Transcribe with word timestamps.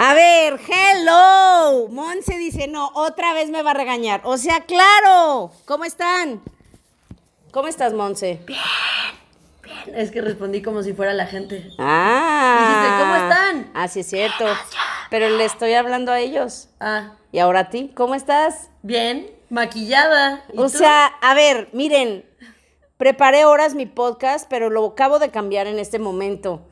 A 0.00 0.14
ver, 0.14 0.60
hello. 0.68 1.88
Monse 1.88 2.38
dice, 2.38 2.68
no, 2.68 2.92
otra 2.94 3.32
vez 3.34 3.50
me 3.50 3.62
va 3.64 3.72
a 3.72 3.74
regañar. 3.74 4.20
O 4.22 4.36
sea, 4.38 4.60
claro. 4.60 5.50
¿Cómo 5.64 5.84
están? 5.84 6.40
¿Cómo 7.50 7.66
estás, 7.66 7.92
Monse? 7.94 8.40
Es 9.92 10.12
que 10.12 10.20
respondí 10.20 10.62
como 10.62 10.84
si 10.84 10.92
fuera 10.92 11.12
la 11.14 11.26
gente. 11.26 11.68
Ah. 11.80 12.60
Dijiste, 12.60 13.02
¿cómo 13.02 13.16
están? 13.16 13.70
Ah, 13.74 13.88
sí, 13.88 14.00
es 14.00 14.06
cierto. 14.08 14.44
Pero 15.10 15.30
le 15.30 15.44
estoy 15.44 15.74
hablando 15.74 16.12
a 16.12 16.20
ellos. 16.20 16.68
Ah, 16.78 17.14
¿Y 17.32 17.40
ahora 17.40 17.60
a 17.60 17.70
ti? 17.70 17.90
¿Cómo 17.96 18.14
estás? 18.14 18.70
bien, 18.82 19.28
maquillada. 19.50 20.44
¿Y 20.52 20.58
O 20.58 20.62
tú? 20.70 20.78
sea, 20.78 21.06
a 21.06 21.34
ver, 21.34 21.70
miren, 21.72 22.24
preparé 22.98 23.44
horas 23.46 23.74
mi 23.74 23.86
podcast, 23.86 24.46
pero 24.48 24.70
lo 24.70 24.86
acabo 24.86 25.18
de 25.18 25.30
cambiar 25.32 25.66
en 25.66 25.80
este 25.80 25.98
momento. 25.98 26.62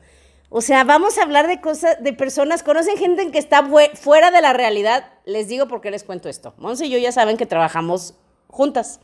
O 0.49 0.61
sea, 0.61 0.83
vamos 0.85 1.17
a 1.17 1.23
hablar 1.23 1.47
de 1.47 1.59
cosas, 1.59 2.01
de 2.01 2.13
personas, 2.13 2.63
conocen 2.63 2.97
gente 2.97 3.21
en 3.21 3.31
que 3.31 3.37
está 3.39 3.65
fue- 3.65 3.91
fuera 3.95 4.31
de 4.31 4.41
la 4.41 4.53
realidad. 4.53 5.11
Les 5.25 5.47
digo 5.49 5.67
por 5.67 5.81
qué 5.81 5.91
les 5.91 6.03
cuento 6.05 6.29
esto. 6.29 6.53
Monse 6.57 6.85
y 6.85 6.89
yo 6.89 6.97
ya 6.97 7.11
saben 7.11 7.35
que 7.37 7.45
trabajamos 7.45 8.13
juntas. 8.47 9.01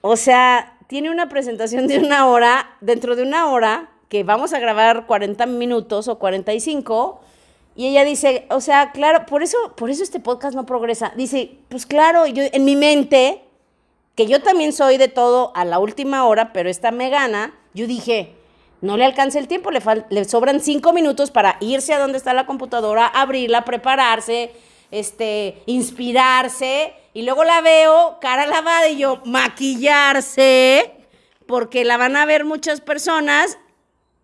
O 0.00 0.16
sea, 0.16 0.76
tiene 0.88 1.10
una 1.10 1.28
presentación 1.28 1.86
de 1.86 1.98
una 1.98 2.26
hora, 2.26 2.76
dentro 2.80 3.14
de 3.14 3.22
una 3.22 3.50
hora, 3.50 3.90
que 4.08 4.24
vamos 4.24 4.52
a 4.52 4.58
grabar 4.58 5.06
40 5.06 5.46
minutos 5.46 6.08
o 6.08 6.18
45, 6.18 7.20
y 7.76 7.86
ella 7.86 8.04
dice, 8.04 8.46
o 8.50 8.60
sea, 8.60 8.90
claro, 8.90 9.26
por 9.26 9.44
eso, 9.44 9.56
por 9.76 9.90
eso 9.90 10.02
este 10.02 10.18
podcast 10.18 10.56
no 10.56 10.66
progresa. 10.66 11.12
Dice, 11.16 11.58
pues 11.68 11.86
claro, 11.86 12.26
yo 12.26 12.42
en 12.50 12.64
mi 12.64 12.74
mente, 12.74 13.44
que 14.16 14.26
yo 14.26 14.42
también 14.42 14.72
soy 14.72 14.96
de 14.96 15.06
todo 15.06 15.52
a 15.54 15.64
la 15.64 15.78
última 15.78 16.24
hora, 16.26 16.52
pero 16.52 16.68
esta 16.68 16.90
me 16.90 17.10
gana, 17.10 17.54
yo 17.72 17.86
dije, 17.86 18.34
no 18.80 18.96
le 18.96 19.04
alcanza 19.04 19.38
el 19.38 19.48
tiempo, 19.48 19.70
le, 19.70 20.24
sobran 20.24 20.60
cinco 20.60 20.92
minutos 20.92 21.30
para 21.30 21.56
irse 21.60 21.92
a 21.92 21.98
donde 21.98 22.18
está 22.18 22.34
la 22.34 22.46
computadora, 22.46 23.06
abrirla, 23.06 23.64
prepararse, 23.64 24.52
este, 24.90 25.62
inspirarse, 25.66 26.94
y 27.12 27.22
luego 27.22 27.44
la 27.44 27.60
veo 27.60 28.18
cara 28.20 28.46
lavada 28.46 28.88
y 28.88 28.98
yo, 28.98 29.20
maquillarse, 29.24 30.92
porque 31.46 31.84
la 31.84 31.96
van 31.96 32.16
a 32.16 32.24
ver 32.24 32.44
muchas 32.44 32.80
personas, 32.80 33.58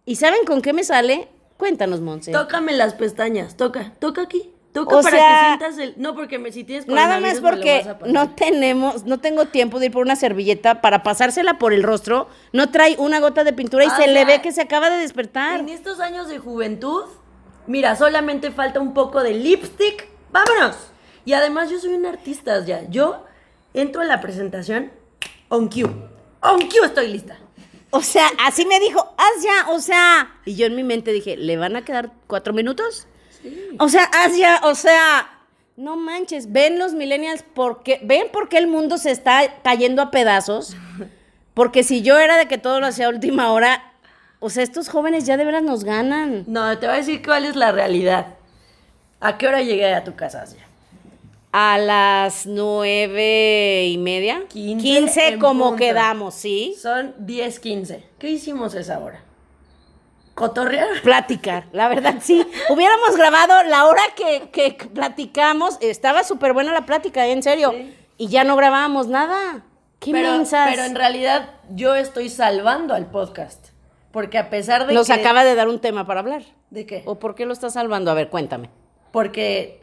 ¿y 0.04 0.16
saben 0.16 0.44
con 0.46 0.62
qué 0.62 0.72
me 0.72 0.84
sale? 0.84 1.28
Cuéntanos, 1.56 2.00
Monse. 2.00 2.32
Tócame 2.32 2.72
las 2.72 2.94
pestañas, 2.94 3.56
toca, 3.56 3.92
toca 3.98 4.22
aquí. 4.22 4.52
Toca 4.76 4.94
O 4.94 5.02
para 5.02 5.16
sea, 5.16 5.28
que 5.28 5.64
sientas 5.64 5.78
el. 5.78 5.94
No, 5.96 6.14
porque 6.14 6.38
me, 6.38 6.52
si 6.52 6.62
tienes 6.62 6.86
Nada 6.86 7.18
más 7.18 7.40
porque 7.40 7.80
a 7.88 8.06
no 8.06 8.34
tenemos, 8.34 9.06
no 9.06 9.20
tengo 9.20 9.46
tiempo 9.46 9.78
de 9.80 9.86
ir 9.86 9.92
por 9.92 10.02
una 10.02 10.16
servilleta 10.16 10.82
para 10.82 11.02
pasársela 11.02 11.56
por 11.56 11.72
el 11.72 11.82
rostro. 11.82 12.28
No 12.52 12.70
trae 12.70 12.94
una 12.98 13.18
gota 13.18 13.42
de 13.42 13.54
pintura 13.54 13.86
y 13.86 13.88
Ah, 13.88 13.96
se 13.96 14.06
le 14.06 14.26
ve 14.26 14.42
que 14.42 14.52
se 14.52 14.60
acaba 14.60 14.90
de 14.90 14.98
despertar. 14.98 15.60
En 15.60 15.70
estos 15.70 15.98
años 15.98 16.28
de 16.28 16.38
juventud, 16.38 17.04
mira, 17.66 17.96
solamente 17.96 18.50
falta 18.50 18.78
un 18.78 18.92
poco 18.92 19.22
de 19.22 19.32
lipstick. 19.32 20.08
¡Vámonos! 20.30 20.76
Y 21.24 21.32
además 21.32 21.70
yo 21.70 21.78
soy 21.80 21.94
un 21.94 22.04
artista 22.04 22.62
ya. 22.62 22.82
Yo 22.90 23.24
entro 23.72 24.02
en 24.02 24.08
la 24.08 24.20
presentación 24.20 24.92
on 25.48 25.70
cue. 25.70 25.84
On 26.42 26.60
cue 26.68 26.84
estoy 26.84 27.08
lista. 27.08 27.38
O 27.92 28.02
sea, 28.02 28.28
así 28.44 28.66
me 28.66 28.78
dijo, 28.78 29.00
haz 29.16 29.42
ya, 29.42 29.70
o 29.70 29.80
sea. 29.80 30.34
Y 30.44 30.54
yo 30.54 30.66
en 30.66 30.76
mi 30.76 30.84
mente 30.84 31.12
dije, 31.12 31.38
¿le 31.38 31.56
van 31.56 31.76
a 31.76 31.82
quedar 31.82 32.12
cuatro 32.26 32.52
minutos? 32.52 33.08
O 33.78 33.88
sea, 33.88 34.10
ya, 34.36 34.60
o 34.64 34.74
sea. 34.74 35.32
No 35.76 35.96
manches, 35.96 36.52
ven 36.52 36.78
los 36.78 36.94
millennials 36.94 37.44
porque, 37.54 38.00
ven 38.02 38.28
por 38.32 38.48
qué 38.48 38.56
el 38.56 38.66
mundo 38.66 38.96
se 38.96 39.10
está 39.10 39.42
cayendo 39.62 40.00
a 40.00 40.10
pedazos. 40.10 40.74
Porque 41.52 41.84
si 41.84 42.00
yo 42.02 42.18
era 42.18 42.38
de 42.38 42.48
que 42.48 42.56
todo 42.56 42.80
lo 42.80 42.86
hacía 42.86 43.06
a 43.06 43.08
última 43.10 43.52
hora, 43.52 43.92
o 44.40 44.50
sea, 44.50 44.62
estos 44.62 44.88
jóvenes 44.88 45.26
ya 45.26 45.36
de 45.36 45.44
veras 45.44 45.62
nos 45.62 45.84
ganan. 45.84 46.44
No, 46.46 46.78
te 46.78 46.86
voy 46.86 46.96
a 46.96 46.98
decir 46.98 47.22
cuál 47.22 47.44
es 47.44 47.56
la 47.56 47.72
realidad. 47.72 48.36
¿A 49.20 49.38
qué 49.38 49.48
hora 49.48 49.62
llegué 49.62 49.92
a 49.94 50.04
tu 50.04 50.14
casa, 50.14 50.42
Asia? 50.42 50.66
A 51.52 51.78
las 51.78 52.46
nueve 52.46 53.86
y 53.86 53.98
media. 53.98 54.44
Quince 54.48 54.82
15 54.82 55.28
en 55.28 55.38
como 55.38 55.70
punto. 55.70 55.76
quedamos, 55.78 56.34
¿sí? 56.34 56.74
Son 56.80 57.14
10.15. 57.26 58.02
¿Qué 58.18 58.30
hicimos 58.30 58.74
esa 58.74 58.98
hora? 58.98 59.22
¿Cotorrear? 60.36 61.00
Platicar, 61.02 61.64
la 61.72 61.88
verdad 61.88 62.16
sí. 62.20 62.46
Hubiéramos 62.68 63.16
grabado 63.16 63.64
la 63.64 63.86
hora 63.86 64.02
que, 64.14 64.50
que 64.50 64.72
platicamos. 64.94 65.78
Estaba 65.80 66.22
súper 66.24 66.52
buena 66.52 66.72
la 66.72 66.84
plática, 66.86 67.26
¿eh? 67.26 67.32
en 67.32 67.42
serio. 67.42 67.72
Sí. 67.74 67.96
Y 68.18 68.28
ya 68.28 68.44
no 68.44 68.54
grabábamos 68.54 69.08
nada. 69.08 69.64
Qué 69.98 70.12
pero, 70.12 70.32
mensas. 70.32 70.68
pero 70.70 70.84
en 70.84 70.94
realidad 70.94 71.48
yo 71.70 71.94
estoy 71.94 72.28
salvando 72.28 72.94
al 72.94 73.06
podcast. 73.10 73.68
Porque 74.12 74.36
a 74.38 74.50
pesar 74.50 74.86
de 74.86 74.92
Nos 74.94 75.06
que... 75.06 75.14
acaba 75.14 75.42
de 75.42 75.54
dar 75.54 75.68
un 75.68 75.80
tema 75.80 76.06
para 76.06 76.20
hablar. 76.20 76.42
¿De 76.70 76.84
qué? 76.86 77.02
¿O 77.06 77.18
por 77.18 77.34
qué 77.34 77.46
lo 77.46 77.52
estás 77.54 77.72
salvando? 77.72 78.10
A 78.10 78.14
ver, 78.14 78.28
cuéntame. 78.28 78.68
Porque, 79.12 79.80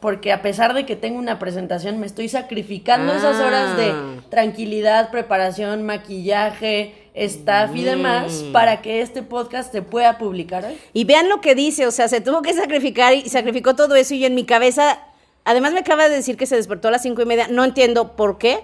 porque 0.00 0.30
a 0.32 0.42
pesar 0.42 0.74
de 0.74 0.84
que 0.84 0.94
tengo 0.94 1.18
una 1.18 1.38
presentación, 1.38 1.98
me 2.00 2.06
estoy 2.06 2.28
sacrificando 2.28 3.14
esas 3.14 3.36
Ah. 3.40 3.46
horas 3.46 3.76
de 3.78 3.94
tranquilidad, 4.30 5.10
preparación, 5.10 5.84
maquillaje, 5.84 7.07
staff 7.24 7.74
y 7.74 7.82
demás 7.82 8.44
Mm. 8.48 8.52
para 8.52 8.80
que 8.82 9.00
este 9.02 9.22
podcast 9.22 9.72
se 9.72 9.82
pueda 9.82 10.18
publicar 10.18 10.64
hoy. 10.64 10.78
Y 10.92 11.04
vean 11.04 11.28
lo 11.28 11.40
que 11.40 11.54
dice, 11.54 11.86
o 11.86 11.90
sea, 11.90 12.08
se 12.08 12.20
tuvo 12.20 12.42
que 12.42 12.52
sacrificar 12.54 13.14
y 13.14 13.28
sacrificó 13.28 13.74
todo 13.76 13.94
eso 13.94 14.14
y 14.14 14.24
en 14.24 14.34
mi 14.34 14.44
cabeza, 14.44 14.98
además 15.44 15.72
me 15.72 15.80
acaba 15.80 16.08
de 16.08 16.14
decir 16.16 16.36
que 16.36 16.46
se 16.46 16.56
despertó 16.56 16.88
a 16.88 16.90
las 16.92 17.02
cinco 17.02 17.22
y 17.22 17.26
media, 17.26 17.48
no 17.48 17.64
entiendo 17.64 18.16
por 18.16 18.38
qué. 18.38 18.60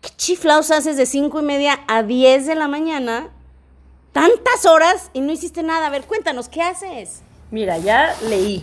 ¿Qué 0.00 0.08
chiflaos 0.16 0.70
haces 0.70 0.96
de 0.96 1.04
cinco 1.06 1.40
y 1.40 1.42
media 1.42 1.80
a 1.86 2.02
10 2.02 2.46
de 2.46 2.54
la 2.54 2.68
mañana? 2.68 3.28
Tantas 4.12 4.64
horas 4.66 5.10
y 5.12 5.20
no 5.20 5.30
hiciste 5.30 5.62
nada. 5.62 5.86
A 5.86 5.90
ver, 5.90 6.02
cuéntanos, 6.04 6.48
¿qué 6.48 6.62
haces? 6.62 7.20
Mira, 7.50 7.76
ya 7.78 8.14
leí. 8.28 8.62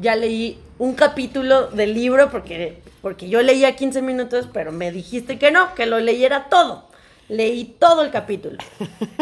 Ya 0.00 0.16
leí 0.16 0.58
un 0.78 0.94
capítulo 0.94 1.66
del 1.68 1.92
libro 1.94 2.30
porque, 2.30 2.80
porque 3.02 3.28
yo 3.28 3.42
leía 3.42 3.76
15 3.76 4.00
minutos, 4.00 4.48
pero 4.52 4.72
me 4.72 4.90
dijiste 4.90 5.38
que 5.38 5.50
no, 5.50 5.74
que 5.74 5.84
lo 5.86 5.98
leyera 6.00 6.48
todo. 6.48 6.87
Leí 7.28 7.64
todo 7.78 8.02
el 8.02 8.10
capítulo. 8.10 8.58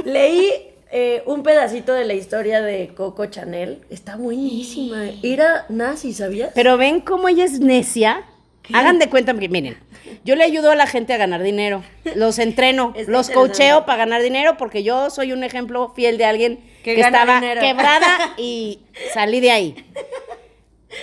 leí 0.05 0.51
eh, 0.93 1.23
un 1.27 1.43
pedacito 1.43 1.93
de 1.93 2.05
la 2.05 2.15
historia 2.15 2.63
de 2.63 2.89
Coco 2.95 3.27
Chanel. 3.27 3.81
Está 3.91 4.17
buenísima. 4.17 5.11
Era 5.23 5.67
nazi, 5.69 6.13
¿sabías? 6.13 6.53
Pero 6.55 6.77
ven 6.77 7.01
cómo 7.01 7.29
ella 7.29 7.45
es 7.45 7.59
necia. 7.61 8.25
Hagan 8.73 8.99
de 8.99 9.09
cuenta, 9.09 9.33
miren, 9.33 9.77
yo 10.25 10.35
le 10.35 10.43
ayudo 10.43 10.73
a 10.73 10.75
la 10.75 10.87
gente 10.89 11.13
a 11.13 11.17
ganar 11.17 11.41
dinero, 11.43 11.85
los 12.17 12.39
entreno, 12.41 12.93
Está 12.97 13.13
los 13.13 13.31
coacheo 13.31 13.87
para 13.87 13.99
ganar 13.99 14.23
dinero 14.23 14.57
porque 14.57 14.83
yo 14.83 15.09
soy 15.11 15.33
un 15.33 15.45
ejemplo 15.45 15.93
fiel 15.95 16.19
de 16.19 16.25
alguien 16.25 16.61
Que 16.83 16.99
estaba 17.01 17.37
dinero. 17.41 17.61
quebrada 17.61 18.35
y 18.39 18.81
salí 19.15 19.39
de 19.41 19.51
ahí. 19.53 19.85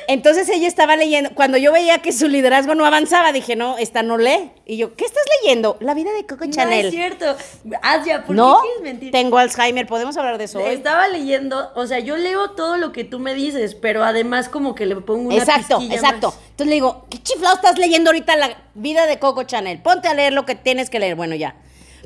Entonces 0.08 0.48
ella 0.50 0.68
estaba 0.68 0.96
leyendo, 0.96 1.32
cuando 1.36 1.58
yo 1.58 1.72
veía 1.74 1.98
que 2.02 2.14
su 2.14 2.28
liderazgo 2.28 2.74
no 2.74 2.86
avanzaba, 2.86 3.32
dije, 3.34 3.56
no, 3.56 3.78
esta 3.78 4.02
no 4.02 4.18
lee. 4.18 4.52
Y 4.66 4.78
yo, 4.78 4.96
¿qué 4.96 5.04
estás 5.06 5.24
leyendo? 5.42 5.78
La 5.82 5.94
vida 5.94 6.12
de 6.14 6.26
Coco 6.26 6.46
No 6.46 6.52
Chanel. 6.52 6.86
es 6.86 6.92
cierto. 6.92 7.36
Asia, 7.82 8.24
¿por 8.26 8.36
¿No? 8.36 8.56
qué 8.62 8.68
quieres 8.68 8.82
mentir? 8.84 9.12
Tengo 9.12 9.38
Alzheimer, 9.38 9.86
podemos 9.86 10.16
hablar 10.18 10.38
de 10.38 10.46
eso 10.46 10.60
hoy? 10.60 10.74
Estaba 10.74 11.10
leyendo, 11.10 11.72
o 11.76 11.86
sea, 11.86 12.00
yo 12.00 12.16
leo 12.16 12.52
todo 12.52 12.78
lo 12.78 12.92
que 12.94 13.04
tú 13.04 13.20
me 13.20 13.34
dices, 13.36 13.76
pero 13.76 14.04
además 14.06 14.48
como 14.48 14.74
que 14.74 14.86
le 14.86 14.96
pongo 14.96 15.28
una 15.28 15.36
Exacto, 15.38 15.80
exacto. 15.82 16.28
más. 16.28 16.40
Entonces 16.52 16.68
le 16.68 16.74
digo, 16.76 17.06
¿qué 17.10 17.22
chiflado 17.22 17.56
estás 17.56 17.78
leyendo 17.78 18.10
ahorita 18.12 18.38
la 18.38 18.58
vida 18.76 19.06
de 19.06 19.20
Coco 19.20 19.44
Chanel? 19.44 19.82
Ponte 19.82 20.08
a 20.08 20.14
leer 20.14 20.32
lo 20.34 20.46
que 20.46 20.56
tienes 20.56 20.90
que 20.90 21.00
leer. 21.00 21.16
Bueno, 21.16 21.36
ya. 21.36 21.56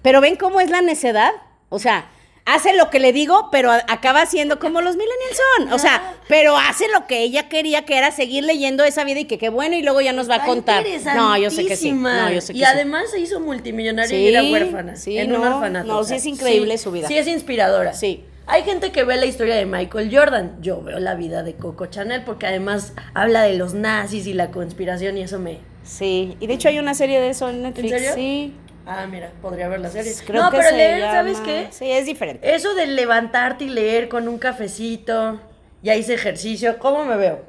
Pero 0.01 0.19
ven 0.19 0.35
cómo 0.35 0.59
es 0.61 0.69
la 0.71 0.81
necedad. 0.81 1.31
O 1.69 1.79
sea, 1.79 2.09
hace 2.47 2.75
lo 2.75 2.89
que 2.89 2.99
le 2.99 3.11
digo, 3.13 3.49
pero 3.51 3.71
acaba 3.71 4.25
siendo 4.25 4.57
como 4.57 4.81
los 4.81 4.95
millennials 4.95 5.39
son. 5.57 5.73
O 5.73 5.79
sea, 5.79 6.15
pero 6.27 6.57
hace 6.57 6.87
lo 6.87 7.05
que 7.05 7.21
ella 7.21 7.49
quería, 7.49 7.85
que 7.85 7.97
era 7.97 8.11
seguir 8.11 8.45
leyendo 8.45 8.83
esa 8.85 9.03
vida 9.03 9.19
y 9.19 9.25
que 9.25 9.37
qué 9.37 9.49
bueno, 9.49 9.75
y 9.75 9.83
luego 9.83 9.99
ya 10.01 10.13
nos 10.13 10.29
va 10.29 10.35
a 10.35 10.45
contar. 10.45 10.83
No, 11.15 11.37
yo 11.37 11.51
sé 11.51 11.65
que 11.65 11.75
sí. 11.75 11.91
No, 11.91 12.31
yo 12.31 12.41
sé 12.41 12.53
que 12.53 12.59
y 12.59 12.61
sí. 12.61 12.65
además 12.65 13.11
se 13.11 13.19
hizo 13.19 13.39
multimillonaria 13.41 14.09
Sí, 14.09 14.15
y 14.15 14.27
era 14.29 14.43
huérfana. 14.43 14.95
sí, 14.95 15.17
en 15.17 15.35
un 15.35 15.41
no, 15.41 15.55
orfanato. 15.57 15.87
no, 15.87 15.99
o 15.99 16.03
sí 16.03 16.15
es 16.15 16.25
increíble 16.25 16.77
sí, 16.77 16.83
su 16.85 16.91
vida. 16.91 17.07
Sí, 17.07 17.17
es 17.17 17.27
inspiradora. 17.27 17.93
Sí. 17.93 18.23
Hay 18.49 18.63
gente 18.63 18.93
que 18.93 19.03
ve 19.03 19.17
la 19.17 19.25
historia 19.25 19.55
de 19.55 19.65
Michael 19.65 20.09
Jordan. 20.09 20.55
Yo 20.61 20.81
veo 20.81 20.99
la 20.99 21.15
vida 21.15 21.43
de 21.43 21.53
Coco 21.55 21.87
Chanel 21.87 22.23
porque 22.23 22.47
además 22.47 22.93
habla 23.13 23.41
de 23.41 23.57
los 23.57 23.73
nazis 23.73 24.25
y 24.25 24.31
la 24.33 24.51
conspiración 24.51 25.17
y 25.17 25.21
eso 25.23 25.37
me. 25.37 25.59
Sí, 25.83 26.37
y 26.39 26.47
de 26.47 26.53
hecho 26.53 26.69
hay 26.69 26.79
una 26.79 26.93
serie 26.93 27.19
de 27.19 27.29
eso 27.29 27.49
en 27.49 27.61
Netflix. 27.63 27.89
serio? 27.89 28.11
Sí. 28.15 28.53
Ah, 28.87 29.05
mira, 29.05 29.31
podría 29.41 29.67
ver 29.67 29.81
la 29.81 29.89
serie. 29.89 30.13
Creo 30.25 30.43
no, 30.43 30.49
que 30.49 30.57
pero 30.57 30.69
se 30.69 30.77
leer, 30.77 30.99
llama- 31.01 31.11
¿sabes 31.13 31.39
qué? 31.41 31.67
Sí, 31.71 31.91
es 31.91 32.05
diferente. 32.05 32.55
Eso 32.55 32.73
de 32.73 32.87
levantarte 32.87 33.65
y 33.65 33.69
leer 33.69 34.07
con 34.07 34.27
un 34.27 34.37
cafecito, 34.37 35.39
ya 35.83 35.95
hice 35.95 36.13
ejercicio, 36.13 36.79
¿cómo 36.79 37.03
me 37.03 37.17
veo? 37.17 37.41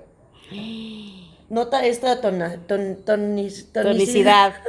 Nota 1.49 1.85
esta 1.87 2.21
tona, 2.21 2.57
ton- 2.67 3.05
tonis- 3.05 3.73
Tonicidad. 3.73 4.55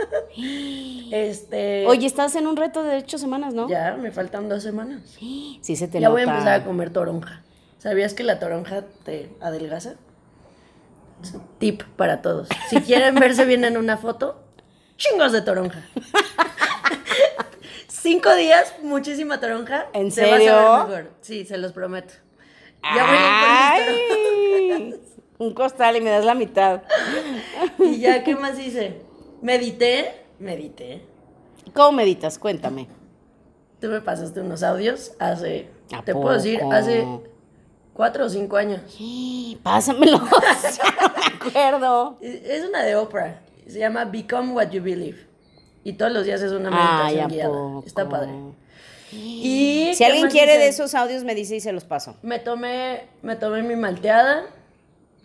Este. 1.11 1.87
Oye, 1.87 2.05
estás 2.05 2.35
en 2.35 2.45
un 2.45 2.55
reto 2.55 2.83
de 2.83 2.97
ocho 2.97 3.17
semanas, 3.17 3.53
¿no? 3.55 3.67
Ya, 3.67 3.97
me 3.99 4.11
faltan 4.11 4.47
dos 4.47 4.61
semanas. 4.61 5.01
Sí, 5.17 5.75
se 5.75 5.87
te 5.87 5.99
Ya 5.99 6.09
voy 6.09 6.21
a 6.21 6.25
nota. 6.25 6.37
empezar 6.37 6.61
a 6.61 6.65
comer 6.65 6.91
toronja. 6.91 7.41
¿Sabías 7.79 8.13
que 8.13 8.23
la 8.23 8.37
toronja 8.39 8.83
te 9.03 9.31
adelgaza? 9.41 9.95
Tip 11.57 11.81
para 11.97 12.21
todos. 12.21 12.47
Si 12.69 12.79
quieren 12.81 13.15
verse 13.15 13.43
bien 13.45 13.65
en 13.65 13.75
una 13.77 13.97
foto, 13.97 14.39
chingos 14.99 15.31
de 15.31 15.41
toronja. 15.41 15.81
Cinco 17.87 18.35
días, 18.35 18.75
muchísima 18.83 19.39
toronja. 19.39 19.87
¿En 19.93 20.13
te 20.13 20.21
vas 20.21 20.29
a 20.29 20.31
ver 20.31 20.41
serio? 20.41 20.87
mejor. 20.87 21.11
Sí, 21.21 21.45
se 21.45 21.57
los 21.57 21.71
prometo. 21.71 22.13
Ya 22.83 23.05
voy 23.05 23.17
a 23.17 23.79
ir 23.79 24.71
Ay, 24.71 25.01
un 25.37 25.53
costal 25.53 25.97
y 25.97 26.01
me 26.01 26.09
das 26.09 26.25
la 26.25 26.35
mitad. 26.35 26.83
Y 27.79 27.99
ya, 27.99 28.23
¿qué 28.23 28.35
más 28.35 28.59
hice? 28.59 29.01
Medité, 29.41 30.25
medité. 30.39 31.01
¿Cómo 31.73 31.93
meditas? 31.93 32.37
Cuéntame. 32.37 32.87
Tú 33.81 33.87
me 33.87 34.01
pasaste 34.01 34.41
unos 34.41 34.63
audios 34.63 35.13
hace, 35.19 35.69
¿A 35.93 36.03
te 36.03 36.13
puedo 36.13 36.33
decir, 36.33 36.61
hace 36.71 37.05
cuatro 37.93 38.25
o 38.25 38.29
cinco 38.29 38.57
años. 38.57 38.81
Sí, 38.87 39.59
Pásamelo. 39.63 40.19
no 40.19 40.29
me 40.29 41.47
acuerdo. 41.47 42.17
Es 42.21 42.65
una 42.65 42.83
de 42.83 42.95
Oprah. 42.95 43.41
Se 43.69 43.79
llama 43.79 44.05
Become 44.05 44.51
What 44.53 44.69
You 44.71 44.81
Believe. 44.83 45.27
Y 45.83 45.93
todos 45.93 46.11
los 46.11 46.25
días 46.25 46.41
es 46.41 46.51
una 46.51 46.69
Ay, 46.71 47.15
meditación 47.15 47.25
¿a 47.25 47.27
guiada. 47.33 47.49
poco? 47.49 47.83
Está 47.85 48.09
padre. 48.09 48.31
Y 49.11 49.91
Si 49.93 49.97
¿qué 49.99 50.05
alguien 50.05 50.27
quiere 50.29 50.57
de 50.57 50.67
esos 50.67 50.93
audios, 50.95 51.23
me 51.23 51.33
dice 51.35 51.55
y 51.55 51.61
se 51.61 51.71
los 51.71 51.83
paso. 51.83 52.15
Me 52.21 52.39
tomé, 52.39 53.03
me 53.21 53.35
tomé 53.35 53.63
mi 53.63 53.75
malteada. 53.75 54.43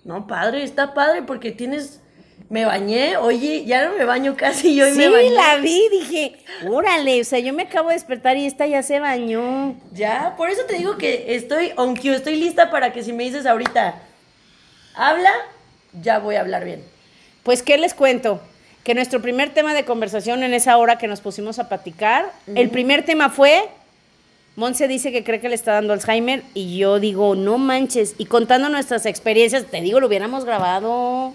No, 0.04 0.26
padre, 0.26 0.62
está 0.62 0.94
padre 0.94 1.22
porque 1.22 1.50
tienes. 1.52 2.00
Me 2.50 2.66
bañé, 2.66 3.16
oye, 3.16 3.64
ya 3.64 3.88
no 3.88 3.96
me 3.96 4.04
baño 4.04 4.36
casi 4.36 4.74
yo 4.74 4.86
y 4.86 4.92
Sí, 4.92 4.98
me 4.98 5.08
bañé. 5.08 5.30
la 5.30 5.56
vi, 5.56 5.88
dije, 5.90 6.36
órale, 6.68 7.20
o 7.22 7.24
sea, 7.24 7.38
yo 7.38 7.54
me 7.54 7.62
acabo 7.62 7.88
de 7.88 7.94
despertar 7.94 8.36
y 8.36 8.44
esta 8.44 8.66
ya 8.66 8.82
se 8.82 9.00
bañó. 9.00 9.74
Ya, 9.92 10.34
por 10.36 10.50
eso 10.50 10.62
te 10.66 10.76
digo 10.76 10.98
que 10.98 11.34
estoy 11.36 11.72
on 11.76 11.96
cue, 11.96 12.14
estoy 12.14 12.36
lista 12.36 12.70
para 12.70 12.92
que 12.92 13.02
si 13.02 13.12
me 13.14 13.24
dices 13.24 13.46
ahorita, 13.46 13.94
habla, 14.94 15.30
ya 16.00 16.18
voy 16.18 16.34
a 16.36 16.40
hablar 16.40 16.64
bien. 16.64 16.84
Pues, 17.44 17.62
¿qué 17.62 17.76
les 17.76 17.94
cuento? 17.94 18.40
Que 18.82 18.94
nuestro 18.94 19.20
primer 19.20 19.50
tema 19.50 19.74
de 19.74 19.84
conversación 19.84 20.42
en 20.42 20.54
esa 20.54 20.76
hora 20.78 20.98
que 20.98 21.06
nos 21.06 21.20
pusimos 21.20 21.58
a 21.58 21.68
platicar, 21.68 22.32
el 22.54 22.70
primer 22.70 23.04
tema 23.04 23.28
fue, 23.28 23.68
Monse 24.56 24.88
dice 24.88 25.12
que 25.12 25.24
cree 25.24 25.40
que 25.40 25.50
le 25.50 25.54
está 25.54 25.72
dando 25.72 25.92
Alzheimer 25.92 26.42
y 26.54 26.78
yo 26.78 26.98
digo, 27.00 27.34
no 27.34 27.58
manches, 27.58 28.14
y 28.18 28.24
contando 28.24 28.70
nuestras 28.70 29.04
experiencias, 29.04 29.66
te 29.66 29.82
digo, 29.82 30.00
lo 30.00 30.06
hubiéramos 30.06 30.46
grabado, 30.46 31.34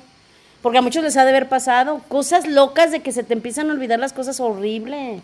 porque 0.64 0.80
a 0.80 0.82
muchos 0.82 1.04
les 1.04 1.16
ha 1.16 1.24
de 1.24 1.30
haber 1.30 1.48
pasado, 1.48 2.02
cosas 2.08 2.48
locas 2.48 2.92
de 2.92 3.02
que 3.02 3.12
se 3.12 3.24
te 3.24 3.34
empiezan 3.34 3.70
a 3.70 3.74
olvidar 3.74 4.00
las 4.00 4.14
cosas 4.14 4.40
horribles. 4.40 5.22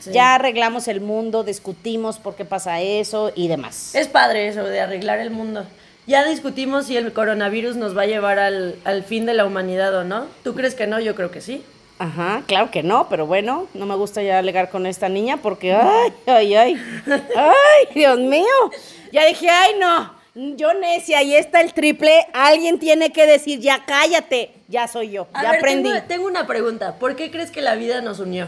Sí. 0.00 0.12
Ya 0.12 0.34
arreglamos 0.34 0.86
el 0.86 1.00
mundo, 1.00 1.44
discutimos 1.44 2.18
por 2.18 2.36
qué 2.36 2.44
pasa 2.44 2.80
eso 2.82 3.32
y 3.34 3.48
demás. 3.48 3.94
Es 3.94 4.08
padre 4.08 4.48
eso 4.48 4.64
de 4.64 4.80
arreglar 4.80 5.18
el 5.18 5.30
mundo. 5.30 5.64
Ya 6.06 6.24
discutimos 6.24 6.86
si 6.86 6.96
el 6.96 7.12
coronavirus 7.12 7.76
nos 7.76 7.96
va 7.96 8.02
a 8.02 8.06
llevar 8.06 8.38
al, 8.38 8.76
al 8.84 9.02
fin 9.02 9.26
de 9.26 9.34
la 9.34 9.44
humanidad 9.44 9.94
o 9.96 10.04
no. 10.04 10.26
¿Tú 10.44 10.54
crees 10.54 10.74
que 10.74 10.86
no? 10.86 11.00
Yo 11.00 11.14
creo 11.14 11.30
que 11.30 11.40
sí. 11.40 11.64
Ajá, 11.98 12.42
claro 12.46 12.70
que 12.70 12.82
no, 12.82 13.08
pero 13.08 13.26
bueno, 13.26 13.66
no 13.74 13.86
me 13.86 13.94
gusta 13.96 14.22
ya 14.22 14.38
alegar 14.38 14.68
con 14.68 14.84
esta 14.86 15.08
niña 15.08 15.38
porque, 15.38 15.72
ay, 15.72 16.12
ay, 16.26 16.54
ay, 16.54 16.82
ay, 17.34 17.88
Dios 17.94 18.18
mío. 18.18 18.44
Ya 19.12 19.24
dije, 19.24 19.48
ay, 19.48 19.76
no, 19.80 20.12
yo 20.56 20.74
necia, 20.74 21.20
ahí 21.20 21.34
está 21.34 21.62
el 21.62 21.72
triple, 21.72 22.26
alguien 22.34 22.78
tiene 22.78 23.12
que 23.12 23.26
decir, 23.26 23.60
ya 23.60 23.82
cállate, 23.86 24.50
ya 24.68 24.86
soy 24.88 25.10
yo, 25.12 25.26
A 25.32 25.42
ya 25.42 25.50
ver, 25.52 25.60
aprendí. 25.60 25.88
Tengo, 25.90 26.04
tengo 26.06 26.26
una 26.26 26.46
pregunta. 26.46 26.96
¿Por 26.98 27.16
qué 27.16 27.30
crees 27.30 27.50
que 27.50 27.62
la 27.62 27.76
vida 27.76 28.02
nos 28.02 28.20
unió? 28.20 28.46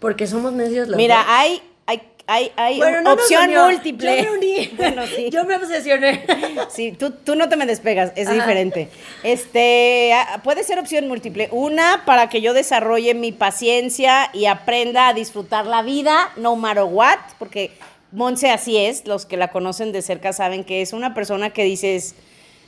Porque 0.00 0.26
somos 0.26 0.52
necios 0.52 0.88
los 0.88 0.96
Mira, 0.98 1.16
dos. 1.16 1.26
hay, 1.28 1.62
hay, 1.86 2.02
hay, 2.26 2.52
hay 2.56 2.78
Bueno, 2.78 3.00
no 3.02 3.12
opción 3.12 3.50
múltiple. 3.54 4.22
Yo 4.22 4.32
me 4.32 4.38
uní. 4.38 4.70
Bueno, 4.76 5.06
sí. 5.06 5.30
Yo 5.30 5.44
me 5.44 5.56
obsesioné. 5.56 6.24
Sí, 6.70 6.92
tú, 6.92 7.10
tú 7.10 7.34
no 7.34 7.48
te 7.48 7.56
me 7.56 7.66
despegas, 7.66 8.12
es 8.16 8.28
Ajá. 8.28 8.34
diferente. 8.34 8.88
Este, 9.22 10.12
ah, 10.14 10.40
puede 10.42 10.64
ser 10.64 10.78
opción 10.78 11.08
múltiple. 11.08 11.48
Una, 11.50 12.04
para 12.06 12.28
que 12.28 12.40
yo 12.40 12.54
desarrolle 12.54 13.14
mi 13.14 13.32
paciencia 13.32 14.30
y 14.32 14.46
aprenda 14.46 15.08
a 15.08 15.14
disfrutar 15.14 15.66
la 15.66 15.82
vida, 15.82 16.30
no 16.36 16.56
matter 16.56 16.84
what, 16.84 17.18
porque 17.38 17.72
Monse 18.12 18.50
así 18.50 18.76
es, 18.76 19.06
los 19.06 19.24
que 19.24 19.38
la 19.38 19.48
conocen 19.48 19.90
de 19.90 20.02
cerca 20.02 20.34
saben 20.34 20.64
que 20.64 20.82
es 20.82 20.92
una 20.92 21.14
persona 21.14 21.48
que 21.50 21.64
dices, 21.64 22.14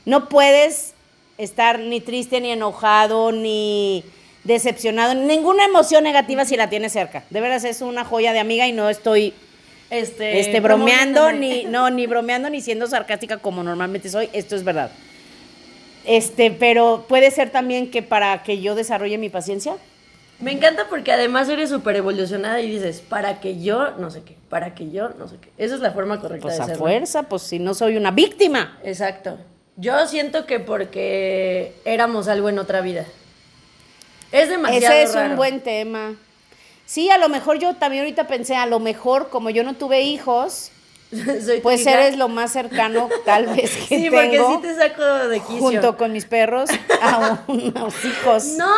no 0.05 0.27
puedes 0.27 0.93
estar 1.37 1.79
ni 1.79 2.01
triste, 2.01 2.41
ni 2.41 2.49
enojado, 2.51 3.31
ni 3.31 4.03
decepcionado, 4.45 5.13
ninguna 5.13 5.65
emoción 5.65 6.03
negativa 6.03 6.45
si 6.45 6.55
la 6.55 6.69
tienes 6.69 6.93
cerca. 6.93 7.23
De 7.29 7.41
veras 7.41 7.65
es 7.65 7.81
una 7.81 8.05
joya 8.05 8.31
de 8.31 8.39
amiga 8.39 8.67
y 8.67 8.71
no 8.71 8.89
estoy 8.89 9.33
Este, 9.89 10.39
este, 10.39 10.61
bromeando, 10.61 11.31
ni, 11.31 11.65
no, 11.65 11.89
ni 11.89 12.07
bromeando, 12.07 12.49
ni 12.49 12.61
siendo 12.61 12.87
sarcástica 12.87 13.37
como 13.37 13.63
normalmente 13.63 14.09
soy, 14.09 14.29
esto 14.33 14.55
es 14.55 14.63
verdad. 14.63 14.91
Este, 16.05 16.51
pero 16.51 17.05
puede 17.09 17.31
ser 17.31 17.49
también 17.49 17.89
que 17.91 18.01
para 18.03 18.43
que 18.43 18.61
yo 18.61 18.75
desarrolle 18.75 19.17
mi 19.17 19.29
paciencia. 19.29 19.75
Me 20.39 20.51
encanta 20.51 20.87
porque 20.89 21.11
además 21.11 21.47
eres 21.49 21.69
súper 21.69 21.95
evolucionada 21.95 22.61
y 22.61 22.69
dices, 22.69 23.01
para 23.01 23.39
que 23.39 23.61
yo, 23.61 23.91
no 23.97 24.11
sé 24.11 24.21
qué, 24.23 24.35
para 24.49 24.75
que 24.75 24.91
yo, 24.91 25.09
no 25.17 25.27
sé 25.27 25.37
qué. 25.41 25.49
Esa 25.57 25.75
es 25.75 25.81
la 25.81 25.91
forma 25.91 26.19
correcta 26.19 26.43
Pues 26.43 26.57
de 26.57 26.63
a 26.63 26.65
ser. 26.65 26.75
¿no? 26.75 26.79
fuerza, 26.79 27.23
pues 27.23 27.41
si 27.43 27.57
no 27.57 27.73
soy 27.73 27.95
una 27.95 28.11
víctima. 28.11 28.77
Exacto. 28.83 29.37
Yo 29.77 30.05
siento 30.07 30.45
que 30.45 30.59
porque 30.59 31.73
éramos 31.85 32.27
algo 32.27 32.49
en 32.49 32.59
otra 32.59 32.81
vida. 32.81 33.05
Es 34.35 34.49
demasiado 34.49 34.93
Ese 34.93 35.03
es 35.03 35.13
raro. 35.15 35.29
un 35.31 35.35
buen 35.37 35.61
tema. 35.61 36.15
Sí, 36.85 37.09
a 37.09 37.17
lo 37.17 37.29
mejor 37.29 37.57
yo 37.59 37.73
también 37.75 38.03
ahorita 38.03 38.27
pensé, 38.27 38.55
a 38.55 38.65
lo 38.65 38.79
mejor 38.79 39.29
como 39.29 39.49
yo 39.49 39.63
no 39.63 39.73
tuve 39.75 40.01
hijos, 40.01 40.71
pues 41.63 41.81
hija. 41.81 41.93
eres 41.93 42.17
lo 42.17 42.27
más 42.27 42.51
cercano 42.51 43.09
tal 43.25 43.45
vez 43.55 43.71
que 43.87 43.97
Sí, 43.99 44.09
porque 44.09 44.29
tengo 44.29 44.55
sí 44.55 44.61
te 44.61 44.75
saco 44.75 45.03
de 45.27 45.39
quicio. 45.39 45.59
junto 45.59 45.97
con 45.97 46.11
mis 46.13 46.25
perros 46.25 46.69
a 47.01 47.39
unos 47.47 47.93
hijos. 48.05 48.45
¡No! 48.57 48.71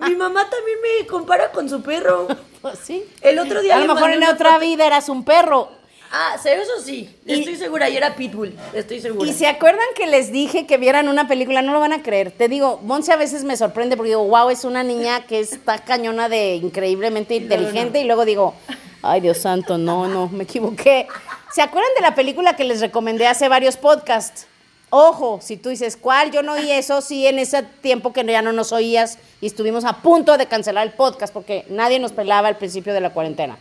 Mi 0.08 0.14
mamá 0.14 0.48
también 0.48 0.78
me 1.00 1.06
compara 1.06 1.50
con 1.50 1.68
su 1.68 1.82
perro. 1.82 2.28
Pues 2.62 2.78
sí. 2.82 3.04
El 3.20 3.38
otro 3.40 3.60
día 3.60 3.76
A 3.76 3.80
lo 3.80 3.94
mejor 3.94 4.10
en 4.10 4.22
otra 4.24 4.50
foto. 4.54 4.60
vida 4.60 4.86
eras 4.86 5.08
un 5.08 5.24
perro. 5.24 5.70
Ah, 6.10 6.36
eso 6.36 6.82
sí. 6.84 7.14
Y- 7.26 7.34
Estoy 7.40 7.56
segura. 7.56 7.88
Y 7.88 7.96
era 7.96 8.14
Pitbull. 8.16 8.54
Estoy 8.72 9.00
segura. 9.00 9.28
Y 9.28 9.34
se 9.34 9.46
acuerdan 9.46 9.86
que 9.96 10.06
les 10.06 10.32
dije 10.32 10.66
que 10.66 10.78
vieran 10.78 11.08
una 11.08 11.28
película, 11.28 11.62
no 11.62 11.72
lo 11.72 11.80
van 11.80 11.92
a 11.92 12.02
creer. 12.02 12.30
Te 12.30 12.48
digo, 12.48 12.80
Monse 12.82 13.12
a 13.12 13.16
veces 13.16 13.44
me 13.44 13.56
sorprende 13.56 13.96
porque 13.96 14.10
digo, 14.10 14.24
wow, 14.24 14.50
es 14.50 14.64
una 14.64 14.82
niña 14.82 15.26
que 15.26 15.40
está 15.40 15.78
cañona 15.78 16.28
de 16.28 16.54
increíblemente 16.56 17.34
inteligente. 17.36 18.00
Y 18.00 18.04
luego 18.04 18.24
digo, 18.24 18.54
ay 19.02 19.20
Dios 19.20 19.38
santo, 19.38 19.76
no, 19.78 20.08
no, 20.08 20.28
me 20.28 20.44
equivoqué. 20.44 21.06
¿Se 21.52 21.62
acuerdan 21.62 21.90
de 21.96 22.02
la 22.02 22.14
película 22.14 22.56
que 22.56 22.64
les 22.64 22.80
recomendé 22.80 23.26
hace 23.26 23.48
varios 23.48 23.76
podcasts? 23.76 24.46
Ojo, 24.90 25.38
si 25.42 25.58
tú 25.58 25.68
dices, 25.68 25.98
¿cuál? 25.98 26.30
Yo 26.30 26.42
no 26.42 26.52
oí 26.54 26.70
eso, 26.70 27.02
sí, 27.02 27.26
en 27.26 27.38
ese 27.38 27.62
tiempo 27.62 28.14
que 28.14 28.24
ya 28.24 28.40
no 28.40 28.52
nos 28.52 28.72
oías 28.72 29.18
y 29.42 29.46
estuvimos 29.46 29.84
a 29.84 29.98
punto 29.98 30.38
de 30.38 30.46
cancelar 30.46 30.86
el 30.86 30.94
podcast 30.94 31.32
porque 31.32 31.66
nadie 31.68 31.98
nos 31.98 32.12
pelaba 32.12 32.48
al 32.48 32.56
principio 32.56 32.94
de 32.94 33.00
la 33.00 33.10
cuarentena. 33.10 33.58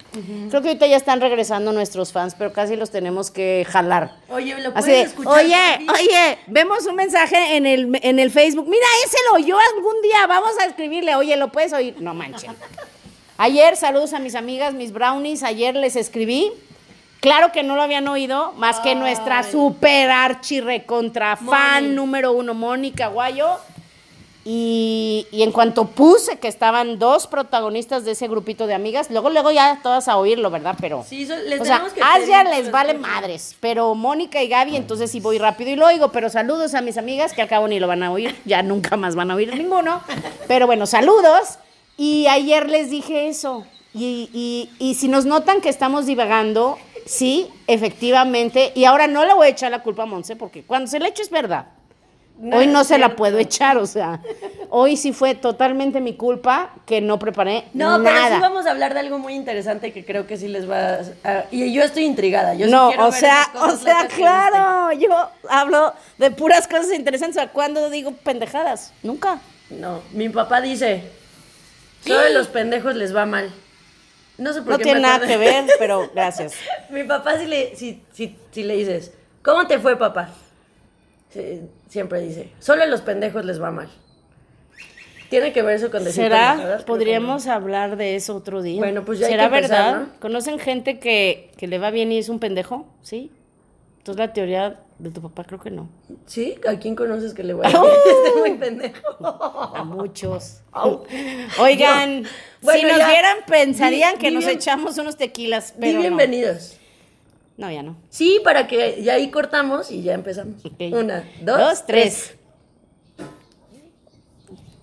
Creo 0.49 0.61
que 0.61 0.69
ahorita 0.69 0.87
ya 0.87 0.95
están 0.95 1.19
regresando 1.19 1.73
nuestros 1.73 2.13
fans, 2.13 2.33
pero 2.37 2.53
casi 2.53 2.77
los 2.77 2.91
tenemos 2.91 3.29
que 3.29 3.65
jalar. 3.69 4.15
Oye, 4.29 4.55
¿lo 4.61 4.69
Así 4.69 4.73
puedes 4.73 4.85
de, 4.85 5.01
escuchar? 5.01 5.33
oye, 5.33 5.87
oye, 5.99 6.37
vemos 6.47 6.85
un 6.85 6.95
mensaje 6.95 7.57
en 7.57 7.65
el, 7.65 7.99
en 8.01 8.19
el 8.19 8.31
Facebook. 8.31 8.67
Mira, 8.69 8.85
ese 9.05 9.17
lo 9.29 9.35
oyó 9.35 9.57
algún 9.75 10.01
día. 10.01 10.25
Vamos 10.27 10.51
a 10.61 10.65
escribirle. 10.65 11.15
Oye, 11.15 11.35
¿lo 11.35 11.51
puedes 11.51 11.73
oír? 11.73 11.95
No 11.99 12.13
manchen. 12.13 12.55
Ayer, 13.37 13.75
saludos 13.75 14.13
a 14.13 14.19
mis 14.19 14.33
amigas, 14.33 14.73
mis 14.73 14.91
brownies. 14.93 15.43
Ayer 15.43 15.75
les 15.75 15.95
escribí. 15.95 16.51
Claro 17.19 17.51
que 17.51 17.63
no 17.63 17.75
lo 17.75 17.81
habían 17.81 18.07
oído, 18.07 18.53
más 18.57 18.79
que 18.79 18.93
nuestra 18.95 19.43
super 19.43 20.09
archi 20.11 20.61
recontra 20.61 21.35
fan 21.35 21.83
Moni. 21.85 21.95
número 21.95 22.31
uno, 22.31 22.53
Mónica 22.53 23.07
Guayo. 23.07 23.57
Y, 24.49 25.27
y 25.29 25.43
en 25.43 25.51
cuanto 25.51 25.87
puse 25.87 26.39
que 26.39 26.47
estaban 26.47 26.99
dos 26.99 27.27
protagonistas 27.27 28.05
de 28.05 28.11
ese 28.11 28.29
grupito 28.29 28.65
de 28.65 28.75
amigas, 28.75 29.09
luego, 29.11 29.29
luego 29.29 29.51
ya 29.51 29.79
todas 29.83 30.07
a 30.07 30.15
oírlo, 30.15 30.49
¿verdad? 30.49 30.75
Pero. 30.79 31.03
Sí, 31.05 31.25
so- 31.25 31.35
les 31.35 31.59
o 31.59 31.65
sea, 31.65 31.83
que 31.93 32.01
Asia 32.01 32.43
que 32.45 32.49
les 32.51 32.71
vale 32.71 32.93
madres, 32.93 33.57
pero 33.59 33.93
Mónica 33.93 34.41
y 34.41 34.47
Gaby, 34.47 34.77
entonces 34.77 35.11
sí 35.11 35.19
voy 35.19 35.37
rápido 35.37 35.71
y 35.71 35.75
lo 35.75 35.85
oigo, 35.87 36.13
pero 36.13 36.29
saludos 36.29 36.75
a 36.75 36.81
mis 36.81 36.97
amigas 36.97 37.33
que 37.33 37.41
al 37.41 37.49
cabo 37.49 37.67
ni 37.67 37.77
lo 37.81 37.87
van 37.87 38.03
a 38.03 38.11
oír, 38.11 38.37
ya 38.45 38.63
nunca 38.63 38.95
más 38.95 39.15
van 39.15 39.31
a 39.31 39.35
oír 39.35 39.53
ninguno. 39.53 40.01
Pero 40.47 40.65
bueno, 40.65 40.85
saludos. 40.85 41.57
Y 41.97 42.27
ayer 42.27 42.69
les 42.69 42.89
dije 42.89 43.27
eso. 43.27 43.65
Y, 43.93 44.29
y- 44.33 44.69
y 44.79 44.93
si 44.95 45.09
nos 45.09 45.25
notan 45.25 45.59
que 45.59 45.67
estamos 45.67 46.05
divagando, 46.05 46.77
sí, 47.07 47.49
efectivamente. 47.67 48.71
Y 48.75 48.85
ahora 48.85 49.07
no 49.07 49.25
le 49.25 49.33
voy 49.33 49.47
a 49.47 49.49
echar 49.49 49.71
la 49.71 49.81
culpa 49.83 50.03
a 50.03 50.05
Monse, 50.05 50.35
porque 50.35 50.63
cuando 50.63 50.89
se 50.89 50.99
le 50.99 51.09
echo 51.09 51.21
es 51.23 51.29
verdad. 51.29 51.67
No 52.39 52.57
hoy 52.57 52.67
no 52.67 52.83
se 52.83 52.99
la 52.99 53.15
puedo 53.15 53.39
echar, 53.39 53.77
o 53.77 53.87
sea, 53.87 54.21
hoy 54.69 54.95
sí 54.95 55.11
fue 55.11 55.33
totalmente 55.33 56.01
mi 56.01 56.15
culpa 56.15 56.69
que 56.85 57.01
no 57.01 57.17
preparé 57.17 57.65
No, 57.73 57.97
nada. 57.97 58.15
pero 58.21 58.35
sí 58.35 58.41
vamos 58.41 58.67
a 58.67 58.71
hablar 58.71 58.93
de 58.93 58.99
algo 58.99 59.17
muy 59.17 59.33
interesante 59.33 59.91
que 59.91 60.05
creo 60.05 60.27
que 60.27 60.37
sí 60.37 60.47
les 60.47 60.69
va 60.69 60.99
a... 61.23 61.45
Y 61.49 61.73
yo 61.73 61.81
estoy 61.81 62.05
intrigada. 62.05 62.53
Yo 62.53 62.67
sí 62.67 62.71
no, 62.71 62.89
o 62.89 63.09
ver 63.09 63.13
sea, 63.13 63.51
o 63.55 63.71
sea, 63.71 64.07
claro, 64.07 64.91
yo 64.91 65.09
hablo 65.49 65.95
de 66.19 66.29
puras 66.29 66.67
cosas 66.67 66.93
interesantes. 66.93 67.41
¿A 67.41 67.47
cuándo 67.47 67.89
digo 67.89 68.11
pendejadas? 68.11 68.93
Nunca. 69.01 69.39
No, 69.71 70.01
mi 70.11 70.29
papá 70.29 70.61
dice, 70.61 71.05
solo 72.05 72.19
a 72.19 72.29
los 72.29 72.49
pendejos 72.49 72.95
les 72.95 73.15
va 73.15 73.25
mal. 73.25 73.51
No 74.37 74.53
sé 74.53 74.61
por 74.61 74.71
No 74.73 74.77
qué 74.77 74.83
tiene 74.83 74.99
me 74.99 75.07
nada 75.07 75.25
que 75.25 75.37
ver, 75.37 75.65
pero 75.79 76.09
gracias. 76.13 76.53
Mi 76.89 77.03
papá 77.03 77.39
si 77.39 77.45
le, 77.47 77.75
si, 77.75 78.03
si, 78.13 78.37
si 78.51 78.63
le 78.63 78.75
dices, 78.75 79.13
¿cómo 79.41 79.65
te 79.67 79.79
fue 79.79 79.97
papá? 79.97 80.29
Sí, 81.29 81.61
siempre 81.89 82.21
dice, 82.21 82.51
solo 82.59 82.83
a 82.83 82.85
los 82.85 83.01
pendejos 83.01 83.43
les 83.45 83.61
va 83.61 83.71
mal. 83.71 83.89
¿Tiene 85.29 85.51
que 85.51 85.61
ver 85.61 85.75
eso 85.75 85.91
con 85.91 86.03
decir 86.03 86.23
¿Será? 86.23 86.51
pendejadas? 86.51 86.81
Que 86.81 86.87
Podríamos 86.87 87.47
hablar 87.47 87.97
de 87.97 88.15
eso 88.15 88.35
otro 88.35 88.61
día. 88.61 88.77
Bueno, 88.79 89.03
pues 89.03 89.19
ya 89.19 89.25
hay 89.25 89.33
¿Será 89.33 89.49
que 89.49 89.55
empezar, 89.57 89.93
verdad? 89.93 90.07
¿no? 90.13 90.19
¿Conocen 90.21 90.59
gente 90.59 90.99
que, 90.99 91.51
que 91.57 91.67
le 91.67 91.79
va 91.79 91.91
bien 91.91 92.11
y 92.11 92.17
es 92.17 92.29
un 92.29 92.39
pendejo? 92.39 92.87
¿Sí? 93.01 93.31
Entonces 93.97 94.19
la 94.19 94.31
teoría 94.31 94.79
de 94.99 95.11
tu 95.11 95.21
papá 95.21 95.43
creo 95.43 95.59
que 95.59 95.69
no. 95.69 95.89
¿Sí? 96.25 96.55
¿A 96.67 96.77
quién 96.79 96.95
conoces 96.95 97.33
que 97.33 97.43
le 97.43 97.53
vaya 97.53 97.79
bien? 97.81 97.93
Esté 98.25 98.39
muy 98.39 98.57
pendejo. 98.57 99.17
A 99.23 99.83
muchos. 99.83 100.61
Au. 100.71 101.03
Oigan, 101.59 102.23
Bueno, 102.61 102.79
si 102.79 102.85
nos 102.87 102.97
ya. 102.97 103.07
vieran 103.09 103.37
pensarían 103.47 104.13
Di- 104.15 104.19
que 104.19 104.29
di 104.29 104.35
nos 104.35 104.45
bien- 104.45 104.57
echamos 104.57 104.97
unos 104.97 105.15
tequilas, 105.17 105.73
pero 105.79 105.99
bienvenidos. 106.01 106.77
No, 107.57 107.71
ya 107.71 107.81
no. 107.83 107.95
Sí, 108.09 108.39
para 108.43 108.67
que 108.67 109.01
ya 109.03 109.13
ahí 109.13 109.29
cortamos 109.31 109.91
y 109.91 110.01
ya 110.03 110.13
empezamos. 110.13 110.61
Una, 110.91 111.23
dos, 111.41 111.57
Dos, 111.59 111.85
tres. 111.85 112.15
tres. 112.27 112.33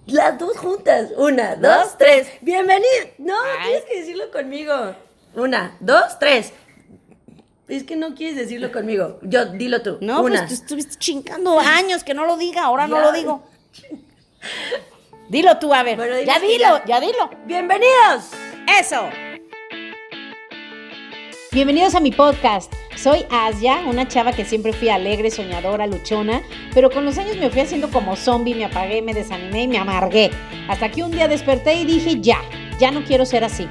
Las 0.06 0.38
dos 0.38 0.56
juntas. 0.58 1.10
Una, 1.16 1.56
dos, 1.56 1.62
Dos, 1.84 1.98
tres. 1.98 2.28
Bienvenido. 2.42 2.84
No, 3.18 3.34
Ay. 3.58 3.64
tienes 3.68 3.84
que 3.84 4.00
decirlo 4.00 4.30
conmigo. 4.30 4.74
Una, 5.34 5.76
dos, 5.80 6.18
tres. 6.18 6.52
Es 7.66 7.84
que 7.84 7.96
no 7.96 8.14
quieres 8.14 8.36
decirlo 8.36 8.70
conmigo. 8.70 9.18
Yo, 9.22 9.46
dilo 9.46 9.80
tú. 9.80 9.96
No, 10.02 10.20
Una. 10.22 10.40
pues 10.40 10.48
tú 10.48 10.54
estuviste 10.54 10.96
chingando 10.98 11.58
años 11.58 12.04
que 12.04 12.12
no 12.12 12.26
lo 12.26 12.36
diga, 12.36 12.64
ahora 12.64 12.86
no 12.86 13.00
lo 13.00 13.12
digo. 13.12 13.42
Dilo 15.30 15.58
tú, 15.58 15.72
a 15.72 15.82
ver. 15.82 15.96
Bueno, 15.96 16.20
ya 16.20 16.38
dilo, 16.38 16.78
ya. 16.80 16.84
ya 16.86 17.00
dilo. 17.00 17.30
Bienvenidos. 17.46 18.32
Eso. 18.78 19.08
Bienvenidos 21.52 21.94
a 21.94 22.00
mi 22.00 22.12
podcast. 22.12 22.70
Soy 22.96 23.24
Asia, 23.30 23.82
una 23.86 24.06
chava 24.06 24.32
que 24.32 24.44
siempre 24.44 24.74
fui 24.74 24.90
alegre, 24.90 25.30
soñadora, 25.30 25.86
luchona, 25.86 26.42
pero 26.74 26.90
con 26.90 27.06
los 27.06 27.16
años 27.16 27.38
me 27.38 27.48
fui 27.48 27.60
haciendo 27.60 27.90
como 27.90 28.14
zombie, 28.16 28.54
me 28.54 28.66
apagué, 28.66 29.00
me 29.00 29.14
desanimé 29.14 29.62
y 29.62 29.68
me 29.68 29.78
amargué. 29.78 30.30
Hasta 30.68 30.90
que 30.90 31.02
un 31.02 31.10
día 31.12 31.28
desperté 31.28 31.74
y 31.74 31.84
dije, 31.86 32.20
ya, 32.20 32.42
ya 32.78 32.90
no 32.90 33.04
quiero 33.04 33.24
ser 33.24 33.42
así. 33.44 33.66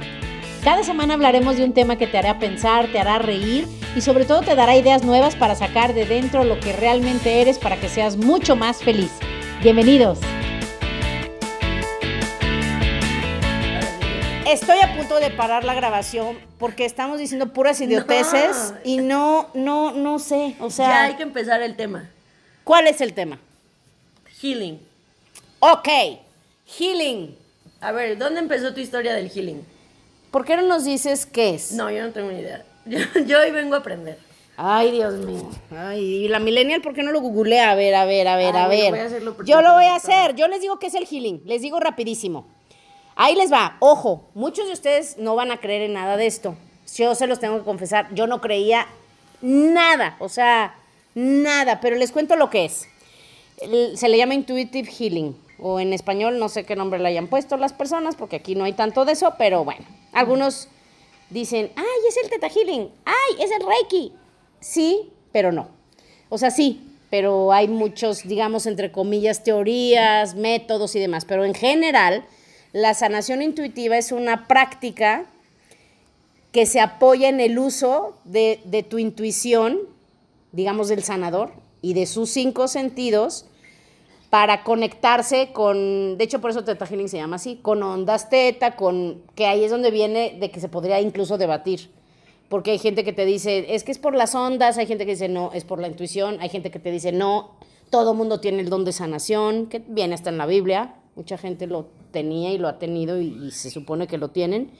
Cada 0.64 0.82
semana 0.82 1.12
hablaremos 1.12 1.58
de 1.58 1.64
un 1.64 1.74
tema 1.74 1.98
que 1.98 2.06
te 2.06 2.16
hará 2.16 2.38
pensar, 2.38 2.86
te 2.90 2.98
hará 2.98 3.18
reír 3.18 3.68
y 3.94 4.00
sobre 4.00 4.24
todo 4.24 4.40
te 4.40 4.54
dará 4.54 4.74
ideas 4.74 5.04
nuevas 5.04 5.36
para 5.36 5.54
sacar 5.54 5.92
de 5.92 6.06
dentro 6.06 6.42
lo 6.42 6.58
que 6.58 6.72
realmente 6.72 7.42
eres 7.42 7.58
para 7.58 7.78
que 7.78 7.90
seas 7.90 8.16
mucho 8.16 8.56
más 8.56 8.82
feliz. 8.82 9.10
Bienvenidos. 9.62 10.20
Estoy 14.46 14.78
a 14.78 14.96
punto 14.96 15.20
de 15.20 15.30
parar 15.30 15.64
la 15.64 15.74
grabación 15.74 16.38
porque 16.58 16.86
estamos 16.86 17.18
diciendo 17.18 17.52
puras 17.52 17.78
idioteces 17.82 18.72
No. 18.72 18.78
y 18.84 18.96
no, 18.98 19.50
no, 19.52 19.92
no 19.92 20.18
sé. 20.18 20.56
O 20.60 20.70
sea, 20.70 20.88
ya 20.88 21.04
hay 21.04 21.14
que 21.16 21.24
empezar 21.24 21.60
el 21.60 21.76
tema. 21.76 22.08
¿cuál 22.64 22.86
es 22.86 23.02
el 23.02 23.12
tema? 23.12 23.38
Healing. 24.40 24.80
Ok, 25.58 25.88
healing. 26.78 27.36
A 27.82 27.92
ver, 27.92 28.16
¿dónde 28.16 28.40
empezó 28.40 28.72
tu 28.72 28.80
historia 28.80 29.12
del 29.12 29.28
healing? 29.28 29.73
¿Por 30.34 30.44
qué 30.44 30.56
no 30.56 30.62
nos 30.62 30.84
dices 30.84 31.26
qué 31.26 31.54
es? 31.54 31.70
No, 31.74 31.92
yo 31.92 32.02
no 32.02 32.10
tengo 32.10 32.32
ni 32.32 32.40
idea. 32.40 32.64
Yo, 32.86 32.98
yo 33.24 33.40
hoy 33.40 33.52
vengo 33.52 33.76
a 33.76 33.78
aprender. 33.78 34.18
Ay, 34.56 34.90
Dios 34.90 35.14
mío. 35.14 35.48
Ay, 35.70 36.24
y 36.24 36.28
la 36.28 36.40
millennial, 36.40 36.82
¿por 36.82 36.92
qué 36.92 37.04
no 37.04 37.12
lo 37.12 37.20
googlea? 37.20 37.70
A 37.70 37.76
ver, 37.76 37.94
a 37.94 38.04
ver, 38.04 38.26
a 38.26 38.34
ver, 38.34 38.56
Ay, 38.56 38.62
a 38.64 38.66
ver. 38.66 38.90
voy 38.90 38.98
a 38.98 39.04
hacerlo 39.04 39.36
porque 39.36 39.48
Yo 39.48 39.62
lo 39.62 39.74
voy 39.74 39.84
a 39.84 39.94
hacer. 39.94 40.34
Yo 40.34 40.48
les 40.48 40.60
digo 40.60 40.80
qué 40.80 40.88
es 40.88 40.94
el 40.94 41.06
healing. 41.06 41.40
Les 41.44 41.62
digo 41.62 41.78
rapidísimo. 41.78 42.48
Ahí 43.14 43.36
les 43.36 43.52
va. 43.52 43.76
Ojo, 43.78 44.28
muchos 44.34 44.66
de 44.66 44.72
ustedes 44.72 45.18
no 45.18 45.36
van 45.36 45.52
a 45.52 45.58
creer 45.60 45.82
en 45.82 45.92
nada 45.92 46.16
de 46.16 46.26
esto. 46.26 46.56
Yo 46.96 47.14
se 47.14 47.28
los 47.28 47.38
tengo 47.38 47.58
que 47.58 47.64
confesar. 47.64 48.12
Yo 48.12 48.26
no 48.26 48.40
creía 48.40 48.88
nada. 49.40 50.16
O 50.18 50.28
sea, 50.28 50.74
nada. 51.14 51.80
Pero 51.80 51.94
les 51.94 52.10
cuento 52.10 52.34
lo 52.34 52.50
que 52.50 52.64
es. 52.64 52.88
Se 53.94 54.08
le 54.08 54.18
llama 54.18 54.34
intuitive 54.34 54.90
healing. 54.90 55.36
O 55.60 55.78
en 55.78 55.92
español, 55.92 56.40
no 56.40 56.48
sé 56.48 56.64
qué 56.66 56.74
nombre 56.74 56.98
le 56.98 57.06
hayan 57.08 57.28
puesto 57.28 57.56
las 57.56 57.72
personas, 57.72 58.16
porque 58.16 58.34
aquí 58.34 58.56
no 58.56 58.64
hay 58.64 58.72
tanto 58.72 59.04
de 59.04 59.12
eso, 59.12 59.34
pero 59.38 59.64
bueno. 59.64 59.84
Algunos 60.14 60.68
dicen, 61.30 61.70
ay, 61.76 61.84
es 62.08 62.16
el 62.22 62.30
teta 62.30 62.48
healing, 62.48 62.88
ay, 63.04 63.42
es 63.42 63.50
el 63.50 63.66
reiki. 63.66 64.12
Sí, 64.60 65.12
pero 65.32 65.52
no. 65.52 65.68
O 66.28 66.38
sea, 66.38 66.50
sí, 66.50 66.80
pero 67.10 67.52
hay 67.52 67.68
muchos, 67.68 68.22
digamos, 68.22 68.66
entre 68.66 68.90
comillas, 68.90 69.44
teorías, 69.44 70.34
métodos 70.34 70.96
y 70.96 71.00
demás. 71.00 71.24
Pero 71.24 71.44
en 71.44 71.54
general, 71.54 72.24
la 72.72 72.94
sanación 72.94 73.42
intuitiva 73.42 73.96
es 73.98 74.12
una 74.12 74.48
práctica 74.48 75.26
que 76.52 76.66
se 76.66 76.80
apoya 76.80 77.28
en 77.28 77.40
el 77.40 77.58
uso 77.58 78.16
de, 78.24 78.60
de 78.64 78.82
tu 78.82 78.98
intuición, 78.98 79.80
digamos, 80.52 80.88
del 80.88 81.02
sanador 81.02 81.52
y 81.82 81.94
de 81.94 82.06
sus 82.06 82.30
cinco 82.30 82.68
sentidos 82.68 83.46
para 84.34 84.64
conectarse 84.64 85.52
con, 85.52 86.18
de 86.18 86.24
hecho 86.24 86.40
por 86.40 86.50
eso 86.50 86.64
Teta 86.64 86.88
Healing 86.88 87.08
se 87.08 87.18
llama 87.18 87.36
así, 87.36 87.60
con 87.62 87.80
ondas 87.84 88.30
teta, 88.30 88.74
con, 88.74 89.22
que 89.36 89.46
ahí 89.46 89.62
es 89.62 89.70
donde 89.70 89.92
viene 89.92 90.36
de 90.40 90.50
que 90.50 90.58
se 90.58 90.68
podría 90.68 91.00
incluso 91.00 91.38
debatir. 91.38 91.92
Porque 92.48 92.72
hay 92.72 92.78
gente 92.80 93.04
que 93.04 93.12
te 93.12 93.26
dice, 93.26 93.72
es 93.76 93.84
que 93.84 93.92
es 93.92 93.98
por 93.98 94.12
las 94.16 94.34
ondas, 94.34 94.76
hay 94.76 94.86
gente 94.86 95.06
que 95.06 95.12
dice, 95.12 95.28
no, 95.28 95.52
es 95.52 95.62
por 95.62 95.78
la 95.78 95.86
intuición, 95.86 96.38
hay 96.40 96.48
gente 96.48 96.72
que 96.72 96.80
te 96.80 96.90
dice, 96.90 97.12
no, 97.12 97.52
todo 97.90 98.12
mundo 98.12 98.40
tiene 98.40 98.60
el 98.60 98.70
don 98.70 98.84
de 98.84 98.90
sanación, 98.90 99.66
que 99.66 99.78
viene 99.86 100.14
hasta 100.14 100.30
en 100.30 100.38
la 100.38 100.46
Biblia, 100.46 100.96
mucha 101.14 101.38
gente 101.38 101.68
lo 101.68 101.86
tenía 102.10 102.50
y 102.50 102.58
lo 102.58 102.66
ha 102.66 102.80
tenido 102.80 103.20
y, 103.20 103.28
y 103.40 103.52
se 103.52 103.70
supone 103.70 104.08
que 104.08 104.18
lo 104.18 104.30
tienen. 104.30 104.72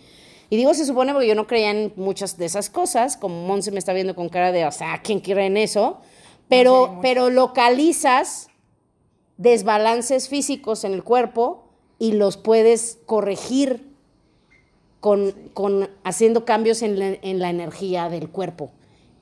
Y 0.50 0.56
digo 0.56 0.74
se 0.74 0.84
supone 0.84 1.12
porque 1.12 1.28
yo 1.28 1.36
no 1.36 1.46
creía 1.46 1.70
en 1.70 1.92
muchas 1.94 2.38
de 2.38 2.46
esas 2.46 2.70
cosas, 2.70 3.16
como 3.16 3.46
Monse 3.46 3.70
me 3.70 3.78
está 3.78 3.92
viendo 3.92 4.16
con 4.16 4.30
cara 4.30 4.50
de, 4.50 4.66
o 4.66 4.72
sea, 4.72 5.00
¿quién 5.04 5.20
cree 5.20 5.46
en 5.46 5.58
eso? 5.58 6.00
Pero, 6.48 6.98
pero 7.02 7.30
localizas 7.30 8.48
desbalances 9.36 10.28
físicos 10.28 10.84
en 10.84 10.92
el 10.92 11.02
cuerpo 11.02 11.68
y 11.98 12.12
los 12.12 12.36
puedes 12.36 12.98
corregir 13.06 13.86
con, 15.00 15.32
con 15.52 15.90
haciendo 16.02 16.44
cambios 16.44 16.82
en 16.82 16.98
la, 16.98 17.06
en 17.20 17.38
la 17.38 17.50
energía 17.50 18.08
del 18.08 18.28
cuerpo. 18.30 18.70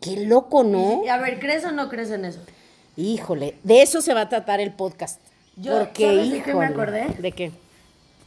Qué 0.01 0.27
loco, 0.27 0.65
¿no? 0.65 1.03
Y, 1.05 1.09
a 1.09 1.19
ver, 1.19 1.39
¿crees 1.39 1.65
o 1.65 1.73
no 1.73 1.89
crees 1.89 2.11
en 2.11 2.25
eso? 2.25 2.41
Híjole, 2.97 3.57
de 3.63 3.83
eso 3.83 4.01
se 4.01 4.15
va 4.15 4.23
a 4.23 4.29
tratar 4.29 4.61
el 4.61 4.73
podcast. 4.73 5.21
Yo, 5.57 5.79
Porque, 5.79 6.07
¿sabes 6.07 6.31
de 6.31 6.43
qué 6.43 6.55
me 6.55 6.67
acordé? 6.67 7.07
¿De 7.19 7.33
qué? 7.33 7.53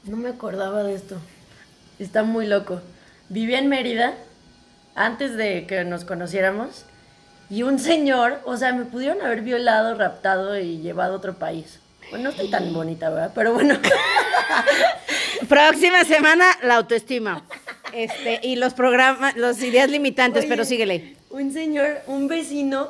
No 0.04 0.18
me 0.18 0.30
acordaba 0.30 0.84
de 0.84 0.96
esto. 0.96 1.18
Está 2.00 2.24
muy 2.24 2.48
loco. 2.48 2.82
Vivía 3.30 3.60
en 3.60 3.68
Mérida 3.68 4.16
antes 4.94 5.36
de 5.36 5.66
que 5.68 5.84
nos 5.84 6.06
conociéramos 6.06 6.86
y 7.50 7.64
un 7.64 7.80
señor, 7.80 8.40
o 8.46 8.58
sea, 8.58 8.74
me 8.74 8.86
pudieron 8.86 9.22
haber 9.22 9.42
violado, 9.42 9.96
raptado 9.96 10.58
y 10.60 10.80
llevado 10.80 11.14
a 11.14 11.18
otro 11.18 11.36
país. 11.36 11.80
Bueno, 12.10 12.26
no 12.26 12.30
estoy 12.32 12.50
tan 12.50 12.74
bonita, 12.74 13.10
¿verdad? 13.10 13.32
Pero 13.34 13.54
bueno. 13.54 13.76
Próxima 15.50 16.04
semana, 16.04 16.46
la 16.64 16.76
autoestima. 16.76 17.44
Este, 17.94 18.40
y 18.44 18.56
los 18.56 18.74
programas, 18.74 19.36
los 19.36 19.62
ideas 19.62 19.90
limitantes, 19.90 20.42
Oye, 20.42 20.50
pero 20.50 20.66
síguele. 20.66 21.16
Un 21.30 21.52
señor, 21.52 22.00
un 22.08 22.28
vecino, 22.28 22.90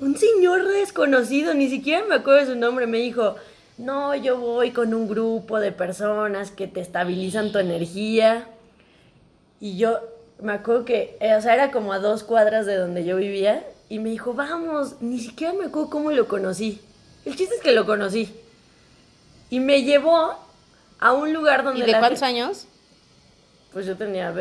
un 0.00 0.16
señor 0.16 0.66
desconocido, 0.66 1.54
ni 1.54 1.68
siquiera 1.68 2.04
me 2.08 2.16
acuerdo 2.16 2.40
de 2.40 2.46
su 2.46 2.56
nombre, 2.56 2.86
me 2.86 2.98
dijo, 2.98 3.36
no, 3.76 4.14
yo 4.14 4.38
voy 4.38 4.70
con 4.72 4.94
un 4.94 5.08
grupo 5.08 5.60
de 5.60 5.72
personas 5.72 6.50
que 6.50 6.66
te 6.66 6.80
estabilizan 6.80 7.52
tu 7.52 7.58
energía. 7.58 8.46
Y 9.60 9.76
yo 9.76 10.00
me 10.40 10.52
acuerdo 10.52 10.84
que, 10.84 11.16
eh, 11.20 11.34
o 11.34 11.42
sea, 11.42 11.54
era 11.54 11.70
como 11.70 11.92
a 11.92 11.98
dos 11.98 12.22
cuadras 12.22 12.66
de 12.66 12.76
donde 12.76 13.04
yo 13.04 13.16
vivía. 13.16 13.64
Y 13.88 13.98
me 13.98 14.10
dijo, 14.10 14.34
vamos, 14.34 14.96
ni 15.00 15.18
siquiera 15.18 15.54
me 15.54 15.66
acuerdo 15.66 15.90
cómo 15.90 16.12
lo 16.12 16.28
conocí. 16.28 16.80
El 17.24 17.36
chiste 17.36 17.54
es 17.54 17.62
que 17.62 17.72
lo 17.72 17.86
conocí. 17.86 18.34
Y 19.50 19.60
me 19.60 19.82
llevó 19.82 20.34
a 20.98 21.12
un 21.12 21.32
lugar 21.32 21.64
donde... 21.64 21.80
¿Y 21.80 21.86
de 21.86 21.92
la 21.92 22.00
cuántos 22.00 22.22
años? 22.22 22.66
Pues 23.72 23.86
yo 23.86 23.96
tenía 23.96 24.34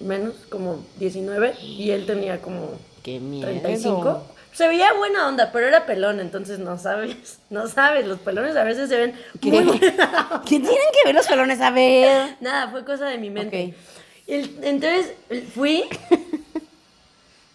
menos, 0.00 0.34
como 0.50 0.84
19, 0.98 1.54
y 1.62 1.90
él 1.90 2.06
tenía 2.06 2.40
como 2.42 2.72
Qué 3.02 3.20
miedo. 3.20 3.48
35. 3.48 4.22
Se 4.52 4.66
veía 4.66 4.92
buena 4.94 5.28
onda, 5.28 5.52
pero 5.52 5.68
era 5.68 5.86
pelón, 5.86 6.20
entonces 6.20 6.58
no 6.58 6.76
sabes, 6.76 7.38
no 7.50 7.68
sabes, 7.68 8.06
los 8.06 8.18
pelones 8.18 8.56
a 8.56 8.64
veces 8.64 8.88
se 8.88 8.96
ven 8.96 9.14
¿Qué? 9.40 9.50
muy 9.50 9.78
¿Qué 9.78 9.90
tienen 9.90 10.66
que 10.66 11.06
ver 11.06 11.14
los 11.14 11.26
pelones? 11.26 11.60
A 11.60 11.70
ver. 11.70 12.36
Nada, 12.40 12.68
fue 12.68 12.84
cosa 12.84 13.06
de 13.06 13.18
mi 13.18 13.30
mente. 13.30 13.68
Ok. 13.68 13.99
El- 14.30 14.58
entonces 14.62 15.12
fui 15.54 15.84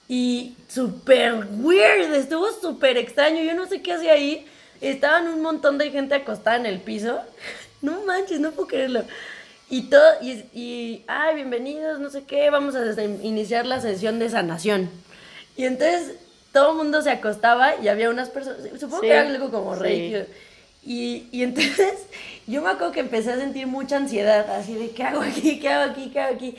y 0.07 0.55
súper 0.67 1.47
weird, 1.61 2.13
estuvo 2.13 2.51
súper 2.51 2.97
extraño. 2.97 3.41
Yo 3.43 3.53
no 3.55 3.65
sé 3.65 3.81
qué 3.81 3.93
hacía 3.93 4.13
ahí. 4.13 4.45
Estaban 4.81 5.27
un 5.27 5.41
montón 5.41 5.77
de 5.77 5.89
gente 5.89 6.15
acostada 6.15 6.57
en 6.57 6.65
el 6.65 6.79
piso. 6.79 7.19
No 7.81 8.01
manches, 8.03 8.39
no 8.39 8.49
puedo 8.51 8.67
creerlo. 8.67 9.03
Y 9.69 9.83
todo, 9.91 10.01
y, 10.19 10.31
y 10.59 11.03
ay, 11.05 11.35
bienvenidos, 11.35 11.99
no 11.99 12.09
sé 12.09 12.23
qué, 12.23 12.49
vamos 12.49 12.73
a 12.75 13.03
iniciar 13.03 13.67
la 13.67 13.79
sesión 13.79 14.17
de 14.17 14.27
sanación. 14.29 14.89
Y 15.55 15.65
entonces 15.65 16.15
todo 16.51 16.71
el 16.71 16.77
mundo 16.77 17.03
se 17.03 17.11
acostaba 17.11 17.75
y 17.79 17.87
había 17.87 18.09
unas 18.09 18.29
personas, 18.29 18.57
supongo 18.79 19.01
Sí, 19.01 19.07
que 19.07 19.13
era 19.13 19.21
algo 19.29 19.51
como 19.51 19.75
sí. 19.75 19.81
reiki. 19.83 20.31
Y, 20.85 21.23
y 21.31 21.43
entonces 21.43 21.93
yo 22.47 22.61
me 22.61 22.69
acuerdo 22.69 22.91
que 22.93 22.99
empecé 22.99 23.31
a 23.31 23.37
sentir 23.37 23.67
mucha 23.67 23.97
ansiedad, 23.97 24.49
así 24.55 24.75
de, 24.75 24.91
¿qué 24.91 25.03
hago 25.03 25.21
aquí? 25.21 25.59
¿Qué 25.59 25.69
hago 25.69 25.91
aquí? 25.91 26.09
¿Qué 26.11 26.19
hago 26.19 26.35
aquí? 26.35 26.55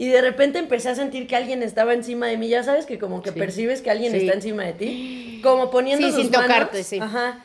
Y 0.00 0.08
de 0.08 0.20
repente 0.20 0.58
empecé 0.58 0.90
a 0.90 0.94
sentir 0.94 1.26
que 1.26 1.34
alguien 1.36 1.62
estaba 1.62 1.92
encima 1.92 2.26
de 2.28 2.36
mí, 2.36 2.48
ya 2.48 2.62
sabes 2.62 2.86
que 2.86 2.98
como 2.98 3.20
que 3.22 3.32
Sí. 3.32 3.38
percibes 3.38 3.82
que 3.82 3.90
alguien 3.90 4.12
Sí. 4.12 4.18
está 4.18 4.32
encima 4.34 4.64
de 4.64 4.72
ti, 4.72 5.40
como 5.42 5.70
poniendo 5.70 6.06
Sí, 6.06 6.12
sus 6.12 6.22
sin 6.22 6.30
manos. 6.30 6.46
tocarte, 6.48 6.84
sí. 6.84 6.98
Ajá. 7.00 7.44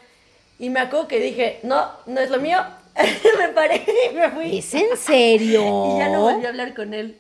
Y 0.60 0.70
me 0.70 0.80
acuerdo 0.80 1.08
que 1.08 1.20
dije, 1.20 1.60
no, 1.64 1.90
no 2.06 2.20
es 2.22 2.30
lo 2.30 2.40
mío, 2.40 2.60
me 3.40 3.50
paré 3.50 3.84
y 4.12 4.16
me 4.16 4.30
fui. 4.32 4.58
¿Es 4.60 4.74
en 4.76 4.96
serio? 4.98 5.62
Y 5.96 5.98
ya 6.00 6.10
no 6.10 6.22
volví 6.22 6.46
a 6.46 6.50
hablar 6.50 6.74
con 6.76 6.94
él. 6.94 7.18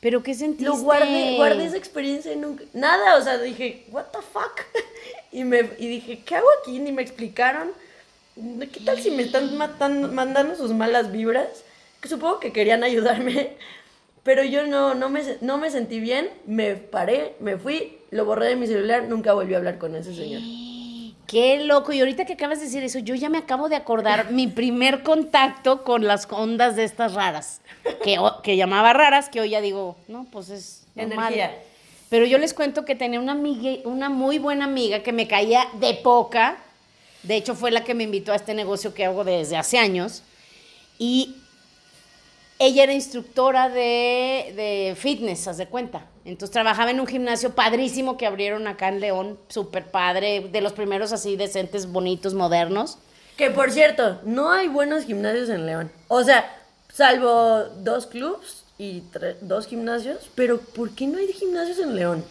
¿Pero 0.00 0.22
qué 0.22 0.34
sentiste? 0.34 0.64
Lo 0.64 0.76
guardé, 0.78 1.36
guardé 1.36 1.66
esa 1.66 1.76
experiencia 1.76 2.32
y 2.32 2.36
nunca. 2.36 2.64
Nada, 2.72 3.16
o 3.16 3.22
sea, 3.22 3.38
dije, 3.38 3.84
¿What 3.92 4.06
the 4.12 4.18
fuck? 4.32 4.62
Y, 5.30 5.44
me, 5.44 5.60
y 5.78 5.86
dije, 5.86 6.20
¿qué 6.24 6.34
hago 6.36 6.46
aquí? 6.60 6.78
Ni 6.80 6.90
me 6.90 7.02
explicaron. 7.02 7.70
¿Qué 8.34 8.80
tal 8.84 8.98
si 9.00 9.10
me 9.10 9.22
están 9.22 9.56
matando, 9.56 10.08
mandando 10.08 10.54
sus 10.54 10.72
malas 10.72 11.12
vibras? 11.12 11.64
Que 12.00 12.08
supongo 12.08 12.40
que 12.40 12.52
querían 12.52 12.82
ayudarme. 12.84 13.56
Pero 14.22 14.44
yo 14.44 14.66
no, 14.66 14.94
no, 14.94 15.08
me, 15.08 15.22
no 15.40 15.58
me 15.58 15.70
sentí 15.70 15.98
bien, 15.98 16.28
me 16.46 16.76
paré, 16.76 17.34
me 17.40 17.56
fui, 17.56 17.98
lo 18.10 18.26
borré 18.26 18.48
de 18.48 18.56
mi 18.56 18.66
celular, 18.66 19.04
nunca 19.08 19.32
volví 19.32 19.54
a 19.54 19.56
hablar 19.56 19.78
con 19.78 19.94
ese 19.94 20.14
señor. 20.14 20.42
Qué 21.26 21.60
loco. 21.64 21.92
Y 21.92 22.00
ahorita 22.00 22.24
que 22.24 22.32
acabas 22.32 22.58
de 22.58 22.64
decir 22.64 22.82
eso, 22.82 22.98
yo 22.98 23.14
ya 23.14 23.28
me 23.28 23.38
acabo 23.38 23.68
de 23.68 23.76
acordar 23.76 24.32
mi 24.32 24.48
primer 24.48 25.04
contacto 25.04 25.84
con 25.84 26.04
las 26.04 26.26
ondas 26.28 26.74
de 26.74 26.82
estas 26.82 27.14
raras. 27.14 27.60
Que, 28.02 28.56
llamaba 28.56 28.92
raras, 28.92 29.28
que 29.28 29.40
hoy 29.40 29.50
ya 29.50 29.60
digo, 29.60 29.96
no, 30.08 30.26
pues 30.32 30.50
es 30.50 30.86
normal. 30.96 31.32
Energía. 31.32 31.56
Pero 32.08 32.26
yo 32.26 32.38
les 32.38 32.52
cuento 32.52 32.84
que 32.84 32.96
tenía 32.96 33.20
una 33.20 33.32
amiga, 33.32 33.88
una 33.88 34.08
muy 34.08 34.38
buena 34.40 34.64
amiga 34.64 35.04
que 35.04 35.12
me 35.12 35.28
caía 35.28 35.68
de 35.74 35.94
poca. 35.94 36.58
De 37.22 37.36
hecho, 37.36 37.54
fue 37.54 37.70
la 37.70 37.84
que 37.84 37.94
me 37.94 38.04
invitó 38.04 38.32
a 38.32 38.36
este 38.36 38.54
negocio 38.54 38.94
que 38.94 39.04
hago 39.04 39.24
desde 39.24 39.56
hace 39.56 39.78
años. 39.78 40.22
Y 40.98 41.36
ella 42.58 42.82
era 42.84 42.92
instructora 42.92 43.68
de, 43.68 44.52
de 44.54 44.94
fitness, 44.96 45.48
haz 45.48 45.56
de 45.56 45.66
cuenta. 45.66 46.06
Entonces 46.24 46.52
trabajaba 46.52 46.90
en 46.90 47.00
un 47.00 47.06
gimnasio 47.06 47.54
padrísimo 47.54 48.16
que 48.16 48.26
abrieron 48.26 48.66
acá 48.66 48.88
en 48.88 49.00
León, 49.00 49.38
súper 49.48 49.90
padre, 49.90 50.48
de 50.52 50.60
los 50.60 50.72
primeros 50.74 51.12
así 51.12 51.36
decentes, 51.36 51.90
bonitos, 51.90 52.34
modernos. 52.34 52.98
Que 53.36 53.50
por 53.50 53.72
cierto, 53.72 54.20
no 54.24 54.52
hay 54.52 54.68
buenos 54.68 55.04
gimnasios 55.04 55.48
en 55.48 55.64
León. 55.64 55.90
O 56.08 56.22
sea, 56.22 56.54
salvo 56.92 57.64
dos 57.78 58.06
clubs 58.06 58.64
y 58.76 59.02
dos 59.40 59.66
gimnasios, 59.66 60.30
pero 60.34 60.58
¿por 60.58 60.90
qué 60.94 61.06
no 61.06 61.18
hay 61.18 61.32
gimnasios 61.32 61.78
en 61.78 61.96
León? 61.96 62.24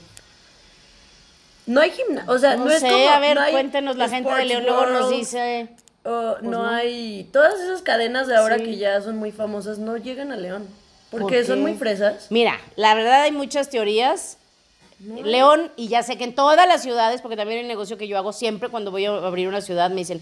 No 1.69 1.81
hay 1.81 1.91
gimnasios, 1.91 2.35
o 2.35 2.39
sea, 2.39 2.55
no, 2.55 2.65
No, 2.65 2.71
es 2.71 2.79
sé, 2.79 2.89
como... 2.89 3.09
a 3.09 3.19
ver, 3.19 3.35
no 3.35 3.41
hay 3.43 3.51
cuéntenos 3.51 3.95
la 3.95 4.09
gente 4.09 4.33
de 4.33 4.45
León, 4.45 4.63
luego 4.65 4.87
nos 4.87 5.11
dice... 5.11 5.69
Pues 6.01 6.41
no, 6.41 6.49
no. 6.49 6.67
hay... 6.67 7.29
Todas 7.31 7.59
esas 7.59 7.83
cadenas 7.83 8.25
de 8.25 8.35
ahora 8.35 8.57
Sí. 8.57 8.63
que 8.63 8.77
ya 8.77 8.99
son 9.01 9.17
muy 9.17 9.31
famosas 9.31 9.77
no 9.77 9.95
llegan 9.95 10.31
a 10.31 10.35
León. 10.35 10.67
¿Por 11.11 11.21
Porque 11.21 11.45
son 11.45 11.61
muy 11.61 11.75
fresas. 11.75 12.25
Mira, 12.31 12.59
la 12.75 12.95
verdad 12.95 13.21
hay 13.21 13.31
muchas 13.31 13.69
teorías. 13.69 14.37
León, 15.23 15.71
y 15.75 15.89
ya 15.89 16.01
sé 16.01 16.17
que 16.17 16.23
en 16.23 16.33
todas 16.33 16.67
las 16.67 16.81
ciudades, 16.81 17.21
porque 17.21 17.37
también 17.37 17.59
el 17.59 17.67
negocio 17.67 17.97
que 17.97 18.07
yo 18.07 18.17
hago 18.17 18.33
siempre 18.33 18.69
cuando 18.69 18.89
voy 18.89 19.05
a 19.05 19.11
abrir 19.11 19.47
una 19.47 19.61
ciudad, 19.61 19.91
me 19.91 19.97
dicen, 19.97 20.21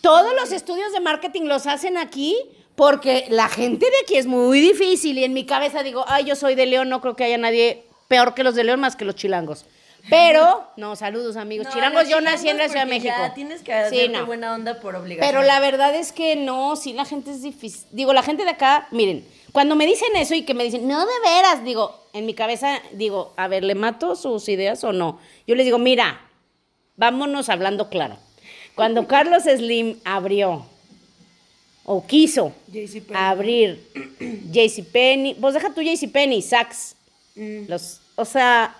todos 0.00 0.34
los 0.34 0.50
estudios 0.50 0.92
de 0.92 0.98
marketing 0.98 1.42
los 1.42 1.68
hacen 1.68 1.96
aquí 1.96 2.36
porque 2.74 3.26
la 3.30 3.48
gente 3.48 3.86
de 3.86 3.98
aquí 4.02 4.16
es 4.16 4.26
muy 4.26 4.60
difícil. 4.60 5.16
Y 5.16 5.22
en 5.22 5.32
mi 5.32 5.46
cabeza 5.46 5.84
digo, 5.84 6.04
ay, 6.08 6.24
yo 6.24 6.34
soy 6.34 6.56
de 6.56 6.66
León, 6.66 6.88
no 6.88 7.00
creo 7.00 7.14
que 7.14 7.22
haya 7.22 7.38
nadie 7.38 7.84
peor 8.08 8.34
que 8.34 8.42
los 8.42 8.56
de 8.56 8.64
León 8.64 8.80
más 8.80 8.96
que 8.96 9.04
los 9.04 9.14
chilangos. 9.14 9.64
Pero, 10.10 10.64
no, 10.76 10.96
saludos 10.96 11.36
amigos. 11.36 11.66
No, 11.66 11.72
chilangos, 11.72 12.08
yo 12.08 12.20
nací 12.20 12.48
en 12.48 12.58
la 12.58 12.68
Ciudad 12.68 12.84
de 12.84 12.90
México. 12.90 13.14
Ya 13.16 13.34
tienes 13.34 13.62
que 13.62 13.88
Sí, 13.90 14.08
no. 14.08 14.26
buena 14.26 14.54
onda 14.54 14.80
por 14.80 14.96
obligación. 14.96 15.30
Pero 15.32 15.46
la 15.46 15.60
verdad 15.60 15.94
es 15.94 16.12
que 16.12 16.36
no, 16.36 16.76
sí, 16.76 16.92
la 16.92 17.04
gente 17.04 17.30
es 17.30 17.42
difícil. 17.42 17.86
Digo, 17.92 18.12
la 18.12 18.22
gente 18.22 18.44
de 18.44 18.50
acá, 18.50 18.88
miren, 18.90 19.26
cuando 19.52 19.76
me 19.76 19.86
dicen 19.86 20.08
eso 20.16 20.34
y 20.34 20.42
que 20.42 20.54
me 20.54 20.64
dicen, 20.64 20.88
no 20.88 21.00
de 21.00 21.12
veras, 21.24 21.64
digo, 21.64 21.94
en 22.12 22.26
mi 22.26 22.34
cabeza, 22.34 22.80
digo, 22.92 23.32
a 23.36 23.48
ver, 23.48 23.64
¿le 23.64 23.74
mato 23.74 24.16
sus 24.16 24.48
ideas 24.48 24.82
o 24.84 24.92
no? 24.92 25.18
Yo 25.46 25.54
les 25.54 25.64
digo, 25.64 25.78
mira, 25.78 26.20
vámonos 26.96 27.48
hablando 27.48 27.88
claro. 27.88 28.16
Cuando 28.74 29.06
Carlos 29.08 29.44
Slim 29.44 30.00
abrió, 30.04 30.66
o 31.84 32.06
quiso 32.06 32.54
JCPenney. 32.68 33.16
abrir 33.22 33.88
JCPenney, 34.52 35.34
pues 35.34 35.54
deja 35.54 35.74
tu 35.74 35.82
JCPenney, 35.82 36.40
Saks. 36.42 36.96
Los, 37.34 38.00
o 38.14 38.24
sea, 38.24 38.76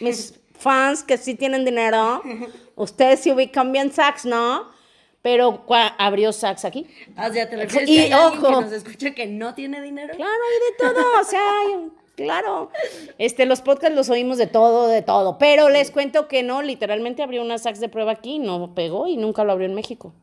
mis 0.00 0.34
fans 0.58 1.02
que 1.02 1.16
sí 1.18 1.34
tienen 1.34 1.64
dinero, 1.64 2.22
ustedes 2.76 3.20
sí 3.20 3.30
ubican 3.32 3.72
bien 3.72 3.92
Saks, 3.92 4.24
¿no? 4.26 4.74
Pero 5.22 5.64
abrió 5.98 6.32
Saks 6.32 6.64
aquí. 6.64 6.86
Ah, 7.16 7.28
ya 7.32 7.48
te 7.48 7.56
refieres 7.56 7.88
Y 7.90 7.96
que 7.96 8.02
hay 8.02 8.12
ojo. 8.14 8.46
que 8.46 8.52
nos 8.64 8.72
escucha 8.72 9.10
que 9.12 9.26
no 9.26 9.54
tiene 9.54 9.82
dinero. 9.82 10.14
Claro, 10.14 10.30
hay 10.30 10.70
de 10.70 10.76
todo, 11.00 11.20
o 11.20 11.24
sea, 11.24 11.40
hay- 11.40 11.90
claro. 12.14 12.70
Este, 13.18 13.44
los 13.44 13.60
podcasts 13.60 13.96
los 13.96 14.08
oímos 14.08 14.38
de 14.38 14.46
todo, 14.46 14.86
de 14.86 15.02
todo. 15.02 15.36
Pero 15.38 15.68
les 15.68 15.90
cuento 15.90 16.28
que 16.28 16.44
no, 16.44 16.62
literalmente 16.62 17.24
abrió 17.24 17.42
una 17.42 17.58
Saks 17.58 17.80
de 17.80 17.88
prueba 17.88 18.12
aquí, 18.12 18.38
no 18.38 18.72
pegó 18.74 19.08
y 19.08 19.16
nunca 19.16 19.42
lo 19.42 19.50
abrió 19.52 19.66
en 19.66 19.74
México. 19.74 20.14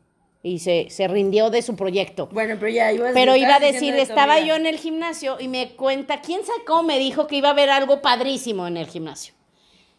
Y 0.42 0.60
se, 0.60 0.88
se 0.90 1.06
rindió 1.08 1.50
de 1.50 1.60
su 1.60 1.76
proyecto. 1.76 2.28
Bueno, 2.32 2.56
pero 2.58 2.70
ya 2.70 2.90
ibas 2.92 3.12
Pero 3.12 3.36
iba 3.36 3.56
a 3.56 3.60
decir, 3.60 3.94
de 3.94 4.00
estaba 4.02 4.40
yo 4.40 4.54
en 4.56 4.64
el 4.66 4.78
gimnasio 4.78 5.36
y 5.38 5.48
me 5.48 5.72
cuenta, 5.74 6.20
¿quién 6.22 6.40
sacó? 6.44 6.82
Me 6.82 6.98
dijo 6.98 7.26
que 7.26 7.36
iba 7.36 7.48
a 7.48 7.52
haber 7.52 7.68
algo 7.70 8.00
padrísimo 8.00 8.66
en 8.66 8.78
el 8.78 8.86
gimnasio. 8.86 9.33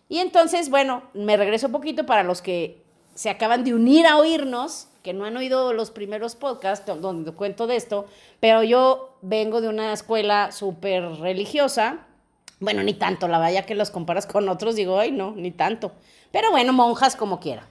Y 0.10 0.20
entonces, 0.20 0.70
bueno, 0.70 1.04
me 1.14 1.36
regreso 1.38 1.68
un 1.68 1.72
poquito 1.72 2.06
para 2.06 2.24
los 2.24 2.42
que 2.42 2.84
se 3.16 3.30
acaban 3.30 3.64
de 3.64 3.74
unir 3.74 4.06
a 4.06 4.18
oírnos, 4.18 4.88
que 5.04 5.14
no 5.14 5.26
han 5.26 5.38
oído 5.38 5.74
los 5.74 5.92
primeros 5.92 6.36
podcasts 6.36 6.86
do- 6.86 6.96
donde 6.96 7.32
cuento 7.32 7.68
de 7.68 7.76
esto, 7.76 8.06
pero 8.40 8.64
yo 8.64 9.18
vengo 9.22 9.62
de 9.62 9.70
una 9.70 9.94
escuela 9.94 10.52
súper 10.52 11.04
religiosa. 11.20 12.00
Bueno, 12.60 12.84
ni 12.84 12.94
tanto, 12.94 13.28
la 13.28 13.38
vaya 13.38 13.66
que 13.66 13.76
los 13.76 13.90
comparas 13.92 14.26
con 14.26 14.48
otros, 14.50 14.76
digo, 14.76 15.00
ay, 15.00 15.12
no, 15.12 15.32
ni 15.36 15.52
tanto. 15.52 15.92
Pero 16.32 16.52
bueno, 16.52 16.74
monjas 16.74 17.16
como 17.16 17.40
quiera. 17.40 17.68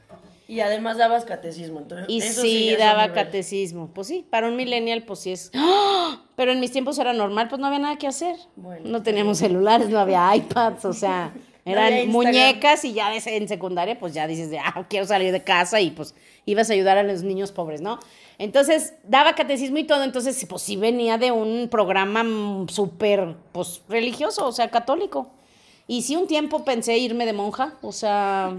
Y 0.46 0.60
además 0.60 0.98
dabas 0.98 1.24
catecismo. 1.24 1.80
Entonces, 1.80 2.06
Y 2.08 2.18
eso 2.18 2.42
sí, 2.42 2.70
es 2.70 2.78
daba 2.78 3.12
catecismo. 3.12 3.88
Pues 3.94 4.08
sí, 4.08 4.26
para 4.28 4.46
un 4.48 4.56
millennial, 4.56 5.02
pues 5.04 5.20
sí 5.20 5.32
es. 5.32 5.50
¡Ah! 5.54 6.20
Pero 6.36 6.52
en 6.52 6.60
mis 6.60 6.70
tiempos 6.70 6.98
era 6.98 7.12
normal, 7.14 7.48
pues 7.48 7.60
no 7.60 7.66
había 7.66 7.78
nada 7.78 7.96
que 7.96 8.06
hacer. 8.06 8.36
Bueno, 8.56 8.88
no 8.90 9.02
teníamos 9.02 9.38
celulares, 9.38 9.88
no 9.88 9.98
había 9.98 10.34
iPads, 10.36 10.84
o 10.84 10.92
sea, 10.92 11.32
eran 11.64 12.08
muñecas 12.08 12.84
y 12.84 12.92
ya 12.92 13.14
en 13.14 13.48
secundaria, 13.48 13.98
pues 13.98 14.12
ya 14.12 14.26
dices, 14.26 14.50
de, 14.50 14.58
ah, 14.58 14.86
quiero 14.88 15.06
salir 15.06 15.32
de 15.32 15.42
casa 15.42 15.80
y 15.80 15.90
pues 15.90 16.14
ibas 16.44 16.68
a 16.68 16.74
ayudar 16.74 16.98
a 16.98 17.02
los 17.02 17.22
niños 17.22 17.52
pobres, 17.52 17.80
¿no? 17.80 17.98
Entonces, 18.38 18.94
daba 19.04 19.34
catecismo 19.34 19.78
y 19.78 19.84
todo, 19.84 20.02
entonces, 20.02 20.44
pues 20.48 20.62
sí 20.62 20.76
venía 20.76 21.16
de 21.16 21.32
un 21.32 21.68
programa 21.70 22.22
mm, 22.22 22.68
súper, 22.68 23.36
pues, 23.52 23.82
religioso, 23.88 24.46
o 24.46 24.52
sea, 24.52 24.70
católico. 24.70 25.30
Y 25.86 26.02
sí, 26.02 26.16
un 26.16 26.26
tiempo 26.26 26.64
pensé 26.64 26.98
irme 26.98 27.26
de 27.26 27.32
monja, 27.32 27.74
o 27.80 27.92
sea, 27.92 28.54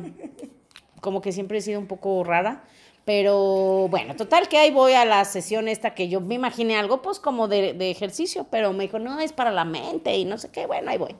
como 1.01 1.21
que 1.21 1.31
siempre 1.31 1.59
he 1.59 1.61
sido 1.61 1.79
un 1.79 1.87
poco 1.87 2.23
rara. 2.23 2.63
Pero 3.03 3.87
bueno, 3.89 4.15
total 4.15 4.47
que 4.47 4.57
ahí 4.57 4.71
voy 4.71 4.93
a 4.93 5.05
la 5.05 5.23
sesión 5.25 5.67
esta 5.67 5.93
que 5.93 6.09
yo 6.09 6.21
me 6.21 6.33
imaginé 6.33 6.75
algo 6.75 7.03
pues 7.03 7.19
como 7.19 7.47
de, 7.47 7.73
de 7.73 7.91
ejercicio, 7.91 8.47
pero 8.49 8.73
me 8.73 8.85
dijo, 8.85 8.97
no, 8.97 9.19
es 9.19 9.31
para 9.31 9.51
la 9.51 9.63
mente 9.63 10.17
y 10.17 10.25
no 10.25 10.39
sé 10.39 10.49
qué, 10.49 10.65
bueno, 10.65 10.89
ahí 10.89 10.97
voy. 10.97 11.15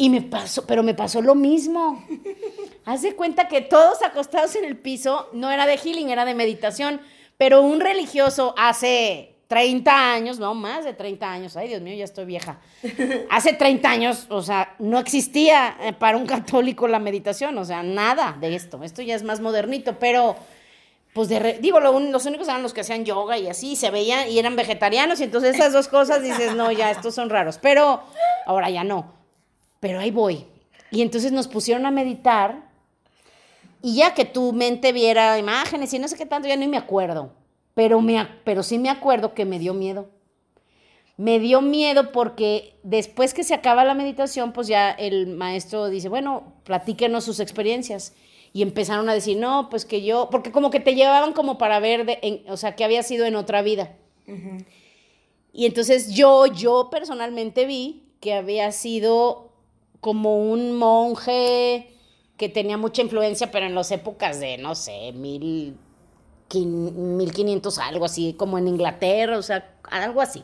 Y 0.00 0.10
me 0.10 0.22
pasó, 0.22 0.64
pero 0.64 0.82
me 0.84 0.94
pasó 0.94 1.20
lo 1.20 1.34
mismo. 1.34 2.04
Haz 2.84 3.02
de 3.02 3.16
cuenta 3.16 3.48
que 3.48 3.60
todos 3.60 4.00
acostados 4.02 4.54
en 4.54 4.64
el 4.64 4.76
piso, 4.78 5.28
no 5.32 5.50
era 5.50 5.66
de 5.66 5.76
healing, 5.76 6.10
era 6.10 6.24
de 6.24 6.34
meditación, 6.34 7.00
pero 7.36 7.62
un 7.62 7.80
religioso 7.80 8.54
hace 8.56 9.34
30 9.48 10.12
años, 10.12 10.38
no 10.38 10.54
más 10.54 10.84
de 10.84 10.92
30 10.94 11.30
años, 11.30 11.56
ay 11.56 11.68
Dios 11.68 11.80
mío, 11.82 11.94
ya 11.96 12.04
estoy 12.04 12.26
vieja. 12.26 12.60
Hace 13.30 13.54
30 13.54 13.90
años, 13.90 14.26
o 14.28 14.40
sea, 14.42 14.74
no 14.78 14.98
existía 15.00 15.76
eh, 15.80 15.92
para 15.92 16.16
un 16.16 16.26
católico 16.26 16.86
la 16.86 16.98
meditación, 17.00 17.58
o 17.58 17.64
sea, 17.64 17.82
nada 17.82 18.36
de 18.40 18.54
esto. 18.54 18.82
Esto 18.84 19.02
ya 19.02 19.16
es 19.16 19.24
más 19.24 19.40
modernito, 19.40 19.98
pero 19.98 20.36
pues 21.12 21.28
de 21.28 21.38
re- 21.40 21.58
digo, 21.60 21.80
lo 21.80 21.98
los 21.98 22.24
únicos 22.26 22.46
eran 22.46 22.62
los 22.62 22.72
que 22.72 22.82
hacían 22.82 23.04
yoga 23.04 23.36
y 23.36 23.48
así, 23.48 23.74
se 23.74 23.90
veían 23.90 24.30
y 24.30 24.38
eran 24.38 24.54
vegetarianos, 24.54 25.18
y 25.20 25.24
entonces 25.24 25.56
esas 25.56 25.72
dos 25.72 25.88
cosas 25.88 26.22
dices, 26.22 26.54
no, 26.54 26.70
ya, 26.70 26.90
estos 26.92 27.14
son 27.16 27.30
raros, 27.30 27.58
pero 27.60 28.02
ahora 28.46 28.70
ya 28.70 28.84
no. 28.84 29.17
Pero 29.80 30.00
ahí 30.00 30.10
voy. 30.10 30.44
Y 30.90 31.02
entonces 31.02 31.32
nos 31.32 31.48
pusieron 31.48 31.86
a 31.86 31.90
meditar 31.90 32.68
y 33.82 33.96
ya 33.96 34.14
que 34.14 34.24
tu 34.24 34.52
mente 34.52 34.92
viera 34.92 35.38
imágenes 35.38 35.92
y 35.94 35.98
no 35.98 36.08
sé 36.08 36.16
qué 36.16 36.26
tanto, 36.26 36.48
ya 36.48 36.56
no 36.56 36.66
me 36.66 36.76
acuerdo. 36.76 37.32
Pero, 37.74 38.00
me, 38.00 38.26
pero 38.44 38.62
sí 38.62 38.78
me 38.78 38.90
acuerdo 38.90 39.34
que 39.34 39.44
me 39.44 39.58
dio 39.58 39.72
miedo. 39.74 40.08
Me 41.16 41.38
dio 41.40 41.60
miedo 41.60 42.10
porque 42.12 42.76
después 42.82 43.34
que 43.34 43.44
se 43.44 43.54
acaba 43.54 43.84
la 43.84 43.94
meditación, 43.94 44.52
pues 44.52 44.66
ya 44.68 44.90
el 44.90 45.26
maestro 45.28 45.88
dice, 45.88 46.08
bueno, 46.08 46.54
platíquenos 46.64 47.24
sus 47.24 47.38
experiencias. 47.40 48.14
Y 48.52 48.62
empezaron 48.62 49.08
a 49.08 49.14
decir, 49.14 49.36
no, 49.36 49.68
pues 49.68 49.84
que 49.84 50.02
yo, 50.02 50.28
porque 50.30 50.50
como 50.52 50.70
que 50.70 50.80
te 50.80 50.94
llevaban 50.94 51.32
como 51.32 51.58
para 51.58 51.80
ver, 51.80 52.06
de, 52.06 52.18
en- 52.22 52.50
o 52.50 52.56
sea, 52.56 52.74
que 52.74 52.82
había 52.84 53.02
sido 53.02 53.26
en 53.26 53.36
otra 53.36 53.62
vida. 53.62 53.94
Y 55.52 55.66
entonces 55.66 56.14
yo, 56.14 56.46
yo 56.46 56.88
personalmente 56.90 57.66
vi 57.66 58.04
que 58.20 58.34
había 58.34 58.70
sido 58.72 59.47
como 60.00 60.36
un 60.50 60.72
monje 60.72 61.90
que 62.36 62.48
tenía 62.48 62.76
mucha 62.76 63.02
influencia, 63.02 63.50
pero 63.50 63.66
en 63.66 63.74
las 63.74 63.90
épocas 63.90 64.38
de, 64.40 64.58
no 64.58 64.74
sé, 64.74 65.12
mil, 65.12 65.76
quin- 66.48 66.92
1500, 66.92 67.78
algo 67.78 68.04
así, 68.04 68.34
como 68.34 68.58
en 68.58 68.68
Inglaterra, 68.68 69.36
o 69.38 69.42
sea, 69.42 69.76
algo 69.90 70.20
así. 70.20 70.42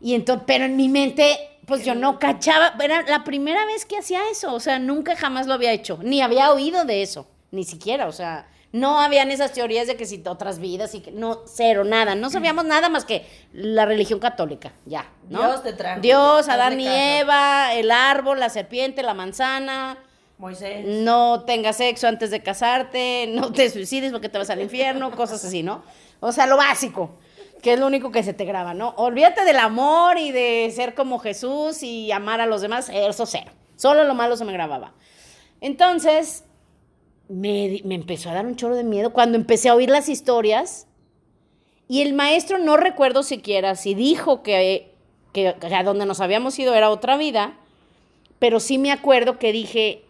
Y 0.00 0.14
entonces, 0.14 0.44
pero 0.46 0.64
en 0.64 0.76
mi 0.76 0.88
mente, 0.88 1.36
pues 1.66 1.84
yo 1.84 1.94
no 1.94 2.18
cachaba, 2.18 2.74
era 2.82 3.02
la 3.02 3.24
primera 3.24 3.66
vez 3.66 3.84
que 3.84 3.98
hacía 3.98 4.20
eso, 4.30 4.54
o 4.54 4.60
sea, 4.60 4.78
nunca 4.78 5.16
jamás 5.16 5.46
lo 5.46 5.54
había 5.54 5.72
hecho, 5.72 5.98
ni 6.02 6.20
había 6.22 6.52
oído 6.52 6.84
de 6.84 7.02
eso, 7.02 7.26
ni 7.50 7.64
siquiera, 7.64 8.06
o 8.06 8.12
sea, 8.12 8.48
No 8.72 9.00
habían 9.00 9.30
esas 9.32 9.52
teorías 9.52 9.88
de 9.88 9.96
que 9.96 10.06
si 10.06 10.22
otras 10.26 10.60
vidas 10.60 10.94
y 10.94 11.00
que 11.00 11.10
no, 11.10 11.40
cero, 11.44 11.84
nada. 11.84 12.14
No 12.14 12.30
sabíamos 12.30 12.64
nada 12.64 12.88
más 12.88 13.04
que 13.04 13.26
la 13.52 13.84
religión 13.84 14.20
católica, 14.20 14.72
ya, 14.86 15.10
¿no? 15.28 15.40
Dios 15.40 15.62
te 15.62 15.72
trajo, 15.72 16.00
Dios, 16.00 16.48
Adán 16.48 16.78
y. 16.80 16.86
Eva, 16.86 17.74
el 17.74 17.90
árbol, 17.90 18.38
la 18.38 18.48
serpiente, 18.48 19.02
la 19.02 19.14
manzana. 19.14 19.98
Moisés. 20.38 20.86
No 20.86 21.42
tengas 21.44 21.76
sexo 21.76 22.06
antes 22.06 22.30
de 22.30 22.42
casarte, 22.42 23.26
no 23.28 23.52
te 23.52 23.68
suicides 23.68 24.12
porque 24.12 24.28
te 24.28 24.38
vas 24.38 24.50
al 24.50 24.62
infierno, 24.62 25.10
cosas 25.10 25.44
así, 25.44 25.62
¿no? 25.62 25.82
O 26.20 26.32
sea, 26.32 26.46
lo 26.46 26.56
básico, 26.56 27.18
que 27.62 27.74
es 27.74 27.80
lo 27.80 27.86
único 27.86 28.10
que 28.10 28.22
se 28.22 28.32
te 28.32 28.44
graba, 28.44 28.72
¿no? 28.72 28.94
Olvídate 28.96 29.44
del 29.44 29.58
amor 29.58 30.16
y 30.16 30.30
de 30.30 30.72
ser 30.74 30.94
como 30.94 31.18
Jesús 31.18 31.82
y 31.82 32.10
amar 32.12 32.40
a 32.40 32.46
los 32.46 32.62
demás, 32.62 32.88
eso 32.92 33.26
cero. 33.26 33.50
Solo 33.76 34.04
lo 34.04 34.14
malo 34.14 34.36
se 34.36 34.44
me 34.44 34.52
grababa. 34.52 34.92
Entonces, 35.60 36.44
me, 37.30 37.80
me 37.84 37.94
empezó 37.94 38.28
a 38.30 38.34
dar 38.34 38.44
un 38.44 38.56
chorro 38.56 38.74
de 38.74 38.84
miedo 38.84 39.12
cuando 39.12 39.38
empecé 39.38 39.68
a 39.68 39.74
oír 39.74 39.88
las 39.88 40.08
historias 40.08 40.86
y 41.88 42.02
el 42.02 42.12
maestro 42.12 42.58
no 42.58 42.76
recuerdo 42.76 43.22
siquiera 43.22 43.74
si 43.76 43.94
dijo 43.94 44.42
que, 44.42 44.92
que, 45.32 45.54
que 45.60 45.74
a 45.74 45.82
donde 45.84 46.06
nos 46.06 46.20
habíamos 46.20 46.58
ido 46.58 46.74
era 46.74 46.90
otra 46.90 47.16
vida, 47.16 47.54
pero 48.38 48.58
sí 48.60 48.78
me 48.78 48.90
acuerdo 48.90 49.38
que 49.38 49.52
dije, 49.52 50.02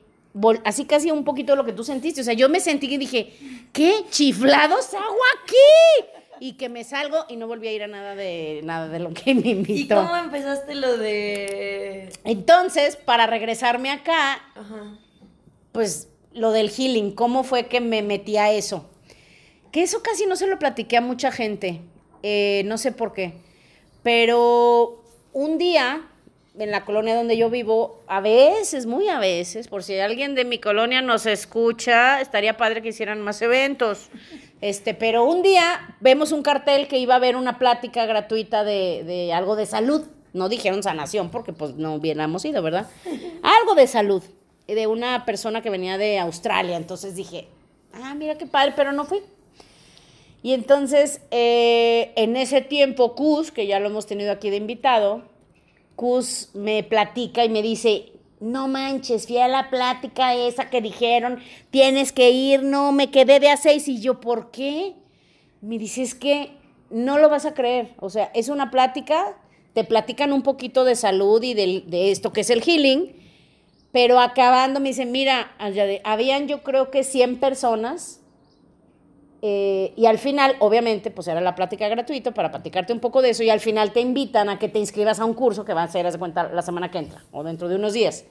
así 0.65 0.85
casi 0.87 1.11
un 1.11 1.25
poquito 1.25 1.57
lo 1.57 1.65
que 1.65 1.73
tú 1.73 1.85
sentiste, 1.85 2.21
o 2.23 2.25
sea, 2.25 2.35
yo 2.35 2.49
me 2.49 2.61
sentí 2.61 2.89
que 2.89 2.99
dije, 2.99 3.35
¿qué 3.73 4.05
chiflados 4.11 4.95
hago 4.95 5.19
aquí? 5.43 6.07
Y 6.43 6.55
que 6.55 6.71
me 6.71 6.85
salgo 6.85 7.27
y 7.29 7.37
no 7.37 7.47
volví 7.47 7.69
a 7.69 7.73
ir 7.73 7.83
a 7.83 7.87
nada 7.87 8.15
de 8.15 8.61
nada 8.65 8.89
de 8.89 8.99
lo 8.99 9.13
que 9.13 9.35
me 9.35 9.49
¿Y 9.49 9.51
invitó. 9.51 9.97
cómo 9.97 10.17
empezaste 10.17 10.75
lo 10.75 10.97
de...? 10.97 12.11
Entonces, 12.25 12.97
para 12.97 13.27
regresarme 13.27 13.91
acá, 13.91 14.35
Ajá. 14.55 14.97
pues 15.73 16.09
lo 16.33 16.53
del 16.53 16.71
healing, 16.71 17.13
cómo 17.13 17.45
fue 17.45 17.67
que 17.67 17.81
me 17.81 18.03
metí 18.03 18.37
a 18.37 18.53
eso. 18.53 18.89
Que 19.73 19.83
eso 19.83 20.03
casi 20.03 20.27
no 20.27 20.37
se 20.37 20.47
lo 20.47 20.59
platiqué 20.59 20.97
a 20.97 21.01
mucha 21.01 21.31
gente, 21.31 21.81
eh, 22.23 22.63
no 22.67 22.79
sé 22.79 22.93
por 22.93 23.13
qué. 23.13 23.35
Pero 24.03 25.03
un 25.33 25.59
día, 25.59 26.09
en 26.59 26.71
la 26.71 26.85
colonia 26.85 27.15
donde 27.15 27.37
yo 27.37 27.51
vivo, 27.51 28.03
a 28.07 28.21
veces, 28.21 28.87
muy 28.87 29.09
a 29.09 29.19
veces, 29.19 29.69
por 29.69 29.83
si 29.83 29.99
alguien 29.99 30.35
de 30.35 30.45
mi 30.45 30.59
colonia 30.59 31.03
nos 31.03 31.27
escucha, 31.27 32.21
estaría 32.21 32.57
padre 32.57 32.83
que 32.83 32.89
hicieran 32.89 33.21
más 33.21 33.41
eventos. 33.43 34.09
Este, 34.61 34.95
pero 34.95 35.25
un 35.25 35.43
día 35.43 35.97
vemos 36.01 36.33
un 36.33 36.43
cartel 36.43 36.89
que 36.89 36.99
iba 36.99 37.15
a 37.15 37.17
haber 37.19 37.37
una 37.37 37.59
plática 37.59 38.07
gratuita 38.07 38.65
de, 38.65 39.05
de 39.05 39.33
algo 39.33 39.57
de 39.57 39.67
salud. 39.67 40.07
No 40.33 40.49
dijeron 40.49 40.83
sanación 40.83 41.31
porque 41.31 41.53
pues 41.53 41.75
no 41.75 41.95
hubiéramos 41.95 42.45
ido, 42.45 42.63
¿verdad? 42.63 42.87
Algo 43.43 43.75
de 43.75 43.87
salud, 43.87 44.23
de 44.75 44.87
una 44.87 45.25
persona 45.25 45.63
que 45.63 45.71
venía 45.71 45.99
de 45.99 46.19
Australia. 46.19 46.77
Entonces 46.77 47.15
dije, 47.15 47.49
ah, 47.93 48.15
mira 48.15 48.37
qué 48.37 48.47
padre, 48.47 48.75
pero 48.77 48.93
no 48.93 49.05
fui. 49.05 49.21
Y 50.43 50.55
entonces, 50.55 51.21
eh, 51.31 52.13
en 52.17 52.37
ese 52.37 52.63
tiempo, 52.63 53.15
Cus, 53.15 53.51
que 53.51 53.67
ya 53.67 53.79
lo 53.79 53.89
hemos 53.89 54.07
tenido 54.07 54.33
aquí 54.33 54.49
de 54.51 54.57
invitado, 54.57 55.23
Cus 55.97 56.51
me 56.55 56.83
platica 56.83 57.45
y 57.45 57.51
me 57.51 57.63
dice, 57.63 58.13
no 58.41 58.69
manches, 58.69 59.27
fui 59.27 59.37
a 59.37 59.49
la 59.49 59.69
plática 59.69 60.35
esa 60.35 60.71
que 60.71 60.81
dijeron, 60.81 61.41
tienes 61.71 62.13
que 62.13 62.31
ir, 62.31 62.63
no, 62.63 62.91
me 62.93 63.11
quedé 63.11 63.39
de 63.39 63.51
a 63.51 63.59
seis. 63.59 63.87
Y 63.87 64.01
yo, 64.01 64.21
¿por 64.21 64.51
qué? 64.51 64.95
Me 65.61 65.79
dice, 65.79 66.03
es 66.03 66.15
que 66.15 66.53
no 66.89 67.19
lo 67.19 67.29
vas 67.29 67.45
a 67.45 67.53
creer. 67.53 67.95
O 68.01 68.09
sea, 68.09 68.31
es 68.35 68.49
una 68.49 68.71
plática, 68.71 69.37
te 69.75 69.85
platican 69.85 70.33
un 70.33 70.43
poquito 70.43 70.85
de 70.85 70.97
salud 70.97 71.43
y 71.43 71.53
de 71.53 72.11
esto 72.11 72.33
que 72.33 72.41
es 72.41 72.49
el 72.49 72.63
healing, 72.63 73.20
pero 73.93 74.21
acabando 74.21 74.81
me 74.81 74.91
dicen, 74.91 75.11
mira, 75.13 75.53
habían 76.05 76.47
yo 76.49 76.63
creo 76.63 76.91
que 76.91 77.05
100 77.05 77.41
personas 77.41 78.21
eh, 79.43 79.95
y 79.97 80.07
al 80.07 80.19
final, 80.19 80.57
obviamente, 80.59 81.11
pues 81.11 81.27
era 81.29 81.41
la 81.41 81.55
plática 81.55 81.89
gratuita 81.89 82.33
para 82.33 82.51
platicarte 82.51 82.93
un 82.93 83.01
poco 83.01 83.23
de 83.23 83.31
eso 83.31 83.43
y 83.43 83.51
al 83.51 83.61
final 83.61 83.93
te 83.93 84.01
invitan 84.01 84.51
a 84.51 84.59
que 84.59 84.69
te 84.69 84.79
inscribas 84.79 85.19
a 85.19 85.25
un 85.25 85.35
curso 85.35 85.65
que 85.65 85.73
va 85.73 85.83
a 85.83 85.89
ser, 85.89 86.07
cuenta, 86.19 86.51
la 86.53 86.63
semana 86.63 86.91
que 86.91 86.99
entra 86.99 87.25
o 87.33 87.43
dentro 87.43 87.69
de 87.69 87.77
unos 87.77 87.95
días. 87.95 88.25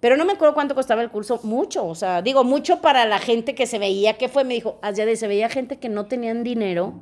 Pero 0.00 0.16
no 0.16 0.24
me 0.24 0.32
acuerdo 0.32 0.54
cuánto 0.54 0.74
costaba 0.74 1.02
el 1.02 1.10
curso, 1.10 1.40
mucho, 1.42 1.86
o 1.86 1.94
sea, 1.94 2.22
digo, 2.22 2.44
mucho 2.44 2.80
para 2.80 3.06
la 3.06 3.18
gente 3.18 3.54
que 3.54 3.66
se 3.66 3.78
veía, 3.78 4.18
que 4.18 4.28
fue? 4.28 4.44
Me 4.44 4.54
dijo, 4.54 4.78
de 4.82 5.16
se 5.16 5.26
veía 5.26 5.48
gente 5.48 5.78
que 5.78 5.88
no 5.88 6.06
tenían 6.06 6.42
dinero, 6.42 6.94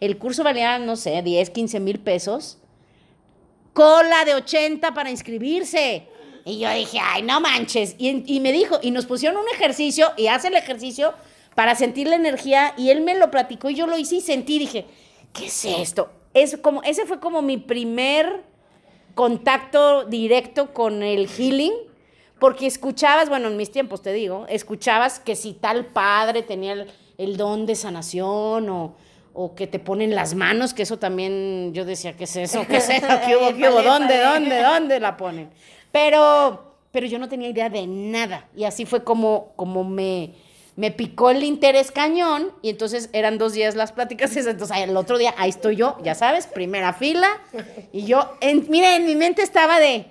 el 0.00 0.18
curso 0.18 0.44
valía, 0.44 0.78
no 0.78 0.96
sé, 0.96 1.22
10, 1.22 1.50
15 1.50 1.80
mil 1.80 1.98
pesos, 2.00 2.58
cola 3.72 4.24
de 4.24 4.34
80 4.34 4.94
para 4.94 5.10
inscribirse. 5.10 6.08
Y 6.46 6.60
yo 6.60 6.70
dije, 6.70 7.00
ay, 7.02 7.22
no 7.22 7.40
manches. 7.40 7.96
Y, 7.98 8.22
y 8.24 8.38
me 8.38 8.52
dijo, 8.52 8.78
y 8.80 8.92
nos 8.92 9.04
pusieron 9.04 9.36
un 9.36 9.48
ejercicio, 9.52 10.12
y 10.16 10.28
hace 10.28 10.46
el 10.46 10.54
ejercicio 10.54 11.12
para 11.56 11.74
sentir 11.74 12.06
la 12.06 12.14
energía, 12.14 12.72
y 12.76 12.90
él 12.90 13.00
me 13.00 13.16
lo 13.16 13.32
platicó, 13.32 13.68
y 13.68 13.74
yo 13.74 13.88
lo 13.88 13.98
hice 13.98 14.14
y 14.14 14.20
sentí, 14.20 14.60
dije, 14.60 14.86
¿qué 15.32 15.46
es 15.46 15.64
esto? 15.64 16.08
Es 16.34 16.56
como, 16.56 16.84
ese 16.84 17.04
fue 17.04 17.18
como 17.18 17.42
mi 17.42 17.56
primer 17.56 18.44
contacto 19.16 20.04
directo 20.04 20.72
con 20.72 21.02
el 21.02 21.26
healing, 21.26 21.72
porque 22.38 22.66
escuchabas, 22.66 23.28
bueno, 23.28 23.48
en 23.48 23.56
mis 23.56 23.72
tiempos 23.72 24.00
te 24.00 24.12
digo, 24.12 24.46
escuchabas 24.48 25.18
que 25.18 25.34
si 25.34 25.52
tal 25.52 25.86
padre 25.86 26.42
tenía 26.42 26.74
el, 26.74 26.86
el 27.18 27.36
don 27.36 27.66
de 27.66 27.74
sanación 27.74 28.68
o, 28.68 28.94
o 29.32 29.54
que 29.56 29.66
te 29.66 29.80
ponen 29.80 30.14
las 30.14 30.34
manos, 30.34 30.74
que 30.74 30.84
eso 30.84 30.98
también 30.98 31.72
yo 31.74 31.84
decía, 31.84 32.16
¿qué 32.16 32.24
es 32.24 32.36
eso? 32.36 32.64
¿Qué 32.68 32.76
es 32.76 32.88
eso? 32.88 33.06
¿Qué 33.26 33.36
hubo? 33.36 33.56
¿Qué 33.56 33.68
hubo? 33.68 33.82
¿Dónde? 33.82 34.18
¿Dónde? 34.22 34.62
¿Dónde 34.62 35.00
la 35.00 35.16
ponen? 35.16 35.50
Pero, 35.96 36.74
pero 36.92 37.06
yo 37.06 37.18
no 37.18 37.26
tenía 37.26 37.48
idea 37.48 37.70
de 37.70 37.86
nada. 37.86 38.50
Y 38.54 38.64
así 38.64 38.84
fue 38.84 39.02
como, 39.02 39.54
como 39.56 39.82
me, 39.82 40.34
me 40.76 40.90
picó 40.90 41.30
el 41.30 41.42
interés 41.42 41.90
cañón. 41.90 42.52
Y 42.60 42.68
entonces 42.68 43.08
eran 43.14 43.38
dos 43.38 43.54
días 43.54 43.74
las 43.76 43.92
pláticas. 43.92 44.36
Entonces 44.36 44.76
el 44.76 44.94
otro 44.94 45.16
día, 45.16 45.34
ahí 45.38 45.48
estoy 45.48 45.76
yo, 45.76 45.96
ya 46.04 46.14
sabes, 46.14 46.48
primera 46.48 46.92
fila. 46.92 47.28
Y 47.94 48.04
yo, 48.04 48.30
en, 48.42 48.66
mira, 48.68 48.94
en 48.94 49.06
mi 49.06 49.16
mente 49.16 49.40
estaba 49.40 49.80
de, 49.80 50.04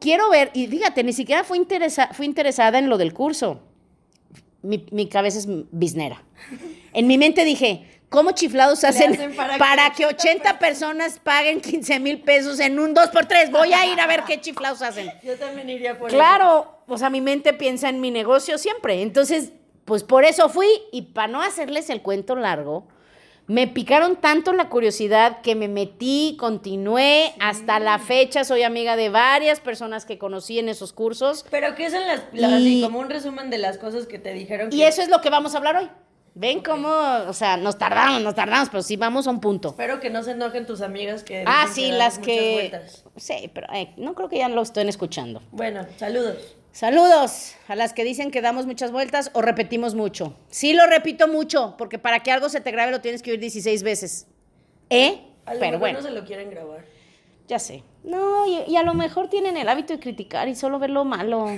quiero 0.00 0.30
ver, 0.30 0.50
y 0.54 0.66
fíjate, 0.68 1.04
ni 1.04 1.12
siquiera 1.12 1.44
fui, 1.44 1.58
interesa, 1.58 2.08
fui 2.14 2.24
interesada 2.24 2.78
en 2.78 2.88
lo 2.88 2.96
del 2.96 3.12
curso. 3.12 3.60
Mi, 4.62 4.86
mi 4.90 5.06
cabeza 5.06 5.36
es 5.36 5.48
biznera. 5.70 6.24
En 6.94 7.06
mi 7.06 7.18
mente 7.18 7.44
dije, 7.44 7.97
¿cómo 8.08 8.32
chiflados 8.32 8.84
hacen, 8.84 9.12
hacen 9.14 9.34
para 9.36 9.58
para, 9.58 9.90
que 9.90 9.96
que 9.98 10.06
80 10.06 10.58
personas 10.58 11.18
paguen 11.18 11.60
15 11.60 12.00
mil 12.00 12.22
pesos 12.22 12.60
en 12.60 12.78
un 12.78 12.94
2x3? 12.94 13.50
Voy 13.50 13.72
a 13.72 13.86
ir 13.86 14.00
a 14.00 14.06
ver 14.06 14.24
qué 14.24 14.40
chiflados 14.40 14.82
hacen. 14.82 15.10
Yo 15.22 15.36
también 15.36 15.68
iría 15.68 15.98
por 15.98 16.10
Claro, 16.10 16.78
o 16.86 16.98
sea, 16.98 17.10
mi 17.10 17.20
mente 17.20 17.52
piensa 17.52 17.88
en 17.88 18.00
mi 18.00 18.10
negocio 18.10 18.58
siempre. 18.58 19.02
Entonces, 19.02 19.52
pues 19.84 20.04
por 20.04 20.24
eso 20.24 20.48
fui 20.48 20.68
y 20.92 21.02
para 21.02 21.28
no 21.28 21.42
hacerles 21.42 21.90
el 21.90 22.02
cuento 22.02 22.36
largo, 22.36 22.86
me 23.46 23.66
picaron 23.66 24.16
tanto 24.16 24.52
la 24.52 24.68
curiosidad 24.68 25.40
que 25.40 25.54
me 25.54 25.68
metí, 25.68 26.36
continué, 26.38 27.32
hasta 27.40 27.78
la 27.80 27.98
fecha 27.98 28.44
soy 28.44 28.62
amiga 28.62 28.94
de 28.94 29.08
varias 29.08 29.60
personas 29.60 30.04
que 30.04 30.18
conocí 30.18 30.58
en 30.58 30.68
esos 30.68 30.92
cursos 30.92 31.46
Pero 31.50 31.74
¿qué 31.74 31.90
son 31.90 32.06
las, 32.06 32.24
las- 32.34 32.50
Y- 32.50 32.54
así, 32.54 32.80
como 32.82 32.98
un 32.98 33.08
resumen 33.08 33.48
de 33.48 33.56
las 33.56 33.78
cosas 33.78 34.06
que 34.06 34.18
te 34.18 34.34
dijeron? 34.34 34.68
y 34.70 34.76
que- 34.78 34.88
eso 34.88 35.00
es 35.00 35.08
lo 35.08 35.22
que 35.22 35.30
vamos 35.30 35.54
a 35.54 35.58
hablar 35.58 35.76
hoy. 35.76 35.88
¿Ven 36.34 36.62
cómo, 36.62 36.88
o 37.26 37.32
sea, 37.32 37.56
nos 37.56 37.78
tardamos, 37.78 38.22
nos 38.22 38.34
tardamos, 38.34 38.68
pero 38.68 38.82
sí 38.82 38.96
vamos 38.96 39.26
a 39.26 39.30
un 39.30 39.40
punto. 39.40 39.70
Espero 39.70 39.98
que 39.98 40.08
no 40.10 40.22
se 40.22 40.32
enojen 40.32 40.66
tus 40.66 40.80
amigas 40.82 41.24
que 41.24 41.42
Ah, 41.46 41.66
sí, 41.72 41.82
damos 41.84 41.98
las 41.98 42.18
que... 42.20 42.52
vueltas. 42.70 43.04
Sí, 43.16 43.50
pero 43.52 43.66
eh, 43.72 43.92
no 43.96 44.14
creo 44.14 44.28
que 44.28 44.38
ya 44.38 44.48
lo 44.48 44.62
estén 44.62 44.88
escuchando. 44.88 45.42
Bueno, 45.50 45.84
saludos. 45.96 46.36
Saludos 46.70 47.54
a 47.66 47.74
las 47.74 47.92
que 47.92 48.04
dicen 48.04 48.30
que 48.30 48.40
damos 48.40 48.66
muchas 48.66 48.92
vueltas 48.92 49.30
o 49.34 49.42
repetimos 49.42 49.94
mucho. 49.96 50.36
Sí 50.48 50.74
lo 50.74 50.86
repito 50.86 51.26
mucho, 51.26 51.74
porque 51.76 51.98
para 51.98 52.20
que 52.20 52.30
algo 52.30 52.48
se 52.48 52.60
te 52.60 52.70
grabe 52.70 52.92
lo 52.92 53.00
tienes 53.00 53.22
que 53.22 53.32
oír 53.32 53.40
16 53.40 53.82
veces. 53.82 54.26
¿Eh? 54.90 55.20
A 55.44 55.54
lo 55.54 55.60
Pero 55.60 55.72
mejor 55.72 55.80
bueno, 55.80 55.98
no 56.00 56.06
se 56.06 56.12
lo 56.12 56.24
quieren 56.24 56.50
grabar. 56.50 56.84
Ya 57.48 57.58
sé. 57.58 57.82
No, 58.04 58.46
y, 58.46 58.70
y 58.70 58.76
a 58.76 58.82
lo 58.84 58.94
mejor 58.94 59.28
tienen 59.28 59.56
el 59.56 59.68
hábito 59.68 59.92
de 59.94 59.98
criticar 60.00 60.48
y 60.48 60.54
solo 60.54 60.78
ver 60.78 60.90
lo 60.90 61.04
malo. 61.04 61.46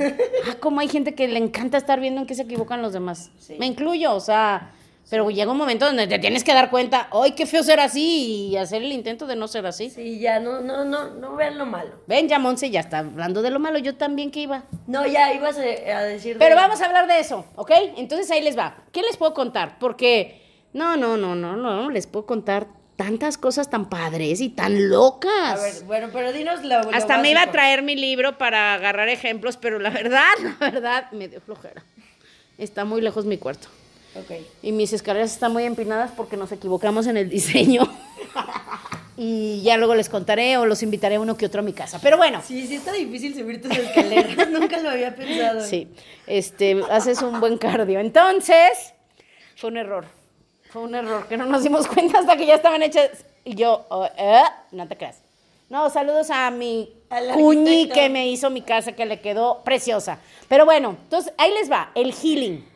Ah, 0.48 0.55
como 0.59 0.81
hay 0.81 0.88
gente 0.88 1.14
que 1.14 1.29
le 1.29 1.38
encanta 1.38 1.76
estar 1.76 2.00
viendo 2.00 2.20
en 2.22 2.26
qué 2.26 2.35
se 2.35 2.42
equivocan 2.42 2.81
los 2.81 2.92
demás. 2.94 3.31
Sí. 3.38 3.57
Me 3.59 3.66
incluyo, 3.66 4.14
o 4.14 4.20
sea, 4.20 4.72
pero 5.11 5.29
llega 5.31 5.50
un 5.53 5.59
momento 5.59 5.85
donde 5.85 6.07
te 6.07 6.18
tienes 6.18 6.44
que 6.44 6.55
dar 6.55 6.70
cuenta, 6.70 7.09
¡ay, 7.12 7.33
qué 7.33 7.44
feo 7.44 7.62
ser 7.62 7.79
así! 7.81 8.48
Y 8.48 8.57
hacer 8.57 8.83
el 8.83 8.90
intento 8.92 9.26
de 9.26 9.37
no 9.37 9.48
ser 9.48 9.66
así. 9.66 9.90
Sí, 9.90 10.18
ya, 10.18 10.40
no, 10.40 10.61
no, 10.61 10.85
no, 10.85 11.11
no 11.11 11.35
vean 11.37 11.59
lo 11.59 11.66
malo. 11.66 11.90
Ven, 12.07 12.26
ya 12.29 12.38
Monse 12.38 12.70
ya 12.70 12.81
está 12.81 13.00
hablando 13.00 13.42
de 13.42 13.50
lo 13.50 13.59
malo, 13.59 13.79
yo 13.79 13.96
también 13.96 14.31
que 14.31 14.40
iba. 14.40 14.64
No, 14.87 15.07
ya 15.07 15.35
ibas 15.35 15.59
a, 15.59 15.61
a 15.98 16.03
decir. 16.05 16.35
de- 16.35 16.38
Pero 16.38 16.57
vamos 16.57 16.81
a 16.81 16.87
hablar 16.87 17.07
de 17.07 17.18
eso, 17.20 17.44
¿ok? 17.57 17.72
Entonces 17.98 18.31
ahí 18.31 18.40
les 18.42 18.57
va. 18.57 18.76
¿Qué 18.92 19.03
les 19.03 19.16
puedo 19.18 19.35
contar? 19.35 19.79
Porque 19.79 20.40
no, 20.72 20.96
no, 20.96 21.16
no, 21.18 21.35
no, 21.35 21.57
no, 21.57 21.90
les 21.90 22.07
puedo 22.07 22.24
contar 22.24 22.68
tantas 23.00 23.38
cosas 23.38 23.70
tan 23.70 23.88
padres 23.88 24.42
y 24.42 24.50
tan 24.50 24.90
locas. 24.90 25.58
A 25.58 25.62
ver, 25.62 25.84
bueno, 25.84 26.08
pero 26.12 26.34
dinos 26.34 26.62
lo, 26.62 26.82
lo 26.82 26.90
Hasta 26.94 27.16
me 27.16 27.30
iba 27.30 27.40
a 27.40 27.50
traer 27.50 27.80
mi 27.82 27.96
libro 27.96 28.36
para 28.36 28.74
agarrar 28.74 29.08
ejemplos, 29.08 29.56
pero 29.56 29.78
la 29.78 29.88
verdad, 30.02 30.28
la 30.42 30.70
verdad, 30.70 31.10
me 31.12 31.26
dio 31.26 31.40
flojera. 31.40 31.82
Está 32.58 32.84
muy 32.84 33.00
lejos 33.00 33.24
mi 33.24 33.38
cuarto. 33.38 33.68
Ok. 34.16 34.32
Y 34.62 34.72
mis 34.72 34.92
escaleras 34.92 35.32
están 35.32 35.50
muy 35.50 35.64
empinadas 35.64 36.10
porque 36.14 36.36
nos 36.36 36.52
equivocamos 36.52 37.06
en 37.06 37.16
el 37.16 37.30
diseño. 37.30 37.88
y 39.16 39.62
ya 39.62 39.78
luego 39.78 39.94
les 39.94 40.10
contaré 40.10 40.58
o 40.58 40.66
los 40.66 40.82
invitaré 40.82 41.18
uno 41.18 41.38
que 41.38 41.46
otro 41.46 41.60
a 41.60 41.64
mi 41.64 41.72
casa. 41.72 42.00
Pero 42.02 42.18
bueno, 42.18 42.42
Sí, 42.46 42.66
sí 42.66 42.74
está 42.74 42.92
difícil 42.92 43.34
subir 43.34 43.62
tus 43.62 43.74
escaleras. 43.78 44.46
Nunca 44.50 44.78
lo 44.78 44.90
había 44.90 45.16
pensado. 45.16 45.66
Sí, 45.66 45.88
este, 46.26 46.82
haces 46.90 47.22
un 47.22 47.40
buen 47.40 47.56
cardio. 47.56 47.98
Entonces, 47.98 48.92
Fue 49.56 49.70
un 49.70 49.78
error. 49.78 50.19
Fue 50.70 50.83
un 50.83 50.94
error 50.94 51.26
que 51.26 51.37
no 51.37 51.46
nos 51.46 51.62
dimos 51.62 51.87
cuenta 51.88 52.20
hasta 52.20 52.37
que 52.37 52.46
ya 52.46 52.54
estaban 52.54 52.83
hechas. 52.83 53.24
Y 53.44 53.54
yo, 53.54 53.87
oh, 53.88 54.06
eh, 54.16 54.42
no 54.72 54.87
te 54.87 54.96
creas. 54.96 55.20
No, 55.68 55.88
saludos 55.90 56.30
a 56.30 56.50
mi 56.50 56.92
cuñi 57.35 57.88
que 57.88 58.09
me 58.09 58.28
hizo 58.28 58.50
mi 58.50 58.62
casa, 58.62 58.92
que 58.92 59.06
le 59.06 59.20
quedó 59.20 59.62
preciosa. 59.62 60.18
Pero 60.48 60.64
bueno, 60.64 60.96
entonces 61.04 61.33
ahí 61.38 61.52
les 61.52 61.70
va, 61.70 61.92
el 61.94 62.12
healing. 62.12 62.68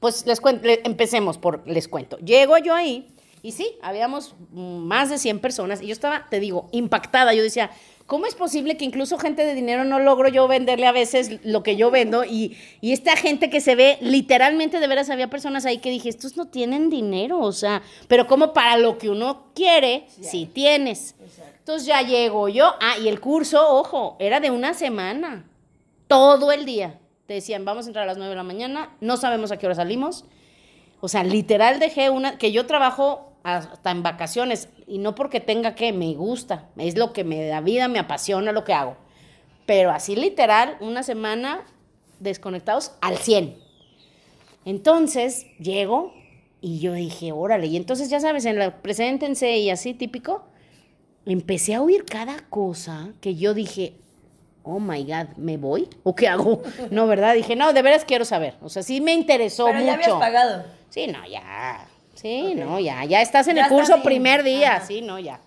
Pues 0.00 0.26
les 0.26 0.40
cuento, 0.40 0.66
empecemos 0.84 1.38
por, 1.38 1.66
les 1.68 1.86
cuento. 1.86 2.16
Llego 2.18 2.58
yo 2.58 2.74
ahí 2.74 3.08
y 3.42 3.52
sí, 3.52 3.76
habíamos 3.82 4.34
más 4.52 5.08
de 5.08 5.18
100 5.18 5.38
personas 5.38 5.80
y 5.80 5.86
yo 5.86 5.92
estaba, 5.92 6.26
te 6.28 6.40
digo, 6.40 6.68
impactada. 6.72 7.32
Yo 7.32 7.42
decía, 7.42 7.70
¿cómo 8.06 8.26
es 8.26 8.34
posible 8.34 8.76
que 8.76 8.84
incluso 8.84 9.16
gente 9.18 9.46
de 9.46 9.54
dinero 9.54 9.84
no 9.84 9.98
logro 9.98 10.28
yo 10.28 10.46
venderle 10.46 10.86
a 10.86 10.92
veces 10.92 11.44
lo 11.44 11.62
que 11.62 11.76
yo 11.76 11.90
vendo? 11.90 12.24
Y, 12.24 12.58
y 12.82 12.92
esta 12.92 13.16
gente 13.16 13.48
que 13.48 13.60
se 13.60 13.74
ve, 13.74 13.96
literalmente 14.02 14.78
de 14.78 14.86
veras 14.86 15.08
había 15.08 15.30
personas 15.30 15.64
ahí 15.64 15.78
que 15.78 15.90
dije, 15.90 16.10
estos 16.10 16.36
no 16.36 16.48
tienen 16.48 16.90
dinero, 16.90 17.40
o 17.40 17.52
sea, 17.52 17.82
pero 18.08 18.26
como 18.26 18.52
para 18.52 18.76
lo 18.76 18.98
que 18.98 19.08
uno 19.08 19.46
quiere, 19.54 20.06
sí, 20.20 20.46
tienes. 20.52 21.14
Entonces 21.58 21.86
ya 21.86 22.02
llego 22.02 22.48
yo, 22.48 22.74
ah, 22.80 22.98
y 23.02 23.08
el 23.08 23.20
curso, 23.20 23.74
ojo, 23.74 24.16
era 24.18 24.40
de 24.40 24.50
una 24.50 24.74
semana 24.74 25.46
todo 26.08 26.52
el 26.52 26.66
día. 26.66 26.98
Te 27.26 27.34
decían, 27.34 27.64
vamos 27.64 27.86
a 27.86 27.88
entrar 27.88 28.02
a 28.02 28.06
las 28.06 28.18
9 28.18 28.30
de 28.30 28.36
la 28.36 28.42
mañana, 28.42 28.96
no 29.00 29.16
sabemos 29.16 29.50
a 29.50 29.56
qué 29.56 29.66
hora 29.66 29.76
salimos. 29.76 30.24
O 31.00 31.08
sea, 31.08 31.24
literal 31.24 31.78
dejé 31.78 32.10
una, 32.10 32.36
que 32.36 32.52
yo 32.52 32.66
trabajo 32.66 33.29
hasta 33.42 33.90
en 33.90 34.02
vacaciones, 34.02 34.68
y 34.86 34.98
no 34.98 35.14
porque 35.14 35.40
tenga 35.40 35.74
que, 35.74 35.92
me 35.92 36.14
gusta, 36.14 36.68
es 36.76 36.96
lo 36.96 37.12
que 37.12 37.24
me 37.24 37.46
da 37.46 37.60
vida, 37.60 37.88
me 37.88 37.98
apasiona 37.98 38.52
lo 38.52 38.64
que 38.64 38.74
hago. 38.74 38.96
Pero 39.66 39.90
así 39.90 40.16
literal, 40.16 40.76
una 40.80 41.02
semana 41.02 41.64
desconectados 42.18 42.92
al 43.00 43.16
100. 43.16 43.56
Entonces, 44.64 45.46
llego 45.58 46.12
y 46.60 46.80
yo 46.80 46.92
dije, 46.92 47.32
órale, 47.32 47.66
y 47.66 47.76
entonces 47.76 48.10
ya 48.10 48.20
sabes, 48.20 48.44
en 48.44 48.58
la 48.58 48.82
preséntense 48.82 49.56
y 49.56 49.70
así 49.70 49.94
típico, 49.94 50.44
empecé 51.24 51.74
a 51.74 51.82
oír 51.82 52.04
cada 52.04 52.38
cosa 52.50 53.10
que 53.20 53.36
yo 53.36 53.54
dije, 53.54 53.94
oh 54.62 54.78
my 54.78 55.02
God, 55.04 55.36
¿me 55.36 55.56
voy? 55.56 55.88
¿O 56.02 56.14
qué 56.14 56.28
hago? 56.28 56.62
No, 56.90 57.06
¿verdad? 57.06 57.34
Dije, 57.34 57.56
no, 57.56 57.72
de 57.72 57.82
veras 57.82 58.04
quiero 58.04 58.24
saber. 58.24 58.56
O 58.60 58.68
sea, 58.68 58.82
sí 58.82 59.00
me 59.00 59.14
interesó 59.14 59.66
Pero 59.66 59.80
ya 59.80 59.94
habías 59.94 60.08
mucho. 60.08 60.20
pagado. 60.20 60.64
Sí, 60.90 61.06
no, 61.06 61.26
ya. 61.26 61.86
Sí, 62.20 62.54
no, 62.54 62.78
ya. 62.78 63.04
Ya 63.04 63.22
estás 63.22 63.48
en 63.48 63.56
Ya 63.56 63.64
el 63.64 63.68
curso 63.68 64.02
primer 64.02 64.42
día. 64.42 64.76
ajá. 64.76 64.86
Sí, 64.86 65.00
no, 65.00 65.18
ya. 65.18 65.40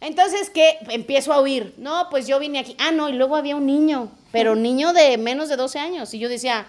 Entonces, 0.00 0.50
¿qué? 0.50 0.78
Empiezo 0.90 1.32
a 1.32 1.38
oír. 1.40 1.74
No, 1.78 2.08
pues 2.10 2.26
yo 2.26 2.38
vine 2.38 2.58
aquí. 2.58 2.76
Ah, 2.78 2.90
no, 2.90 3.08
y 3.08 3.12
luego 3.12 3.36
había 3.36 3.56
un 3.56 3.66
niño, 3.66 4.08
pero 4.32 4.54
niño 4.54 4.92
de 4.92 5.16
menos 5.16 5.48
de 5.48 5.56
12 5.56 5.78
años. 5.78 6.12
Y 6.14 6.18
yo 6.18 6.28
decía, 6.28 6.66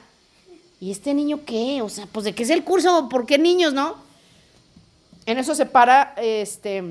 ¿y 0.80 0.92
este 0.92 1.14
niño 1.14 1.42
qué? 1.46 1.82
O 1.82 1.90
sea, 1.90 2.06
pues 2.12 2.26
de 2.26 2.34
qué 2.34 2.44
es 2.44 2.50
el 2.50 2.64
curso, 2.64 3.10
¿por 3.10 3.26
qué 3.26 3.38
niños, 3.38 3.74
no? 3.74 3.96
En 5.26 5.38
eso 5.38 5.56
se 5.56 5.66
para, 5.66 6.14
este... 6.18 6.84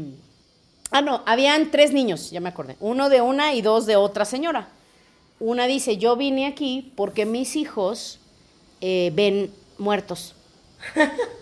Ah, 0.91 1.01
no, 1.01 1.23
habían 1.27 1.71
tres 1.71 1.93
niños, 1.93 2.31
ya 2.31 2.41
me 2.41 2.49
acordé. 2.49 2.77
Uno 2.81 3.09
de 3.09 3.21
una 3.21 3.55
y 3.55 3.63
dos 3.63 3.87
de 3.87 3.97
otra 3.97 4.25
señora. 4.25 4.69
Una 5.41 5.67
dice, 5.67 5.97
yo 5.97 6.17
vine 6.17 6.47
aquí 6.47 6.93
porque 6.97 7.25
mis 7.25 7.57
hijos 7.57 8.19
eh, 8.81 9.11
ven 9.15 9.53
muertos. 9.79 10.35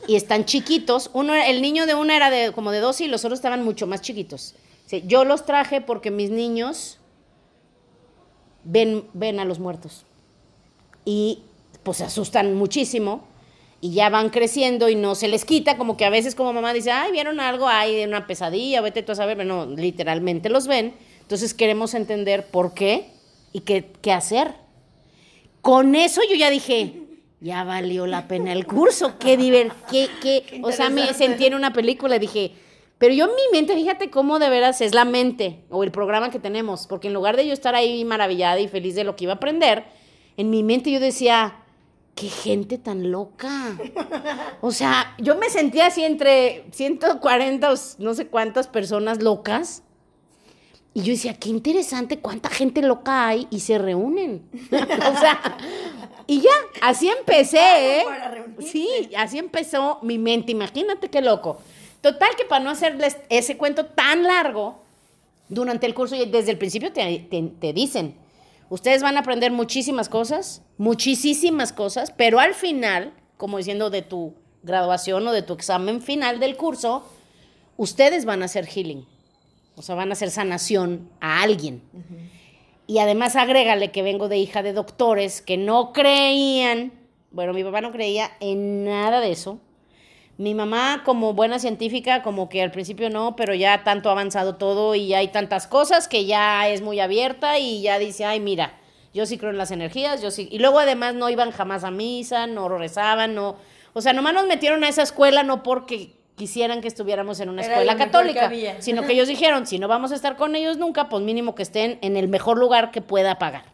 Y 0.07 0.17
están 0.17 0.45
chiquitos. 0.45 1.11
Uno, 1.13 1.35
el 1.35 1.63
niño 1.63 1.87
de 1.87 1.95
una 1.95 2.17
era 2.17 2.31
de, 2.31 2.53
como 2.53 2.71
de 2.71 2.81
12 2.81 3.05
y 3.05 3.09
los 3.09 3.25
otros 3.25 3.39
estaban 3.39 3.65
mucho 3.65 3.87
más 3.87 4.01
chiquitos. 4.01 4.55
Yo 5.05 5.25
los 5.25 5.47
traje 5.47 5.81
porque 5.81 6.11
mis 6.11 6.31
niños 6.31 6.99
ven, 8.65 9.05
ven 9.13 9.41
a 9.41 9.45
los 9.45 9.59
muertos. 9.59 10.05
Y 11.05 11.43
pues 11.83 11.99
se 11.99 12.05
asustan 12.05 12.55
muchísimo 12.55 13.25
y 13.81 13.93
ya 13.93 14.11
van 14.11 14.29
creciendo 14.31 14.89
y 14.89 14.95
no 14.95 15.15
se 15.15 15.29
les 15.29 15.45
quita, 15.45 15.79
como 15.79 15.97
que 15.97 16.05
a 16.05 16.11
veces 16.11 16.35
como 16.35 16.53
mamá 16.53 16.73
dice, 16.73 16.91
ay, 16.91 17.13
vieron 17.13 17.41
algo, 17.41 17.67
hay 17.67 18.05
una 18.05 18.27
pesadilla, 18.27 18.81
vete 18.83 19.03
tú 19.03 19.13
a 19.13 19.15
saber, 19.15 19.37
pero 19.37 19.49
no, 19.49 19.67
literalmente 19.75 20.51
los 20.51 20.67
ven. 20.67 20.95
Entonces 21.23 21.55
queremos 21.55 21.95
entender 21.95 22.47
por 22.49 22.75
qué 22.75 23.11
y 23.53 23.61
qué, 23.61 23.91
qué 24.03 24.13
hacer. 24.13 24.55
Con 25.63 25.95
eso 25.95 26.21
yo 26.29 26.37
ya 26.37 26.51
dije, 26.51 27.10
ya 27.41 27.65
valió 27.65 28.07
la 28.07 28.29
pena 28.29 28.53
el 28.53 28.67
curso, 28.67 29.19
qué 29.19 29.37
diver, 29.37 29.73
qué, 29.91 30.09
qué, 30.21 30.61
o 30.63 30.73
sea, 30.73 30.91
me 30.91 31.13
sentí 31.15 31.47
en 31.47 31.55
una 31.55 31.73
película 31.73 32.17
y 32.17 32.19
dije, 32.21 32.53
pero 32.99 33.15
yo 33.15 33.25
en 33.25 33.31
mi 33.31 33.43
mente, 33.53 33.75
fíjate 33.75 34.11
cómo 34.11 34.39
de 34.39 34.51
veras 34.51 34.83
es 34.83 34.95
la 34.95 35.07
mente 35.07 35.65
o 35.71 35.83
el 35.83 35.91
programa 35.91 36.31
que 36.31 36.39
tenemos, 36.39 36.87
porque 36.87 37.09
en 37.09 37.15
lugar 37.15 37.37
de 37.37 37.47
yo 37.47 37.53
estar 37.55 37.75
ahí 37.75 38.05
maravillada 38.05 38.61
y 38.61 38.69
feliz 38.69 38.95
de 38.95 39.05
lo 39.05 39.17
que 39.17 39.25
iba 39.25 39.33
a 39.33 39.37
aprender, 39.37 39.85
en 40.37 40.51
mi 40.51 40.63
mente 40.63 40.91
yo 40.91 41.01
decía, 41.01 41.61
qué 42.15 42.29
gente 42.29 42.77
tan 42.77 43.11
loca. 43.11 43.77
O 44.61 44.71
sea, 44.71 45.15
yo 45.19 45.37
me 45.37 45.49
sentía 45.49 45.87
así 45.87 46.05
entre 46.05 46.67
140 46.73 47.73
o 47.73 47.75
no 47.99 48.15
sé 48.15 48.27
cuántas 48.27 48.69
personas 48.69 49.23
locas. 49.23 49.83
Y 50.93 51.03
yo 51.03 51.13
decía, 51.13 51.35
qué 51.35 51.49
interesante 51.51 52.19
cuánta 52.19 52.49
gente 52.49 52.83
loca 52.83 53.29
hay 53.29 53.47
y 53.51 53.61
se 53.61 53.79
reúnen. 53.79 54.43
o 54.73 55.19
sea, 55.21 55.57
y 56.27 56.41
ya, 56.41 56.51
así 56.83 57.09
empecé, 57.09 58.01
¿eh? 58.01 58.05
Sí, 58.61 58.89
así 59.17 59.39
empezó 59.39 59.99
mi 60.03 60.19
mente, 60.19 60.51
imagínate 60.53 61.09
qué 61.09 61.21
loco. 61.21 61.59
Total 62.01 62.31
que 62.37 62.45
para 62.45 62.65
no 62.65 62.71
hacerles 62.71 63.17
ese 63.29 63.57
cuento 63.57 63.87
tan 63.87 64.25
largo, 64.25 64.83
durante 65.49 65.87
el 65.87 65.95
curso 65.95 66.15
y 66.17 66.27
desde 66.27 66.53
el 66.53 66.59
principio 66.59 66.93
te, 66.93 67.19
te- 67.31 67.53
te 67.61 67.73
dicen, 67.73 68.15
ustedes 68.69 69.03
van 69.03 69.17
a 69.17 69.21
aprender 69.21 69.51
muchísimas 69.53 70.09
cosas, 70.09 70.63
muchísimas 70.79 71.73
cosas, 71.73 72.13
pero 72.17 72.39
al 72.41 72.55
final, 72.55 73.13
como 73.37 73.59
diciendo 73.59 73.91
de 73.91 74.03
tu 74.03 74.35
graduación 74.63 75.27
o 75.27 75.33
de 75.33 75.43
tu 75.43 75.53
examen 75.55 76.03
final 76.03 76.39
del 76.41 76.57
curso, 76.57 77.05
ustedes 77.77 78.25
van 78.25 78.43
a 78.43 78.45
hacer 78.47 78.67
healing, 78.67 79.07
o 79.81 79.83
sea, 79.83 79.95
van 79.95 80.11
a 80.11 80.13
hacer 80.13 80.31
sanación 80.31 81.09
a 81.23 81.41
alguien. 81.41 81.81
Y 82.87 82.99
además 82.99 83.35
agrégale 83.35 83.91
que 83.91 84.03
vengo 84.03 84.29
de 84.29 84.37
hija 84.37 84.63
de 84.63 84.75
doctores 84.75 85.41
que 85.41 85.57
no 85.57 85.95
creían, 85.95 86.93
bueno, 87.31 87.55
mi 87.55 87.65
papá 87.65 87.81
no 87.81 87.91
creía 87.91 88.31
en 88.41 88.85
nada 88.85 89.21
de 89.21 89.33
eso. 89.33 89.59
Mi 90.37 90.55
mamá, 90.55 91.01
como 91.03 91.33
buena 91.33 91.59
científica, 91.59 92.23
como 92.23 92.51
que 92.51 92.61
al 92.61 92.73
principio 92.73 93.09
no, 93.09 93.37
pero 93.37 93.55
ya 93.55 93.83
tanto 93.83 94.11
ha 94.11 94.13
avanzado 94.13 94.57
todo 94.57 94.95
y 94.95 95.15
hay 95.15 95.29
tantas 95.29 95.67
cosas 95.67 96.09
que 96.09 96.27
ya 96.27 96.69
es 96.69 96.83
muy 96.83 97.01
abierta 97.01 97.59
y 97.59 97.81
ya 97.81 97.99
dice, 97.99 98.27
ay, 98.27 98.39
mira, 98.39 98.79
yo 99.15 99.25
sí 99.25 99.39
creo 99.39 99.51
en 99.51 99.57
las 99.57 99.71
energías, 99.71 100.21
yo 100.21 100.31
sí. 100.31 100.47
Y 100.53 100.59
luego 100.59 100.79
además 100.79 101.15
no 101.15 101.31
iban 101.31 101.53
jamás 101.53 101.85
a 101.85 101.91
misa, 101.91 102.47
no 102.47 102.69
rezaban, 102.69 103.35
no. 103.35 103.57
O 103.95 104.03
sea, 104.03 104.13
nomás 104.13 104.35
nos 104.35 104.47
metieron 104.47 104.85
a 104.85 104.91
esa 104.91 105.05
escuela 105.05 105.43
no 105.43 105.63
porque 105.63 106.20
quisieran 106.41 106.81
que 106.81 106.89
estuviéramos 106.89 107.39
en 107.41 107.51
una 107.51 107.61
Era 107.61 107.75
escuela 107.75 107.93
que 107.93 108.05
católica, 108.05 108.51
sino 108.79 109.03
que 109.03 109.13
ellos 109.13 109.29
dijeron, 109.29 109.67
si 109.67 109.79
no 109.79 109.89
vamos 109.89 110.11
a 110.11 110.15
estar 110.15 110.37
con 110.37 110.57
ellos 110.57 110.79
nunca, 110.79 111.11
pues 111.11 111.23
mínimo 111.23 111.55
que 111.55 111.63
estén 111.63 111.99
en 112.01 112.17
el 112.17 112.29
mejor 112.29 112.57
lugar 112.57 112.93
que 112.93 113.03
pueda 113.03 113.39
pagar. 113.39 113.65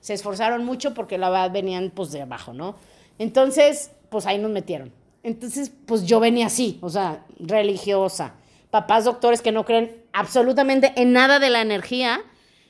Se 0.00 0.14
esforzaron 0.14 0.64
mucho 0.64 0.94
porque 0.94 1.18
la 1.18 1.28
verdad 1.28 1.50
venían 1.50 1.90
pues 1.90 2.12
de 2.12 2.22
abajo, 2.22 2.54
¿no? 2.54 2.76
Entonces, 3.18 3.90
pues 4.08 4.24
ahí 4.24 4.38
nos 4.38 4.50
metieron. 4.50 4.94
Entonces, 5.22 5.70
pues 5.84 6.06
yo 6.06 6.18
venía 6.18 6.46
así, 6.46 6.78
o 6.80 6.88
sea, 6.88 7.26
religiosa. 7.38 8.32
Papás 8.70 9.04
doctores 9.04 9.42
que 9.42 9.52
no 9.52 9.66
creen 9.66 10.02
absolutamente 10.14 10.94
en 10.96 11.12
nada 11.12 11.38
de 11.38 11.50
la 11.50 11.60
energía. 11.60 12.22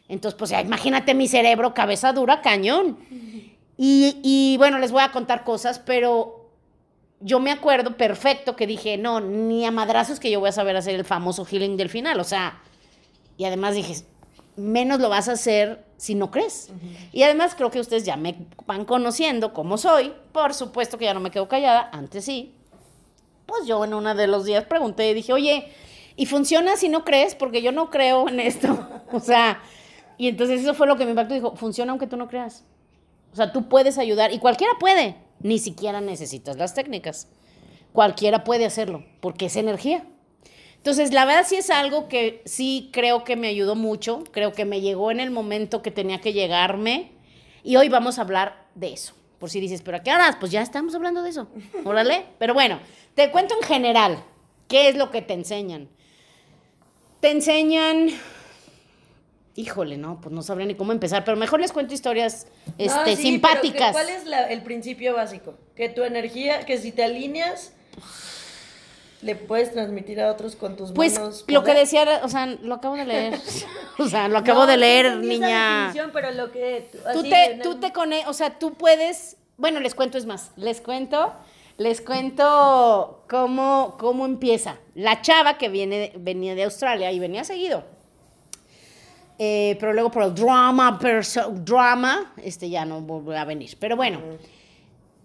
Entonces, 0.09 0.37
pues 0.37 0.51
ya 0.51 0.61
imagínate 0.61 1.15
mi 1.15 1.29
cerebro, 1.29 1.73
cabeza 1.73 2.13
dura, 2.13 2.41
cañón. 2.41 2.99
Y, 3.77 4.19
y 4.25 4.57
bueno, 4.57 4.81
les 4.81 4.91
voy 4.91 5.03
a 5.03 5.13
contar 5.13 5.45
cosas, 5.45 5.79
pero 5.79 6.46
yo 7.21 7.41
me 7.41 7.51
acuerdo 7.51 7.97
perfecto 7.97 8.57
que 8.57 8.67
dije, 8.67 8.99
no, 8.99 9.21
ni 9.21 9.65
a 9.65 9.71
madrazos 9.71 10.21
que 10.21 10.31
yo 10.31 10.41
voy 10.41 10.51
a 10.51 10.53
saber 10.53 10.77
hacer 10.77 10.95
el 10.95 11.05
famoso 11.05 11.45
healing 11.45 11.77
del 11.77 11.89
final. 11.89 12.21
O 12.21 12.25
sea, 12.25 12.61
y 13.37 13.45
además 13.45 13.75
dije, 13.75 13.95
menos 14.57 15.01
lo 15.01 15.09
vas 15.09 15.29
a 15.29 15.33
hacer 15.33 15.85
si 15.97 16.15
no 16.15 16.31
crees. 16.31 16.71
Y 17.13 17.23
además 17.23 17.55
creo 17.55 17.71
que 17.71 17.81
ustedes 17.81 18.05
ya 18.05 18.17
me 18.17 18.47
van 18.67 18.85
conociendo 18.85 19.53
como 19.53 19.79
soy. 19.79 20.13
Por 20.33 20.55
supuesto 20.55 20.99
que 20.99 21.07
ya 21.07 21.15
no 21.15 21.21
me 21.21 21.31
quedo 21.31 21.49
callada, 21.49 21.89
antes 21.93 22.25
sí. 22.25 22.55
Pues 23.47 23.67
yo 23.67 23.85
en 23.85 23.95
uno 23.95 24.15
de 24.15 24.27
los 24.27 24.45
días 24.45 24.65
pregunté 24.65 25.11
y 25.11 25.15
dije, 25.15 25.33
oye, 25.33 25.73
¿y 26.17 26.27
funciona 26.27 26.77
si 26.77 26.89
no 26.89 27.05
crees? 27.05 27.35
Porque 27.35 27.63
yo 27.63 27.73
no 27.73 27.91
creo 27.91 28.29
en 28.29 28.41
esto. 28.41 28.89
o 29.13 29.21
sea, 29.21 29.61
y 30.19 30.29
entonces 30.29 30.61
eso 30.61 30.75
fue 30.75 30.87
lo 30.87 30.97
que 30.97 31.05
me 31.05 31.11
impactó. 31.11 31.35
Dijo, 31.35 31.57
funciona 31.57 31.93
aunque 31.93 32.07
tú 32.07 32.17
no 32.17 32.29
creas. 32.29 32.65
O 33.33 33.37
sea, 33.37 33.53
tú 33.53 33.69
puedes 33.69 33.99
ayudar 33.99 34.33
y 34.33 34.39
cualquiera 34.39 34.73
puede. 34.79 35.26
Ni 35.47 35.61
siquiera 35.61 36.01
necesitas 36.01 36.57
las 36.57 36.75
técnicas. 36.75 37.29
Cualquiera 37.93 38.43
puede 38.43 38.65
hacerlo 38.65 39.05
porque 39.21 39.47
es 39.47 39.55
energía. 39.55 40.05
Entonces, 40.79 41.13
la 41.13 41.25
verdad 41.25 41.45
sí 41.47 41.55
es 41.55 41.71
algo 41.71 42.09
que 42.09 42.43
sí 42.47 42.91
creo 42.93 43.23
que 43.23 43.37
me 43.37 43.47
ayudó 43.47 43.77
mucho, 43.77 44.25
creo 44.33 44.51
que 44.51 44.65
me 44.65 44.81
llegó 44.81 45.13
en 45.13 45.21
el 45.21 45.31
momento 45.31 45.83
que 45.83 45.93
tenía 45.93 46.21
que 46.21 46.33
llegarme 46.33 47.13
y 47.63 47.77
hoy 47.77 47.89
vamos 47.89 48.19
a 48.19 48.23
hablar 48.23 48.67
de 48.75 48.93
eso. 48.93 49.15
Por 49.39 49.49
si 49.49 49.61
dices, 49.61 49.83
¿pero 49.83 49.99
a 49.99 50.03
qué 50.03 50.13
horas? 50.13 50.35
Pues 50.41 50.51
ya 50.51 50.63
estamos 50.63 50.97
hablando 50.97 51.23
de 51.23 51.31
eso. 51.31 51.47
Órale. 51.85 52.27
Pero 52.39 52.53
bueno, 52.53 52.81
te 53.15 53.31
cuento 53.31 53.55
en 53.55 53.69
general 53.69 54.25
qué 54.67 54.89
es 54.89 54.97
lo 54.97 55.13
que 55.13 55.23
te 55.23 55.35
enseñan. 55.35 55.89
Te 57.21 57.31
enseñan... 57.31 58.09
Híjole, 59.57 59.97
no, 59.97 60.21
pues 60.21 60.35
no 60.35 60.43
sabría 60.43 60.67
ni 60.67 60.75
cómo 60.75 60.93
empezar, 60.93 61.25
pero 61.25 61.37
mejor 61.37 61.61
les 61.61 61.73
cuento 61.73 61.95
historias 61.95 62.47
este, 62.79 62.99
No, 62.99 63.07
sí, 63.07 63.17
simpáticas. 63.17 63.79
pero 63.81 63.93
¿Cuál 63.93 64.09
es 64.11 64.27
la- 64.27 64.51
el 64.51 64.63
principio 64.63 65.15
básico? 65.15 65.55
Que 65.75 65.89
tu 65.89 66.03
energía, 66.05 66.61
que 66.67 66.79
si 66.79 66.93
te 66.93 67.03
alineas 67.05 67.73
¿Le 69.23 69.35
puedes 69.35 69.73
transmitir 69.73 70.21
a 70.21 70.31
otros 70.31 70.57
con 70.57 70.77
tus 70.77 70.93
Pues 70.93 71.15
manos? 71.15 71.45
lo 71.49 71.65
que 71.65 71.73
decía, 71.73 72.21
o 72.23 72.29
sea, 72.29 72.47
lo 72.47 72.75
acabo 72.75 72.97
de 72.97 73.07
leer. 73.07 73.35
o 73.99 74.07
sea, 74.07 74.29
lo 74.29 74.37
acabo 74.39 74.61
No, 74.61 74.67
de 74.67 74.75
no 74.75 74.81
leer, 74.81 75.07
esa 75.07 75.17
niña. 75.17 75.77
definición, 75.87 76.11
pero 76.13 76.31
lo 76.33 76.53
que 76.53 76.91
Tú 76.93 76.99
así 77.21 77.31
te, 77.31 77.59
tú 77.63 77.81
te 77.81 77.93
conectas, 77.93 78.29
o 78.29 78.35
sea, 78.35 78.59
tú 78.59 78.75
puedes, 78.75 79.39
bueno, 79.57 79.81
les 79.81 79.95
cuento 79.95 80.19
es 80.19 80.27
más, 80.27 80.53
les 80.57 80.83
cuento, 80.83 81.33
les 81.79 82.03
cuento 82.03 83.25
cómo, 83.29 83.97
cómo 83.99 84.27
empieza. 84.27 84.77
La 84.95 85.23
chava 85.23 85.57
que 85.57 85.71
viene, 85.71 86.13
venía 86.19 86.55
de 86.55 86.65
Australia 86.65 87.11
y 87.11 87.19
venía 87.19 87.43
seguido. 87.45 87.85
Eh, 89.39 89.77
pero 89.79 89.93
luego 89.93 90.11
por 90.11 90.23
el 90.23 90.35
drama, 90.35 90.99
drama, 91.63 92.33
este 92.43 92.71
ya 92.71 92.85
no 92.85 93.01
volvió 93.01 93.39
a 93.39 93.45
venir. 93.45 93.77
Pero 93.79 93.97
bueno. 93.97 94.21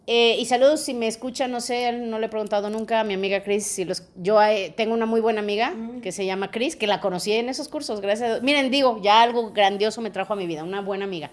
Eh, 0.08 0.36
y 0.40 0.46
saludos 0.46 0.82
si 0.82 0.94
me 0.94 1.08
escuchan, 1.08 1.52
no 1.52 1.62
sé, 1.62 1.92
no 1.94 2.20
le 2.20 2.26
he 2.26 2.30
preguntado 2.30 2.70
nunca 2.70 3.00
a 3.00 3.04
mi 3.04 3.14
amiga 3.14 3.44
Chris. 3.44 3.66
Si 3.66 3.86
los, 3.86 4.04
yo 4.16 4.42
eh, 4.42 4.74
tengo 4.76 4.94
una 4.94 5.06
muy 5.06 5.22
buena 5.22 5.40
amiga 5.40 5.74
que 6.02 6.12
se 6.12 6.26
llama 6.26 6.52
Chris, 6.52 6.76
que 6.76 6.88
la 6.88 7.00
conocí 7.00 7.32
en 7.32 7.50
esos 7.50 7.70
cursos, 7.70 8.02
gracias 8.02 8.40
a. 8.40 8.42
Miren, 8.42 8.72
digo, 8.72 9.00
ya 9.02 9.22
algo 9.22 9.52
grandioso 9.52 10.02
me 10.02 10.10
trajo 10.10 10.34
a 10.34 10.36
mi 10.36 10.48
vida, 10.48 10.64
una 10.64 10.82
buena 10.82 11.06
amiga. 11.06 11.32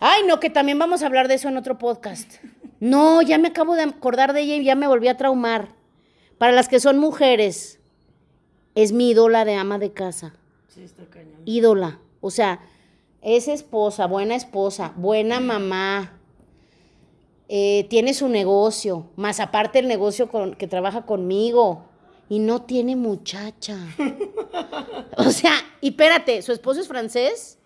Ay, 0.00 0.22
no, 0.26 0.40
que 0.40 0.50
también 0.50 0.78
vamos 0.78 1.02
a 1.02 1.06
hablar 1.06 1.28
de 1.28 1.34
eso 1.34 1.48
en 1.48 1.56
otro 1.56 1.78
podcast. 1.78 2.34
No, 2.80 3.22
ya 3.22 3.38
me 3.38 3.48
acabo 3.48 3.76
de 3.76 3.84
acordar 3.84 4.34
de 4.34 4.42
ella 4.42 4.56
y 4.56 4.64
ya 4.64 4.74
me 4.74 4.86
volví 4.86 5.08
a 5.08 5.16
traumar. 5.16 5.68
Para 6.36 6.52
las 6.52 6.68
que 6.68 6.80
son 6.80 6.98
mujeres, 6.98 7.78
es 8.74 8.92
mi 8.92 9.10
ídola 9.10 9.46
de 9.46 9.54
ama 9.54 9.78
de 9.78 9.94
casa 9.94 10.34
Sí, 10.74 10.82
está 10.82 11.04
cañón. 11.06 11.42
ídola. 11.44 12.00
O 12.20 12.30
sea, 12.30 12.60
es 13.22 13.46
esposa, 13.48 14.06
buena 14.06 14.34
esposa, 14.34 14.92
buena 14.96 15.38
mamá. 15.40 16.18
eh, 17.48 17.86
tiene 17.90 18.14
su 18.14 18.28
negocio, 18.28 19.10
más 19.16 19.38
aparte 19.38 19.78
el 19.78 19.86
negocio 19.86 20.28
con, 20.28 20.54
que 20.54 20.66
trabaja 20.66 21.02
conmigo. 21.06 21.84
Y 22.28 22.38
no 22.38 22.62
tiene 22.62 22.96
muchacha. 22.96 23.76
o 25.18 25.30
sea, 25.30 25.52
y 25.82 25.90
espérate, 25.90 26.40
su 26.42 26.52
esposo 26.52 26.80
es 26.80 26.88
francés. 26.88 27.58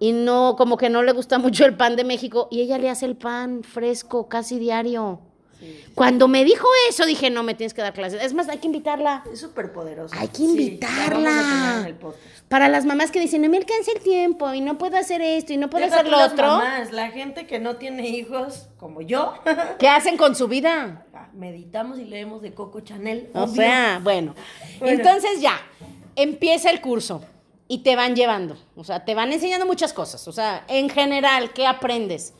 Y 0.00 0.12
no, 0.12 0.56
como 0.58 0.76
que 0.76 0.90
no 0.90 1.02
le 1.02 1.12
gusta 1.12 1.38
mucho 1.38 1.64
el 1.64 1.76
pan 1.76 1.94
de 1.96 2.04
México. 2.04 2.48
Y 2.50 2.60
ella 2.60 2.76
le 2.76 2.90
hace 2.90 3.06
el 3.06 3.16
pan 3.16 3.62
fresco 3.62 4.28
casi 4.28 4.58
diario. 4.58 5.20
Sí. 5.58 5.84
Cuando 5.94 6.28
me 6.28 6.44
dijo 6.44 6.66
eso, 6.88 7.06
dije, 7.06 7.30
no, 7.30 7.42
me 7.42 7.54
tienes 7.54 7.72
que 7.74 7.82
dar 7.82 7.92
clases. 7.94 8.22
Es 8.22 8.34
más, 8.34 8.48
hay 8.48 8.58
que 8.58 8.66
invitarla. 8.66 9.24
Es 9.32 9.40
súper 9.40 9.72
poderoso. 9.72 10.14
Hay 10.18 10.28
que 10.28 10.36
Sí, 10.36 10.44
la 10.46 10.50
invitarla. 10.52 11.30
vamos 11.30 11.44
a 11.44 11.50
tener 11.64 11.80
en 11.80 11.86
el 11.86 11.94
podcast. 11.94 12.22
Para 12.48 12.68
las 12.68 12.84
mamás 12.84 13.10
que 13.10 13.18
dicen, 13.20 13.42
no 13.42 13.48
me 13.48 13.56
alcanza 13.56 13.90
el 13.92 14.00
tiempo 14.02 14.52
y 14.54 14.60
no 14.60 14.78
puedo 14.78 14.96
hacer 14.96 15.20
esto 15.22 15.52
y 15.52 15.56
no 15.56 15.68
puedo 15.70 15.84
Deja 15.84 15.96
hacer 16.00 16.10
lo 16.10 16.16
las 16.18 16.32
otro. 16.32 16.46
mamás, 16.46 16.92
la 16.92 17.10
gente 17.10 17.46
que 17.46 17.58
no 17.58 17.76
tiene 17.76 18.08
hijos, 18.08 18.68
como 18.76 19.00
yo, 19.00 19.34
¿Qué 19.78 19.88
hacen 19.88 20.16
con 20.16 20.34
su 20.36 20.46
vida? 20.48 21.02
meditamos 21.32 21.98
y 21.98 22.04
leemos 22.04 22.40
de 22.42 22.54
Coco 22.54 22.80
Chanel. 22.80 23.30
O 23.34 23.42
obvio. 23.42 23.54
sea, 23.56 24.00
bueno. 24.02 24.34
Bueno. 24.78 24.94
Entonces 24.98 25.40
ya, 25.40 25.60
empieza 26.14 26.70
el 26.70 26.80
curso 26.80 27.22
y 27.68 27.78
te 27.82 27.96
van 27.96 28.14
llevando. 28.14 28.56
O 28.76 28.84
sea, 28.84 29.04
te 29.04 29.14
van 29.14 29.32
enseñando 29.32 29.66
muchas 29.66 29.92
cosas. 29.92 30.26
O 30.28 30.32
sea, 30.32 30.64
en 30.68 30.88
general, 30.88 31.52
¿qué 31.52 31.66
aprendes? 31.66 32.32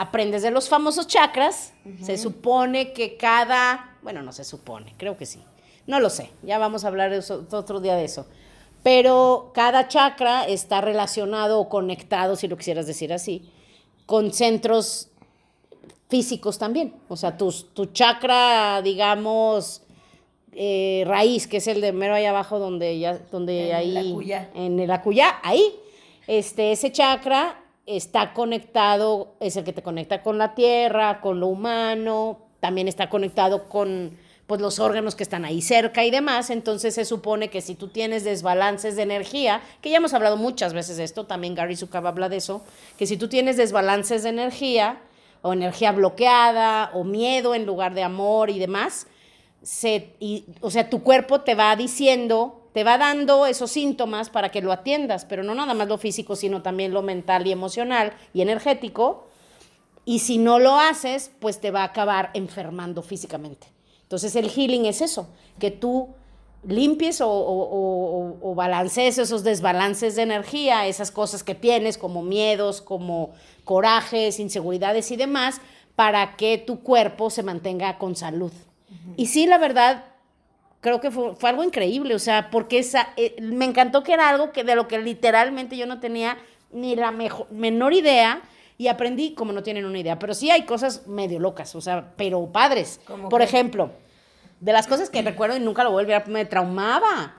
Aprendes 0.00 0.40
de 0.40 0.50
los 0.50 0.70
famosos 0.70 1.06
chakras. 1.06 1.74
Se 2.02 2.16
supone 2.16 2.94
que 2.94 3.18
cada, 3.18 3.98
bueno, 4.00 4.22
no 4.22 4.32
se 4.32 4.44
supone, 4.44 4.94
creo 4.96 5.18
que 5.18 5.26
sí. 5.26 5.44
No 5.86 6.00
lo 6.00 6.08
sé, 6.08 6.30
ya 6.42 6.56
vamos 6.56 6.84
a 6.84 6.88
hablar 6.88 7.10
de 7.10 7.18
eso, 7.18 7.46
otro 7.50 7.80
día 7.80 7.96
de 7.96 8.06
eso. 8.06 8.26
Pero 8.82 9.50
cada 9.52 9.88
chakra 9.88 10.44
está 10.44 10.80
relacionado 10.80 11.60
o 11.60 11.68
conectado, 11.68 12.34
si 12.34 12.48
lo 12.48 12.56
quisieras 12.56 12.86
decir 12.86 13.12
así, 13.12 13.50
con 14.06 14.32
centros 14.32 15.10
físicos 16.08 16.58
también. 16.58 16.94
O 17.08 17.16
sea, 17.18 17.36
tus, 17.36 17.74
tu 17.74 17.84
chakra, 17.84 18.80
digamos, 18.80 19.82
eh, 20.54 21.04
raíz, 21.06 21.46
que 21.46 21.58
es 21.58 21.66
el 21.66 21.82
de 21.82 21.92
mero 21.92 22.14
ahí 22.14 22.24
abajo 22.24 22.58
donde 22.58 22.98
ya, 22.98 23.18
donde 23.30 23.68
En 23.68 23.76
ahí. 23.76 23.96
el. 23.98 24.48
En 24.54 24.80
el 24.80 24.90
acuyá, 24.90 25.40
ahí. 25.42 25.74
Este, 26.26 26.72
ese 26.72 26.90
chakra 26.90 27.62
está 27.96 28.32
conectado, 28.32 29.34
es 29.40 29.56
el 29.56 29.64
que 29.64 29.72
te 29.72 29.82
conecta 29.82 30.22
con 30.22 30.38
la 30.38 30.54
tierra, 30.54 31.20
con 31.20 31.40
lo 31.40 31.48
humano, 31.48 32.38
también 32.60 32.88
está 32.88 33.08
conectado 33.08 33.68
con 33.68 34.16
pues 34.46 34.60
los 34.60 34.80
órganos 34.80 35.14
que 35.14 35.22
están 35.22 35.44
ahí 35.44 35.62
cerca 35.62 36.04
y 36.04 36.10
demás, 36.10 36.50
entonces 36.50 36.94
se 36.94 37.04
supone 37.04 37.50
que 37.50 37.60
si 37.60 37.76
tú 37.76 37.86
tienes 37.86 38.24
desbalances 38.24 38.96
de 38.96 39.02
energía, 39.02 39.60
que 39.80 39.90
ya 39.90 39.98
hemos 39.98 40.12
hablado 40.12 40.36
muchas 40.36 40.72
veces 40.72 40.96
de 40.96 41.04
esto, 41.04 41.24
también 41.24 41.54
Gary 41.54 41.76
Zukav 41.76 42.04
habla 42.06 42.28
de 42.28 42.38
eso, 42.38 42.64
que 42.98 43.06
si 43.06 43.16
tú 43.16 43.28
tienes 43.28 43.56
desbalances 43.56 44.24
de 44.24 44.30
energía 44.30 45.00
o 45.42 45.52
energía 45.52 45.92
bloqueada 45.92 46.90
o 46.94 47.04
miedo 47.04 47.54
en 47.54 47.64
lugar 47.64 47.94
de 47.94 48.02
amor 48.02 48.50
y 48.50 48.58
demás, 48.58 49.06
se, 49.62 50.14
o 50.60 50.70
sea, 50.70 50.88
tu 50.88 51.02
cuerpo 51.02 51.42
te 51.42 51.54
va 51.54 51.74
diciendo, 51.76 52.68
te 52.72 52.84
va 52.84 52.98
dando 52.98 53.46
esos 53.46 53.70
síntomas 53.70 54.30
para 54.30 54.50
que 54.50 54.62
lo 54.62 54.72
atiendas, 54.72 55.24
pero 55.24 55.42
no 55.42 55.54
nada 55.54 55.74
más 55.74 55.88
lo 55.88 55.98
físico, 55.98 56.36
sino 56.36 56.62
también 56.62 56.92
lo 56.92 57.02
mental 57.02 57.46
y 57.46 57.52
emocional 57.52 58.12
y 58.32 58.42
energético. 58.42 59.26
Y 60.04 60.20
si 60.20 60.38
no 60.38 60.58
lo 60.58 60.78
haces, 60.78 61.30
pues 61.40 61.60
te 61.60 61.70
va 61.70 61.82
a 61.82 61.84
acabar 61.84 62.30
enfermando 62.34 63.02
físicamente. 63.02 63.66
Entonces 64.02 64.34
el 64.34 64.50
healing 64.50 64.86
es 64.86 65.02
eso, 65.02 65.28
que 65.58 65.70
tú 65.70 66.08
limpies 66.66 67.20
o, 67.20 67.30
o, 67.30 67.62
o, 67.62 68.50
o 68.50 68.54
balancees 68.54 69.18
esos 69.18 69.44
desbalances 69.44 70.16
de 70.16 70.22
energía, 70.22 70.86
esas 70.86 71.10
cosas 71.10 71.42
que 71.42 71.54
tienes 71.54 71.96
como 71.96 72.22
miedos, 72.22 72.80
como 72.80 73.30
corajes, 73.64 74.40
inseguridades 74.40 75.10
y 75.10 75.16
demás, 75.16 75.60
para 75.96 76.36
que 76.36 76.58
tu 76.58 76.80
cuerpo 76.80 77.30
se 77.30 77.42
mantenga 77.42 77.98
con 77.98 78.16
salud. 78.16 78.52
Y 79.16 79.26
sí, 79.26 79.46
la 79.46 79.58
verdad, 79.58 80.04
creo 80.80 81.00
que 81.00 81.10
fue, 81.10 81.34
fue 81.36 81.50
algo 81.50 81.62
increíble, 81.62 82.14
o 82.14 82.18
sea, 82.18 82.50
porque 82.50 82.78
esa, 82.78 83.08
eh, 83.16 83.36
me 83.40 83.64
encantó 83.64 84.02
que 84.02 84.12
era 84.12 84.28
algo 84.28 84.50
que 84.52 84.64
de 84.64 84.74
lo 84.74 84.88
que 84.88 84.98
literalmente 84.98 85.76
yo 85.76 85.86
no 85.86 86.00
tenía 86.00 86.38
ni 86.72 86.96
la 86.96 87.10
mejo- 87.12 87.46
menor 87.50 87.92
idea 87.92 88.42
y 88.78 88.88
aprendí 88.88 89.34
como 89.34 89.52
no 89.52 89.62
tienen 89.62 89.84
una 89.84 89.98
idea, 89.98 90.18
pero 90.18 90.32
sí 90.34 90.50
hay 90.50 90.62
cosas 90.64 91.06
medio 91.06 91.38
locas, 91.38 91.74
o 91.74 91.80
sea, 91.80 92.12
pero 92.16 92.50
padres. 92.50 93.00
¿Cómo 93.06 93.28
Por 93.28 93.42
ejemplo, 93.42 93.90
de 94.60 94.72
las 94.72 94.86
cosas 94.86 95.10
que 95.10 95.22
recuerdo 95.22 95.56
y 95.56 95.60
nunca 95.60 95.84
lo 95.84 95.90
volví 95.92 96.12
a 96.12 96.24
me 96.26 96.44
traumaba. 96.46 97.36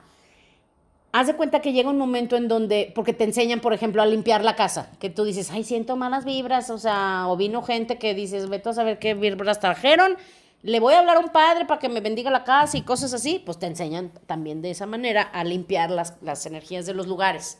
Haz 1.14 1.26
de 1.26 1.34
cuenta 1.34 1.60
que 1.60 1.72
llega 1.74 1.90
un 1.90 1.98
momento 1.98 2.36
en 2.36 2.48
donde, 2.48 2.90
porque 2.94 3.12
te 3.12 3.24
enseñan, 3.24 3.60
por 3.60 3.74
ejemplo, 3.74 4.00
a 4.00 4.06
limpiar 4.06 4.42
la 4.44 4.56
casa, 4.56 4.90
que 4.98 5.10
tú 5.10 5.24
dices, 5.24 5.50
ay, 5.50 5.62
siento 5.62 5.94
malas 5.96 6.24
vibras, 6.24 6.70
o 6.70 6.78
sea, 6.78 7.24
o 7.28 7.36
vino 7.36 7.62
gente 7.62 7.98
que 7.98 8.14
dices, 8.14 8.48
vete 8.48 8.70
a 8.70 8.72
saber 8.72 8.98
qué 8.98 9.12
vibras 9.12 9.60
trajeron, 9.60 10.16
le 10.62 10.80
voy 10.80 10.94
a 10.94 11.00
hablar 11.00 11.16
a 11.16 11.20
un 11.20 11.30
padre 11.30 11.64
para 11.64 11.80
que 11.80 11.88
me 11.88 12.00
bendiga 12.00 12.30
la 12.30 12.44
casa 12.44 12.76
y 12.76 12.82
cosas 12.82 13.12
así, 13.12 13.42
pues 13.44 13.58
te 13.58 13.66
enseñan 13.66 14.12
también 14.26 14.62
de 14.62 14.70
esa 14.70 14.86
manera 14.86 15.22
a 15.22 15.44
limpiar 15.44 15.90
las, 15.90 16.14
las 16.22 16.46
energías 16.46 16.86
de 16.86 16.94
los 16.94 17.06
lugares. 17.06 17.58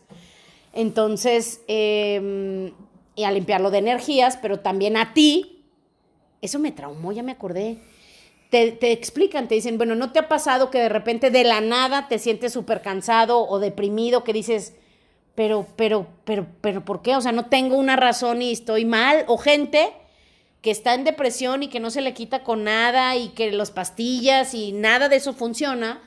Entonces, 0.73 1.63
eh, 1.69 2.73
y 3.15 3.25
a 3.25 3.31
limpiarlo 3.31 3.71
de 3.71 3.79
energías, 3.79 4.39
pero 4.41 4.61
también 4.61 4.97
a 4.97 5.13
ti, 5.15 5.65
eso 6.41 6.59
me 6.59 6.73
traumó, 6.73 7.13
ya 7.13 7.23
me 7.23 7.33
acordé. 7.33 7.79
Te, 8.51 8.73
te 8.73 8.93
explican, 8.93 9.49
te 9.49 9.55
dicen, 9.55 9.79
bueno, 9.79 9.95
¿no 9.95 10.13
te 10.13 10.19
ha 10.19 10.29
pasado 10.29 10.71
que 10.71 10.79
de 10.79 10.89
repente 10.89 11.31
de 11.31 11.45
la 11.45 11.61
nada 11.61 12.09
te 12.09 12.19
sientes 12.19 12.53
súper 12.53 12.83
cansado 12.83 13.47
o 13.49 13.59
deprimido, 13.59 14.25
que 14.25 14.33
dices, 14.33 14.75
pero, 15.35 15.67
pero, 15.77 16.07
pero, 16.25 16.47
pero, 16.61 16.85
¿por 16.85 17.03
qué? 17.03 17.17
O 17.17 17.21
sea, 17.21 17.33
no 17.33 17.47
tengo 17.47 17.77
una 17.77 17.97
razón 17.97 18.43
y 18.43 18.53
estoy 18.53 18.85
mal. 18.85 19.25
O 19.29 19.39
gente 19.39 19.93
que 20.63 20.71
está 20.71 20.95
en 20.95 21.05
depresión 21.05 21.65
y 21.65 21.69
que 21.69 21.81
no 21.81 21.91
se 21.91 22.01
le 22.01 22.15
quita 22.15 22.45
con 22.45 22.65
nada 22.65 23.17
y 23.17 23.31
que 23.31 23.51
las 23.51 23.73
pastillas 23.73 24.55
y 24.55 24.73
nada 24.73 25.09
de 25.09 25.17
eso 25.17 25.35
funciona, 25.35 26.01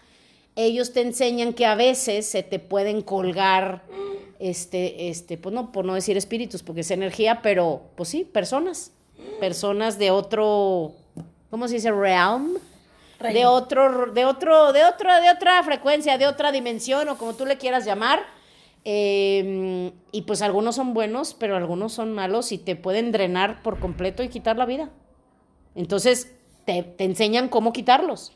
ellos 0.55 0.93
te 0.93 1.01
enseñan 1.01 1.53
que 1.53 1.65
a 1.65 1.75
veces 1.75 2.25
se 2.25 2.41
te 2.41 2.59
pueden 2.59 3.01
colgar, 3.01 3.83
este, 4.39 5.09
este, 5.09 5.37
pues 5.37 5.53
no, 5.53 5.73
por 5.73 5.83
no 5.83 5.93
decir 5.93 6.15
espíritus, 6.15 6.63
porque 6.63 6.81
es 6.81 6.91
energía, 6.91 7.41
pero 7.41 7.81
pues 7.95 8.07
sí, 8.09 8.23
personas, 8.23 8.91
personas 9.41 9.99
de 9.99 10.11
otro, 10.11 10.93
¿cómo 11.49 11.67
se 11.67 11.75
dice? 11.75 11.91
Realm, 11.91 12.57
de 13.19 13.45
otro, 13.45 14.13
de 14.13 14.23
otro, 14.23 14.71
de 14.71 14.85
otro, 14.85 15.21
de 15.21 15.29
otra 15.31 15.63
frecuencia, 15.63 16.17
de 16.17 16.27
otra 16.27 16.53
dimensión 16.53 17.09
o 17.09 17.17
como 17.17 17.33
tú 17.33 17.45
le 17.45 17.57
quieras 17.57 17.83
llamar. 17.83 18.23
Eh, 18.87 19.91
y 20.11 20.21
pues 20.21 20.43
algunos 20.43 20.75
son 20.75 20.93
buenos, 20.93 21.33
pero 21.33 21.57
algunos 21.57 21.91
son 21.93 22.13
malos 22.13 22.51
y 22.51 22.59
te 22.59 22.75
pueden 22.75 23.11
drenar 23.11 23.63
por 23.63 23.79
completo 23.79 24.23
y 24.23 24.29
quitar 24.29 24.57
la 24.57 24.65
vida. 24.65 24.91
Entonces 25.73 26.31
te, 26.65 26.83
te 26.83 27.03
enseñan 27.03 27.49
cómo 27.49 27.73
quitarlos. 27.73 28.31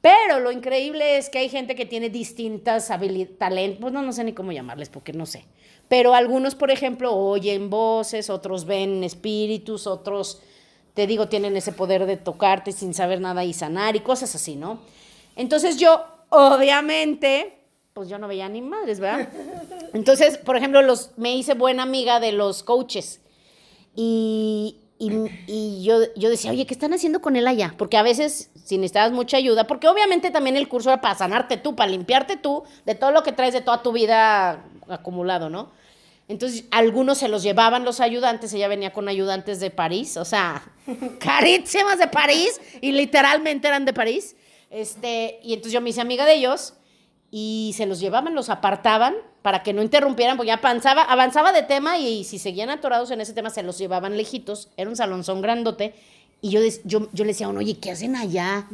Pero 0.00 0.38
lo 0.40 0.52
increíble 0.52 1.16
es 1.16 1.28
que 1.28 1.38
hay 1.38 1.48
gente 1.48 1.74
que 1.74 1.86
tiene 1.86 2.08
distintas 2.08 2.90
habilidades, 2.90 3.38
talentos, 3.38 3.80
pues 3.80 3.92
no, 3.92 4.02
no 4.02 4.12
sé 4.12 4.22
ni 4.24 4.32
cómo 4.32 4.52
llamarles 4.52 4.88
porque 4.88 5.12
no 5.12 5.26
sé. 5.26 5.44
Pero 5.88 6.14
algunos, 6.14 6.54
por 6.54 6.70
ejemplo, 6.70 7.14
oyen 7.16 7.70
voces, 7.70 8.30
otros 8.30 8.64
ven 8.64 9.02
espíritus, 9.02 9.86
otros, 9.86 10.40
te 10.94 11.06
digo, 11.06 11.28
tienen 11.28 11.56
ese 11.56 11.72
poder 11.72 12.06
de 12.06 12.16
tocarte 12.16 12.72
sin 12.72 12.94
saber 12.94 13.20
nada 13.20 13.44
y 13.44 13.52
sanar 13.52 13.96
y 13.96 14.00
cosas 14.00 14.34
así, 14.34 14.54
¿no? 14.54 14.80
Entonces 15.34 15.78
yo, 15.78 16.04
obviamente, 16.28 17.57
pues 17.98 18.08
yo 18.08 18.18
no 18.18 18.28
veía 18.28 18.48
ni 18.48 18.62
madres, 18.62 19.00
¿verdad? 19.00 19.28
Entonces, 19.92 20.38
por 20.38 20.56
ejemplo, 20.56 20.82
los, 20.82 21.10
me 21.16 21.34
hice 21.36 21.54
buena 21.54 21.82
amiga 21.82 22.20
de 22.20 22.30
los 22.30 22.62
coaches. 22.62 23.20
Y, 23.96 24.76
y- 25.00 25.10
y 25.48 25.82
yo, 25.82 25.98
yo 26.14 26.30
decía, 26.30 26.52
oye, 26.52 26.64
¿qué 26.66 26.74
están 26.74 26.94
haciendo 26.94 27.20
con 27.20 27.34
él 27.34 27.46
allá? 27.48 27.74
Porque 27.76 27.96
a 27.96 28.02
veces 28.02 28.50
si 28.64 28.78
necesitabas 28.78 29.10
mucha 29.12 29.36
ayuda, 29.36 29.66
porque 29.66 29.88
obviamente 29.88 30.30
también 30.30 30.56
el 30.56 30.68
curso 30.68 30.90
era 30.90 31.00
para 31.00 31.16
sanarte 31.16 31.56
tú, 31.56 31.74
para 31.74 31.90
limpiarte 31.90 32.36
tú 32.36 32.62
de 32.86 32.94
todo 32.94 33.10
lo 33.10 33.22
que 33.24 33.32
traes 33.32 33.52
de 33.54 33.62
toda 33.62 33.82
tu 33.82 33.90
vida 33.92 34.64
acumulado, 34.88 35.50
¿no? 35.50 35.70
Entonces, 36.28 36.66
algunos 36.70 37.18
se 37.18 37.26
los 37.28 37.42
llevaban 37.42 37.84
los 37.84 38.00
ayudantes, 38.00 38.52
ella 38.52 38.68
venía 38.68 38.92
con 38.92 39.08
ayudantes 39.08 39.58
de 39.60 39.70
París, 39.70 40.16
o 40.18 40.24
sea, 40.24 40.62
carísimas 41.18 41.98
de 41.98 42.06
París, 42.06 42.60
y 42.80 42.92
literalmente 42.92 43.66
eran 43.66 43.84
de 43.86 43.92
París. 43.94 44.36
Este, 44.70 45.40
y 45.42 45.54
entonces 45.54 45.72
yo 45.72 45.80
me 45.80 45.90
hice 45.90 46.02
amiga 46.02 46.24
de 46.26 46.34
ellos 46.34 46.74
y 47.30 47.74
se 47.76 47.86
los 47.86 48.00
llevaban, 48.00 48.34
los 48.34 48.48
apartaban 48.48 49.14
para 49.42 49.62
que 49.62 49.72
no 49.72 49.82
interrumpieran, 49.82 50.36
porque 50.36 50.48
ya 50.48 50.54
avanzaba, 50.54 51.02
avanzaba 51.02 51.52
de 51.52 51.62
tema 51.62 51.98
y, 51.98 52.24
si 52.24 52.38
seguían 52.38 52.70
atorados 52.70 53.10
en 53.10 53.20
ese 53.20 53.32
tema 53.32 53.50
se 53.50 53.62
los 53.62 53.78
llevaban 53.78 54.16
lejitos, 54.16 54.68
era 54.76 54.88
un 54.88 54.96
salonzón 54.96 55.42
grandote, 55.42 55.94
y 56.40 56.50
yo, 56.50 56.60
yo, 56.84 57.08
yo 57.12 57.24
le 57.24 57.32
decía 57.32 57.46
a 57.46 57.50
uno, 57.50 57.60
oye, 57.60 57.78
¿qué 57.78 57.90
hacen 57.90 58.14
allá? 58.14 58.66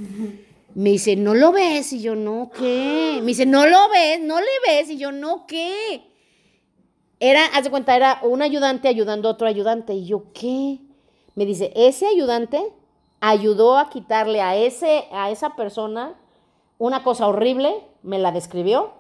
Me 0.75 0.91
dice, 0.91 1.17
¿no 1.17 1.35
lo 1.35 1.53
ves? 1.53 1.93
Y 1.93 2.03
yo, 2.03 2.15
no, 2.15 2.51
¿qué? 2.57 3.19
Me 3.21 3.29
dice, 3.29 3.47
¿no 3.47 3.67
lo 3.67 3.89
ves? 3.89 4.21
¿No 4.21 4.39
le 4.39 4.47
ves? 4.67 4.91
Y 4.91 4.99
yo, 4.99 5.13
no, 5.13 5.47
¿qué? 5.47 6.03
Era, 7.21 7.47
haz 7.47 7.65
de 7.65 7.71
cuenta, 7.71 7.97
era 7.97 8.19
un 8.23 8.43
ayudante 8.43 8.89
ayudando 8.89 9.29
a 9.29 9.33
otro 9.33 9.47
ayudante. 9.47 9.95
Y 9.95 10.05
yo, 10.05 10.25
¿qué? 10.35 10.79
Me 11.37 11.47
dice, 11.47 11.73
ese 11.75 12.07
ayudante 12.07 12.63
ayudó 13.21 13.79
a 13.79 13.89
quitarle 13.89 14.43
a, 14.43 14.57
ese, 14.57 15.05
a 15.11 15.31
esa 15.31 15.57
persona 15.57 16.15
una 16.85 17.03
cosa 17.03 17.27
horrible, 17.27 17.75
me 18.03 18.19
la 18.19 18.31
describió, 18.31 18.93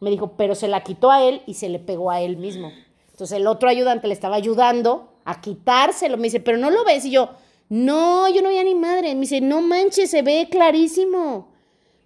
me 0.00 0.10
dijo, 0.10 0.32
pero 0.36 0.56
se 0.56 0.66
la 0.66 0.82
quitó 0.82 1.10
a 1.12 1.22
él 1.22 1.42
y 1.46 1.54
se 1.54 1.68
le 1.68 1.78
pegó 1.78 2.10
a 2.10 2.20
él 2.20 2.36
mismo. 2.36 2.72
Entonces 3.10 3.36
el 3.36 3.46
otro 3.46 3.68
ayudante 3.68 4.08
le 4.08 4.14
estaba 4.14 4.34
ayudando 4.34 5.12
a 5.24 5.40
quitárselo. 5.40 6.16
Me 6.16 6.24
dice, 6.24 6.40
pero 6.40 6.58
no 6.58 6.70
lo 6.70 6.84
ves. 6.84 7.04
Y 7.04 7.12
yo, 7.12 7.30
no, 7.68 8.28
yo 8.28 8.42
no 8.42 8.48
veía 8.48 8.64
ni 8.64 8.74
madre. 8.74 9.14
Me 9.14 9.20
dice, 9.20 9.40
no 9.40 9.60
manches, 9.60 10.10
se 10.10 10.22
ve 10.22 10.48
clarísimo. 10.50 11.52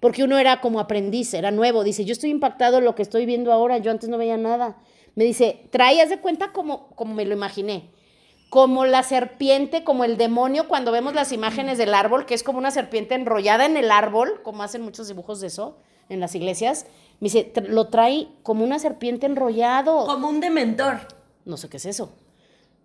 Porque 0.01 0.23
uno 0.23 0.39
era 0.39 0.61
como 0.61 0.81
aprendiz, 0.81 1.33
era 1.33 1.51
nuevo. 1.51 1.83
Dice, 1.83 2.05
yo 2.05 2.13
estoy 2.13 2.31
impactado 2.31 2.81
lo 2.81 2.95
que 2.95 3.03
estoy 3.03 3.25
viendo 3.25 3.53
ahora. 3.53 3.79
Yo 3.79 3.91
antes 3.91 4.09
no 4.11 4.19
veía 4.19 4.37
nada. 4.37 4.77
Me 5.15 5.25
dice, 5.25 5.67
traías 5.71 6.11
de 6.11 6.19
cuenta 6.19 6.53
como, 6.53 6.89
como 6.95 7.15
me 7.15 7.25
lo 7.25 7.35
imaginé. 7.35 7.91
Como 8.53 8.85
la 8.85 9.03
serpiente, 9.03 9.83
como 9.83 10.05
el 10.05 10.19
demonio, 10.19 10.69
cuando 10.69 10.93
vemos 10.93 11.15
las 11.15 11.33
imágenes 11.33 11.79
del 11.79 11.95
árbol, 11.95 12.27
que 12.27 12.35
es 12.35 12.43
como 12.43 12.59
una 12.59 12.71
serpiente 12.71 13.15
enrollada 13.15 13.65
en 13.65 13.79
el 13.79 13.91
árbol, 13.91 14.43
como 14.43 14.63
hacen 14.63 14.83
muchos 14.83 15.09
dibujos 15.09 15.41
de 15.41 15.47
eso 15.47 15.79
en 16.11 16.21
las 16.21 16.35
iglesias. 16.35 16.85
Me 17.21 17.31
dice, 17.31 17.51
lo 17.67 17.89
trae 17.89 18.29
como 18.43 18.63
una 18.63 18.79
serpiente 18.79 19.25
enrollado. 19.25 20.05
Como 20.05 20.29
un 20.29 20.41
dementor. 20.41 20.99
No 21.47 21.57
sé 21.57 21.71
qué 21.71 21.79
es 21.79 21.87
eso. 21.87 22.13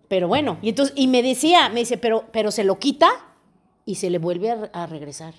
Pero 0.08 0.26
bueno, 0.26 0.56
y 0.62 0.70
entonces, 0.70 0.94
y 0.96 1.06
me 1.06 1.22
decía, 1.22 1.68
me 1.68 1.80
dice, 1.80 1.98
pero, 1.98 2.24
pero 2.32 2.50
se 2.50 2.64
lo 2.64 2.78
quita 2.78 3.10
y 3.84 3.96
se 3.96 4.08
le 4.08 4.16
vuelve 4.16 4.70
a 4.72 4.86
regresar. 4.86 5.34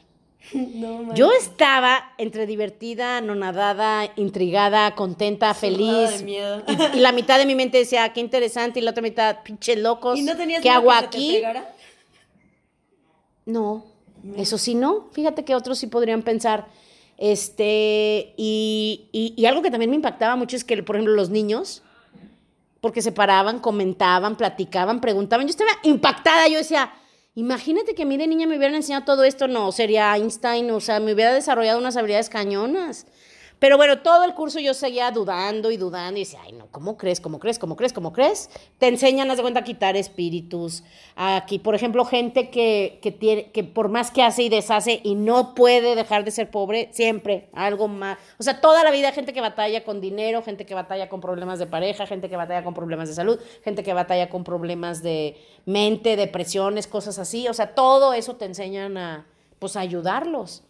Yo 1.16 1.32
estaba 1.32 2.14
entre 2.18 2.46
divertida, 2.46 3.18
anonadada, 3.18 4.12
intrigada, 4.16 4.96
contenta, 4.96 5.54
feliz. 5.54 6.24
Y, 6.26 7.00
la 7.00 7.12
mitad 7.12 7.38
de 7.38 7.46
mi 7.46 7.56
mente 7.56 7.78
decía, 7.78 8.12
qué 8.14 8.20
interesante, 8.20 8.80
y 8.80 8.84
la 8.84 8.92
otra 8.92 9.04
mitad, 9.04 9.44
pinche 9.44 9.76
locos. 9.76 10.18
¿Y 10.18 10.24
no 10.24 10.36
tenías 10.36 10.62
¿Qué 10.62 10.70
hago 10.70 10.92
aquí? 10.92 11.42
no, 13.46 13.86
eso 14.38 14.58
sí 14.58 14.76
no. 14.76 15.08
Fíjate 15.12 15.44
que 15.44 15.56
otros 15.56 15.80
sí 15.80 15.88
podrían 15.88 16.22
pensar. 16.22 16.68
Este, 17.18 18.34
y, 18.38 19.10
y, 19.12 19.46
algo 19.46 19.62
que 19.62 19.72
también 19.72 19.90
me 19.90 19.98
impactaba 19.98 20.36
mucho 20.36 20.56
es 20.56 20.64
que, 20.64 20.82
por 20.84 20.96
ejemplo, 20.96 21.14
los 21.14 21.30
niños, 21.30 21.84
porque 22.80 23.02
se 23.02 23.12
paraban, 23.12 23.60
comentaban, 23.60 24.38
platicaban, 24.38 25.02
preguntaban. 25.02 25.46
Yo 25.46 25.52
estaba 25.52 25.72
impactada, 25.84 26.48
yo 26.48 26.60
decía, 26.60 26.94
Imagínate 27.40 27.96
que 27.96 28.04
a 28.04 28.06
mí 28.06 28.18
de 28.18 28.28
niña 28.28 28.48
me 28.48 28.58
hubieran 28.58 28.76
enseñado 28.76 29.06
todo 29.06 29.24
esto, 29.24 29.48
no, 29.48 29.72
sería 29.72 30.14
Einstein, 30.18 30.70
o 30.72 30.82
sea, 30.82 31.00
me 31.00 31.14
hubiera 31.14 31.34
desarrollado 31.34 31.80
unas 31.80 31.96
habilidades 31.96 32.28
cañonas. 32.28 33.06
Pero 33.60 33.76
bueno, 33.76 33.99
todo 33.99 34.24
el 34.24 34.34
curso 34.34 34.60
yo 34.60 34.74
seguía 34.74 35.12
dudando 35.12 35.70
y 35.70 35.76
dudando 35.76 36.18
y 36.18 36.24
decía, 36.24 36.39
ay, 36.43 36.53
no, 36.53 36.68
¿cómo 36.72 36.97
crees? 36.97 37.20
¿Cómo 37.20 37.39
crees? 37.39 37.60
¿Cómo 37.60 37.76
crees? 37.76 37.91
¿Cómo 37.91 38.14
crees? 38.14 38.49
Te 38.78 38.88
enseñan, 38.88 39.30
haz 39.30 39.36
de 39.36 39.43
cuenta, 39.43 39.60
a 39.60 39.64
quitar 39.64 39.97
espíritus. 39.97 40.84
Aquí, 41.18 41.60
por 41.60 41.76
ejemplo, 41.76 42.05
gente 42.05 42.49
que, 42.49 42.99
que, 43.01 43.12
tiene, 43.12 43.51
que 43.51 43.66
por 43.66 43.89
más 43.89 44.12
que 44.12 44.24
hace 44.24 44.43
y 44.43 44.49
deshace 44.49 45.01
y 45.03 45.16
no 45.16 45.55
puede 45.55 45.95
dejar 45.95 46.24
de 46.24 46.32
ser 46.32 46.49
pobre, 46.49 46.88
siempre 46.93 47.49
algo 47.51 47.89
más. 47.89 48.18
O 48.39 48.43
sea, 48.43 48.62
toda 48.62 48.82
la 48.86 48.91
vida 48.91 49.12
gente 49.12 49.34
que 49.34 49.41
batalla 49.41 49.84
con 49.84 49.99
dinero, 49.99 50.41
gente 50.41 50.66
que 50.66 50.74
batalla 50.74 51.10
con 51.10 51.20
problemas 51.20 51.60
de 51.60 51.68
pareja, 51.68 52.07
gente 52.07 52.30
que 52.30 52.38
batalla 52.38 52.64
con 52.64 52.74
problemas 52.74 53.10
de 53.10 53.16
salud, 53.16 53.39
gente 53.66 53.84
que 53.84 53.91
batalla 53.91 54.30
con 54.30 54.45
problemas 54.45 55.03
de 55.03 55.36
mente, 55.66 56.16
depresiones, 56.16 56.88
cosas 56.88 57.20
así. 57.20 57.49
O 57.49 57.53
sea, 57.53 57.76
todo 57.76 58.14
eso 58.14 58.38
te 58.38 58.45
enseñan 58.45 58.97
a, 58.97 59.26
pues, 59.60 59.76
ayudarlos 59.76 60.64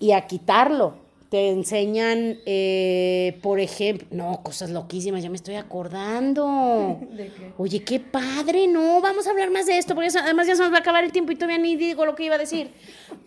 y 0.00 0.10
a 0.10 0.26
quitarlo 0.26 1.05
te 1.36 1.50
enseñan, 1.50 2.38
eh, 2.46 3.38
por 3.42 3.60
ejemplo, 3.60 4.08
no, 4.10 4.42
cosas 4.42 4.70
loquísimas, 4.70 5.22
ya 5.22 5.28
me 5.28 5.36
estoy 5.36 5.56
acordando. 5.56 6.98
¿De 7.10 7.26
qué? 7.26 7.52
Oye, 7.58 7.84
qué 7.84 8.00
padre, 8.00 8.66
no, 8.66 9.02
vamos 9.02 9.26
a 9.26 9.32
hablar 9.32 9.50
más 9.50 9.66
de 9.66 9.76
esto, 9.76 9.94
porque 9.94 10.08
además 10.18 10.46
ya 10.46 10.56
se 10.56 10.62
nos 10.62 10.72
va 10.72 10.78
a 10.78 10.80
acabar 10.80 11.04
el 11.04 11.12
tiempo 11.12 11.32
y 11.32 11.36
todavía 11.36 11.58
ni 11.58 11.76
digo 11.76 12.06
lo 12.06 12.14
que 12.14 12.24
iba 12.24 12.36
a 12.36 12.38
decir. 12.38 12.70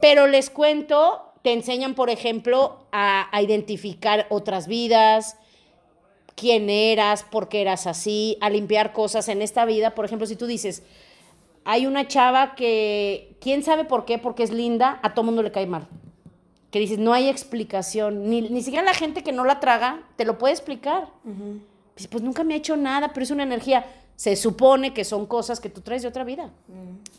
Pero 0.01 0.25
les 0.25 0.49
cuento, 0.49 1.33
te 1.43 1.53
enseñan, 1.53 1.93
por 1.93 2.09
ejemplo, 2.09 2.87
a, 2.91 3.27
a 3.31 3.43
identificar 3.43 4.25
otras 4.31 4.67
vidas, 4.67 5.35
quién 6.33 6.67
eras, 6.71 7.21
por 7.21 7.47
qué 7.47 7.61
eras 7.61 7.85
así, 7.85 8.39
a 8.41 8.49
limpiar 8.49 8.91
cosas 8.91 9.27
en 9.27 9.43
esta 9.43 9.65
vida. 9.65 9.93
Por 9.93 10.05
ejemplo, 10.05 10.25
si 10.25 10.35
tú 10.35 10.47
dices, 10.47 10.81
hay 11.63 11.85
una 11.85 12.07
chava 12.07 12.55
que, 12.55 13.37
¿quién 13.39 13.61
sabe 13.61 13.85
por 13.85 14.05
qué? 14.05 14.17
Porque 14.17 14.41
es 14.41 14.51
linda, 14.51 14.99
a 15.03 15.13
todo 15.13 15.25
mundo 15.25 15.43
le 15.43 15.51
cae 15.51 15.67
mal 15.67 15.87
que 16.71 16.79
dices, 16.79 16.99
no 16.99 17.13
hay 17.13 17.27
explicación, 17.29 18.29
ni, 18.29 18.41
ni 18.41 18.61
siquiera 18.61 18.85
la 18.85 18.93
gente 18.93 19.23
que 19.23 19.31
no 19.31 19.43
la 19.43 19.59
traga 19.59 20.03
te 20.15 20.25
lo 20.25 20.37
puede 20.37 20.53
explicar. 20.53 21.09
pues, 22.09 22.23
nunca 22.23 22.43
me 22.43 22.53
ha 22.53 22.57
hecho 22.57 22.77
nada, 22.77 23.11
pero 23.13 23.23
es 23.23 23.31
una 23.31 23.43
energía. 23.43 23.85
Se 24.15 24.35
supone 24.35 24.93
que 24.93 25.05
son 25.05 25.25
cosas 25.25 25.59
que 25.59 25.69
tú 25.69 25.81
traes 25.81 26.01
de 26.01 26.09
otra 26.09 26.23
vida. 26.23 26.51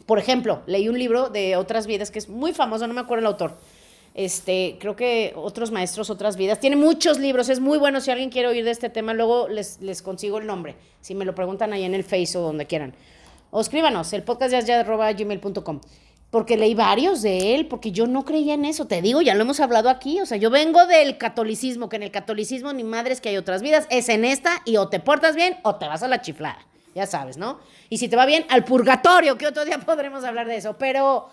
Por 0.07 0.19
ejemplo, 0.19 0.63
leí 0.67 0.89
un 0.89 0.99
libro 0.99 1.31
de 1.31 1.57
otras 1.57 1.87
vidas 1.87 2.11
que 2.11 2.19
es 2.19 2.29
muy 2.29 2.53
famoso, 2.53 2.87
no 2.87 2.95
me 2.95 3.01
acuerdo 3.01 3.21
el 3.21 3.27
autor. 3.27 3.59
Este, 4.15 4.77
creo 4.81 4.97
que 4.97 5.33
otros 5.37 5.71
maestros, 5.71 6.11
otras 6.11 6.37
vidas. 6.37 6.61
Tiene 6.61 6.77
muchos 6.77 7.19
libros, 7.19 7.49
es 7.49 7.61
muy 7.61 7.79
bueno. 7.79 8.01
Si 8.01 8.11
alguien 8.11 8.29
quiere 8.29 8.49
oír 8.49 8.65
de 8.65 8.71
este 8.73 8.91
tema, 8.91 9.15
luego 9.15 9.49
les, 9.49 9.81
les 9.81 10.03
consigo 10.03 10.39
el 10.39 10.47
nombre. 10.47 10.77
Si 11.01 11.15
me 11.15 11.25
lo 11.25 11.35
preguntan 11.35 11.73
ahí 11.73 11.85
en 11.85 11.95
el 11.95 12.05
Face 12.05 12.37
o 12.37 12.43
donde 12.43 12.67
quieran. 12.67 12.95
O 13.51 13.61
escríbanos, 13.61 14.13
el 14.13 14.23
podcast 14.23 14.53
ya 14.67 14.83
gmail.com 14.85 15.81
porque 16.31 16.57
leí 16.57 16.75
varios 16.75 17.23
de 17.23 17.55
él, 17.55 17.67
porque 17.67 17.91
yo 17.91 18.07
no 18.07 18.25
creía 18.25 18.55
en 18.55 18.65
eso, 18.65 18.87
te 18.87 19.03
digo, 19.03 19.21
ya 19.21 19.35
lo 19.35 19.43
hemos 19.43 19.59
hablado 19.59 19.89
aquí, 19.89 20.21
o 20.21 20.27
sea, 20.27 20.39
yo 20.39 20.49
vengo 20.49 20.87
del 20.87 21.19
catolicismo, 21.19 21.89
que 21.89 21.97
en 21.97 22.05
el 22.05 22.13
catolicismo 22.13 22.73
ni 22.73 22.85
madres 22.85 23.21
que 23.21 23.31
hay 23.31 23.37
otras 23.37 23.63
vidas, 23.63 23.87
es 23.91 24.09
en 24.09 24.25
esta 24.25 24.63
y 24.65 24.77
o 24.77 24.89
te 24.89 25.01
portas 25.01 25.35
bien 25.35 25.59
o 25.63 25.75
te 25.75 25.89
vas 25.89 26.05
a 26.05 26.09
la 26.09 26.23
chiflada, 26.23 26.65
ya 26.95 27.07
sabes, 27.07 27.37
¿no? 27.37 27.59
Y 27.89 27.99
si 27.99 28.09
te 28.09 28.15
va 28.15 28.27
bien, 28.27 28.47
al 28.49 28.65
purgatorio, 28.65 29.37
que 29.37 29.49
otro 29.49 29.65
día 29.65 29.79
podremos 29.85 30.23
hablar 30.23 30.47
de 30.47 30.57
eso, 30.57 30.77
pero, 30.79 31.29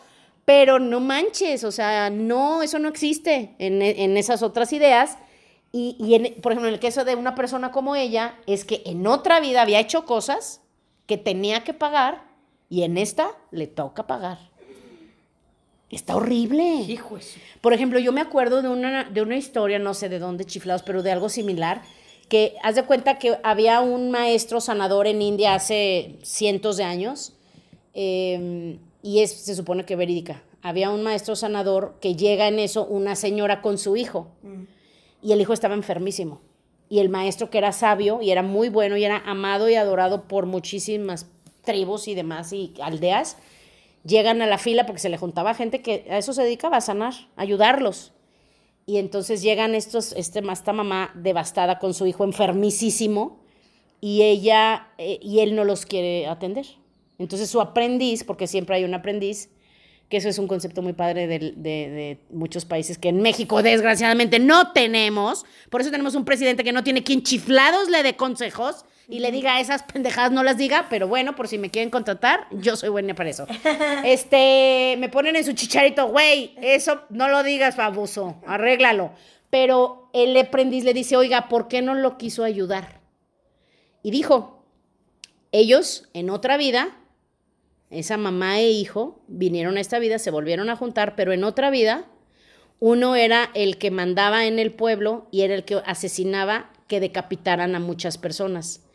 pero 0.45 0.79
no 0.79 0.99
manches, 0.99 1.63
o 1.63 1.71
sea, 1.71 2.09
no, 2.09 2.63
eso 2.63 2.79
no 2.79 2.89
existe 2.89 3.55
en, 3.59 3.83
en 3.83 4.17
esas 4.17 4.41
otras 4.41 4.73
ideas. 4.73 5.17
Y, 5.71 5.95
y 5.99 6.15
en, 6.15 6.41
por 6.41 6.53
ejemplo, 6.53 6.69
en 6.69 6.73
el 6.73 6.79
caso 6.79 7.03
de 7.03 7.15
una 7.15 7.35
persona 7.35 7.71
como 7.71 7.95
ella, 7.95 8.35
es 8.47 8.65
que 8.65 8.81
en 8.85 9.05
otra 9.05 9.39
vida 9.41 9.61
había 9.61 9.79
hecho 9.79 10.05
cosas 10.05 10.61
que 11.05 11.17
tenía 11.17 11.63
que 11.63 11.73
pagar 11.73 12.23
y 12.69 12.83
en 12.83 12.97
esta 12.97 13.31
le 13.51 13.67
toca 13.67 14.07
pagar. 14.07 14.56
Está 15.89 16.17
horrible. 16.17 16.63
Hijo 16.88 17.17
Por 17.61 17.73
ejemplo, 17.73 17.99
yo 17.99 18.11
me 18.11 18.19
acuerdo 18.19 18.61
de 18.61 18.67
una, 18.67 19.05
de 19.05 19.21
una 19.21 19.38
historia, 19.38 19.79
no 19.79 19.93
sé 19.93 20.09
de 20.09 20.19
dónde 20.19 20.43
chiflados, 20.43 20.83
pero 20.83 21.01
de 21.01 21.11
algo 21.11 21.29
similar, 21.29 21.81
que 22.27 22.55
haz 22.61 22.75
de 22.75 22.83
cuenta 22.83 23.19
que 23.19 23.38
había 23.43 23.79
un 23.79 24.11
maestro 24.11 24.59
sanador 24.59 25.07
en 25.07 25.21
India 25.21 25.53
hace 25.53 26.19
cientos 26.23 26.75
de 26.75 26.83
años, 26.83 27.33
em, 27.93 28.79
y 29.01 29.19
es, 29.19 29.31
se 29.31 29.55
supone 29.55 29.85
que 29.85 29.95
verídica. 29.95 30.43
Había 30.61 30.89
un 30.89 31.03
maestro 31.03 31.38
sanador 31.38 31.95
que 32.01 32.15
llega 32.15 32.49
en 32.49 32.59
eso 32.59 32.85
una 32.85 33.15
señora 33.15 33.61
con 33.61 33.77
su 33.77 33.95
hijo, 33.95 34.27
mm. 34.43 34.63
y 35.21 35.31
el 35.31 35.39
hijo 35.39 35.53
estaba 35.53 35.73
enfermísimo. 35.73 36.41
Y 36.89 36.99
el 36.99 37.07
maestro 37.07 37.49
que 37.49 37.59
era 37.59 37.71
sabio 37.71 38.21
y 38.21 38.31
era 38.31 38.43
muy 38.43 38.67
bueno 38.67 38.97
y 38.97 39.05
era 39.05 39.17
amado 39.25 39.69
y 39.69 39.75
adorado 39.75 40.23
por 40.23 40.45
muchísimas 40.45 41.27
tribus 41.63 42.07
y 42.07 42.15
demás 42.15 42.51
y 42.51 42.73
aldeas, 42.81 43.38
llegan 44.03 44.41
a 44.41 44.47
la 44.47 44.57
fila 44.57 44.85
porque 44.85 45.01
se 45.01 45.09
le 45.09 45.17
juntaba 45.17 45.53
gente 45.53 45.81
que 45.81 46.05
a 46.09 46.17
eso 46.17 46.33
se 46.33 46.43
dedicaba, 46.43 46.77
a 46.77 46.81
sanar, 46.81 47.13
a 47.35 47.41
ayudarlos. 47.41 48.13
Y 48.85 48.97
entonces 48.97 49.41
llegan 49.41 49.75
estos, 49.75 50.13
este, 50.13 50.41
esta 50.51 50.73
mamá 50.73 51.11
devastada 51.15 51.77
con 51.79 51.93
su 51.93 52.07
hijo 52.07 52.23
enfermicísimo 52.23 53.39
y 53.99 54.21
ella 54.21 54.87
eh, 54.97 55.19
y 55.21 55.39
él 55.39 55.55
no 55.55 55.65
los 55.65 55.85
quiere 55.85 56.27
atender. 56.27 56.65
Entonces 57.17 57.49
su 57.49 57.59
aprendiz, 57.59 58.23
porque 58.23 58.47
siempre 58.47 58.75
hay 58.75 58.83
un 58.83 58.93
aprendiz, 58.93 59.49
que 60.09 60.17
eso 60.17 60.29
es 60.29 60.39
un 60.39 60.47
concepto 60.47 60.81
muy 60.81 60.93
padre 60.93 61.27
de, 61.27 61.39
de, 61.39 61.53
de, 61.55 62.19
muchos 62.29 62.63
países 62.63 62.97
que 62.97 63.09
en 63.09 63.21
México 63.21 63.61
desgraciadamente 63.61 64.39
no 64.39 64.71
tenemos. 64.71 65.45
Por 65.69 65.81
eso 65.81 65.91
tenemos 65.91 66.15
un 66.15 66.23
presidente 66.23 66.63
que 66.63 66.71
no 66.71 66.83
tiene 66.83 67.03
quien 67.03 67.23
chiflados 67.23 67.89
le 67.89 68.03
dé 68.03 68.15
consejos, 68.15 68.85
y 69.09 69.19
le 69.19 69.31
diga 69.31 69.59
esas 69.61 69.83
pendejadas, 69.83 70.31
no 70.31 70.43
las 70.43 70.57
diga, 70.57 70.87
pero 70.89 71.07
bueno, 71.07 71.35
por 71.35 71.47
si 71.47 71.57
me 71.57 71.69
quieren 71.69 71.89
contratar, 71.89 72.47
yo 72.51 72.75
soy 72.75 72.89
buena 72.89 73.15
para 73.15 73.29
eso. 73.29 73.47
Este, 74.03 74.95
me 74.99 75.09
ponen 75.09 75.35
en 75.35 75.45
su 75.45 75.53
chicharito, 75.53 76.07
güey, 76.07 76.55
eso 76.61 77.01
no 77.09 77.29
lo 77.29 77.43
digas, 77.43 77.77
baboso, 77.77 78.41
arréglalo. 78.45 79.11
Pero 79.49 80.09
el 80.13 80.35
aprendiz 80.35 80.83
le 80.83 80.93
dice, 80.93 81.15
oiga, 81.15 81.47
¿por 81.47 81.69
qué 81.69 81.81
no 81.81 81.95
lo 81.95 82.17
quiso 82.17 82.43
ayudar? 82.43 82.99
Y 84.03 84.11
dijo, 84.11 84.65
ellos 85.53 86.09
en 86.13 86.29
otra 86.29 86.57
vida, 86.57 86.97
esa 87.89 88.17
mamá 88.17 88.59
e 88.59 88.69
hijo, 88.69 89.21
vinieron 89.27 89.77
a 89.77 89.81
esta 89.81 89.99
vida, 89.99 90.19
se 90.19 90.31
volvieron 90.31 90.69
a 90.69 90.75
juntar, 90.75 91.15
pero 91.15 91.31
en 91.31 91.45
otra 91.45 91.69
vida, 91.69 92.05
uno 92.79 93.15
era 93.15 93.51
el 93.53 93.77
que 93.77 93.89
mandaba 93.89 94.45
en 94.45 94.59
el 94.59 94.73
pueblo 94.73 95.27
y 95.31 95.41
era 95.41 95.55
el 95.55 95.63
que 95.63 95.81
asesinaba 95.85 96.71
que 96.87 96.99
decapitaran 96.99 97.73
a 97.73 97.79
muchas 97.79 98.17
personas. 98.17 98.86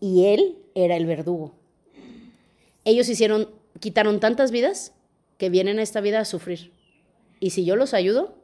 Y 0.00 0.26
él 0.26 0.58
era 0.74 0.96
el 0.96 1.06
verdugo. 1.06 1.54
Ellos 2.84 3.08
hicieron, 3.08 3.48
quitaron 3.80 4.20
tantas 4.20 4.50
vidas 4.50 4.92
que 5.38 5.50
vienen 5.50 5.78
a 5.78 5.82
esta 5.82 6.00
vida 6.00 6.20
a 6.20 6.24
sufrir. 6.24 6.72
Y 7.40 7.50
si 7.50 7.64
yo 7.64 7.76
los 7.76 7.94
ayudo, 7.94 8.34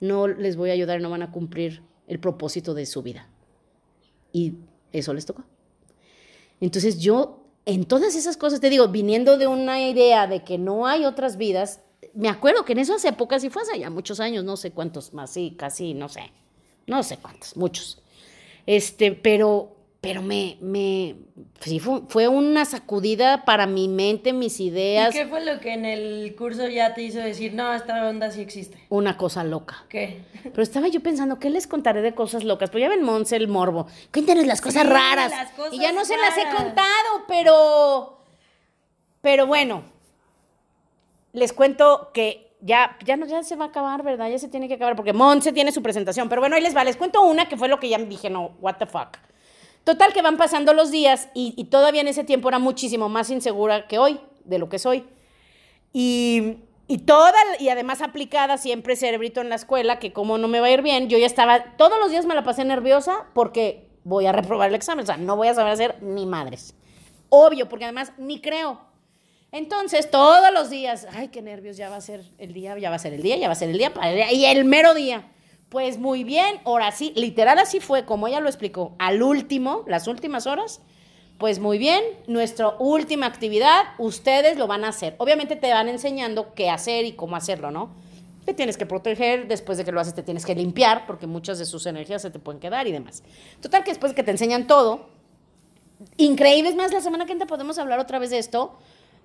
no 0.00 0.28
les 0.28 0.56
voy 0.56 0.70
a 0.70 0.74
ayudar, 0.74 1.00
no 1.00 1.10
van 1.10 1.22
a 1.22 1.32
cumplir 1.32 1.82
el 2.06 2.18
propósito 2.18 2.74
de 2.74 2.86
su 2.86 3.02
vida. 3.02 3.28
Y 4.32 4.54
eso 4.92 5.14
les 5.14 5.26
tocó. 5.26 5.44
Entonces 6.60 6.98
yo, 7.00 7.44
en 7.66 7.84
todas 7.84 8.14
esas 8.14 8.36
cosas, 8.36 8.60
te 8.60 8.70
digo, 8.70 8.88
viniendo 8.88 9.38
de 9.38 9.46
una 9.46 9.88
idea 9.88 10.26
de 10.26 10.44
que 10.44 10.58
no 10.58 10.86
hay 10.86 11.04
otras 11.04 11.36
vidas, 11.36 11.80
me 12.14 12.28
acuerdo 12.28 12.64
que 12.64 12.72
en 12.72 12.78
esas 12.78 13.04
épocas, 13.04 13.42
y 13.44 13.50
fue 13.50 13.62
hace 13.62 13.78
ya 13.78 13.90
muchos 13.90 14.20
años, 14.20 14.44
no 14.44 14.56
sé 14.56 14.70
cuántos 14.70 15.12
más, 15.14 15.30
sí, 15.30 15.54
casi, 15.58 15.94
no 15.94 16.08
sé, 16.08 16.32
no 16.86 17.02
sé 17.02 17.18
cuántos, 17.18 17.56
muchos. 17.56 18.02
Este, 18.66 19.12
pero 19.12 19.73
pero 20.04 20.22
me, 20.22 20.58
me, 20.60 21.16
sí, 21.60 21.80
fue, 21.80 22.28
una 22.28 22.64
sacudida 22.66 23.44
para 23.44 23.66
mi 23.66 23.88
mente, 23.88 24.32
mis 24.32 24.60
ideas. 24.60 25.14
¿Y 25.14 25.18
qué 25.18 25.26
fue 25.26 25.44
lo 25.44 25.60
que 25.60 25.72
en 25.72 25.86
el 25.86 26.34
curso 26.36 26.68
ya 26.68 26.92
te 26.92 27.02
hizo 27.02 27.18
decir, 27.18 27.54
no, 27.54 27.72
esta 27.72 28.06
onda 28.06 28.30
sí 28.30 28.42
existe? 28.42 28.78
Una 28.90 29.16
cosa 29.16 29.42
loca. 29.44 29.84
¿Qué? 29.88 30.22
Pero 30.42 30.62
estaba 30.62 30.88
yo 30.88 31.00
pensando, 31.00 31.38
¿qué 31.38 31.48
les 31.48 31.66
contaré 31.66 32.02
de 32.02 32.14
cosas 32.14 32.44
locas? 32.44 32.68
Pues 32.68 32.82
ya 32.82 32.88
ven 32.88 33.02
Monse 33.02 33.36
el 33.36 33.48
morbo. 33.48 33.86
Cuéntenos 34.12 34.46
las 34.46 34.60
cosas 34.60 34.86
raras. 34.86 35.30
Las 35.30 35.50
cosas 35.52 35.72
y 35.72 35.78
ya 35.78 35.92
no 35.92 36.04
se 36.04 36.16
las 36.18 36.36
he 36.36 36.54
contado, 36.54 37.24
pero, 37.26 38.18
pero 39.22 39.46
bueno, 39.46 39.84
les 41.32 41.54
cuento 41.54 42.10
que 42.12 42.52
ya, 42.60 42.96
ya, 43.04 43.16
no, 43.16 43.26
ya 43.26 43.42
se 43.42 43.56
va 43.56 43.66
a 43.66 43.68
acabar, 43.68 44.02
¿verdad? 44.02 44.28
Ya 44.28 44.38
se 44.38 44.48
tiene 44.48 44.68
que 44.68 44.74
acabar, 44.74 44.96
porque 44.96 45.12
Monse 45.12 45.52
tiene 45.52 45.72
su 45.72 45.82
presentación. 45.82 46.28
Pero 46.28 46.40
bueno, 46.40 46.56
ahí 46.56 46.62
les 46.62 46.76
va, 46.76 46.84
les 46.84 46.96
cuento 46.96 47.22
una 47.22 47.48
que 47.48 47.56
fue 47.56 47.68
lo 47.68 47.80
que 47.80 47.88
ya 47.88 47.98
me 47.98 48.06
dije, 48.06 48.30
no, 48.30 48.52
what 48.60 48.76
the 48.76 48.86
fuck. 48.86 49.18
Total 49.84 50.14
que 50.14 50.22
van 50.22 50.38
pasando 50.38 50.72
los 50.72 50.90
días 50.90 51.28
y, 51.34 51.62
todavía 51.64 52.00
en 52.00 52.08
ese 52.08 52.24
tiempo 52.24 52.48
era 52.48 52.58
muchísimo 52.58 53.08
más 53.08 53.30
insegura 53.30 53.86
que 53.86 53.98
hoy, 53.98 54.18
de 54.44 54.58
lo 54.58 54.68
que 54.70 54.78
soy. 54.78 55.04
Y, 55.92 56.56
y 56.88 56.98
toda, 56.98 57.34
y 57.60 57.68
además 57.68 58.00
aplicada 58.00 58.56
siempre 58.56 58.96
cerebrito 58.96 59.42
en 59.42 59.50
la 59.50 59.56
escuela, 59.56 59.98
que 59.98 60.12
como 60.12 60.38
no 60.38 60.48
me 60.48 60.60
va 60.60 60.66
a 60.66 60.70
ir 60.70 60.82
bien, 60.82 61.08
yo 61.08 61.18
ya 61.18 61.26
estaba, 61.26 61.76
todos 61.76 61.98
los 61.98 62.10
días 62.10 62.24
me 62.24 62.34
la 62.34 62.42
pasé 62.42 62.64
nerviosa 62.64 63.26
porque 63.34 63.88
voy 64.04 64.26
a 64.26 64.32
reprobar 64.32 64.70
el 64.70 64.74
examen, 64.74 65.02
o 65.02 65.06
sea, 65.06 65.18
no 65.18 65.36
voy 65.36 65.48
a 65.48 65.54
saber 65.54 65.72
hacer 65.72 66.02
ni 66.02 66.24
madres. 66.24 66.74
Obvio, 67.28 67.68
porque 67.68 67.84
además 67.84 68.12
ni 68.16 68.40
creo. 68.40 68.80
Entonces, 69.52 70.10
todos 70.10 70.52
los 70.52 70.70
días, 70.70 71.06
ay, 71.12 71.28
qué 71.28 71.40
nervios, 71.40 71.76
ya 71.76 71.88
va 71.88 71.96
a 71.96 72.00
ser 72.00 72.24
el 72.38 72.52
día, 72.52 72.76
ya 72.78 72.90
va 72.90 72.96
a 72.96 72.98
ser 72.98 73.12
el 73.12 73.22
día, 73.22 73.36
ya 73.36 73.46
va 73.46 73.52
a 73.52 73.56
ser 73.56 73.70
el 73.70 73.78
día, 73.78 73.92
y 74.32 74.46
el 74.46 74.64
mero 74.64 74.94
día. 74.94 75.30
Pues 75.74 75.98
muy 75.98 76.22
bien, 76.22 76.60
ahora 76.64 76.92
sí, 76.92 77.12
literal 77.16 77.58
así 77.58 77.80
fue, 77.80 78.04
como 78.04 78.28
ella 78.28 78.38
lo 78.38 78.46
explicó, 78.46 78.94
al 79.00 79.24
último, 79.24 79.82
las 79.88 80.06
últimas 80.06 80.46
horas, 80.46 80.80
pues 81.36 81.58
muy 81.58 81.78
bien, 81.78 82.00
nuestra 82.28 82.76
última 82.78 83.26
actividad, 83.26 83.82
ustedes 83.98 84.56
lo 84.56 84.68
van 84.68 84.84
a 84.84 84.90
hacer. 84.90 85.16
Obviamente 85.18 85.56
te 85.56 85.72
van 85.72 85.88
enseñando 85.88 86.54
qué 86.54 86.70
hacer 86.70 87.06
y 87.06 87.14
cómo 87.14 87.34
hacerlo, 87.34 87.72
¿no? 87.72 87.90
Te 88.44 88.54
tienes 88.54 88.76
que 88.76 88.86
proteger, 88.86 89.48
después 89.48 89.76
de 89.76 89.84
que 89.84 89.90
lo 89.90 89.98
haces 89.98 90.14
te 90.14 90.22
tienes 90.22 90.46
que 90.46 90.54
limpiar, 90.54 91.08
porque 91.08 91.26
muchas 91.26 91.58
de 91.58 91.64
sus 91.64 91.86
energías 91.86 92.22
se 92.22 92.30
te 92.30 92.38
pueden 92.38 92.60
quedar 92.60 92.86
y 92.86 92.92
demás. 92.92 93.24
Total 93.60 93.82
que 93.82 93.90
después 93.90 94.12
de 94.12 94.14
que 94.14 94.22
te 94.22 94.30
enseñan 94.30 94.68
todo, 94.68 95.08
increíble, 96.18 96.70
es 96.70 96.76
más, 96.76 96.92
la 96.92 97.00
semana 97.00 97.24
que 97.24 97.32
viene 97.32 97.46
podemos 97.46 97.78
hablar 97.78 97.98
otra 97.98 98.20
vez 98.20 98.30
de 98.30 98.38
esto, 98.38 98.78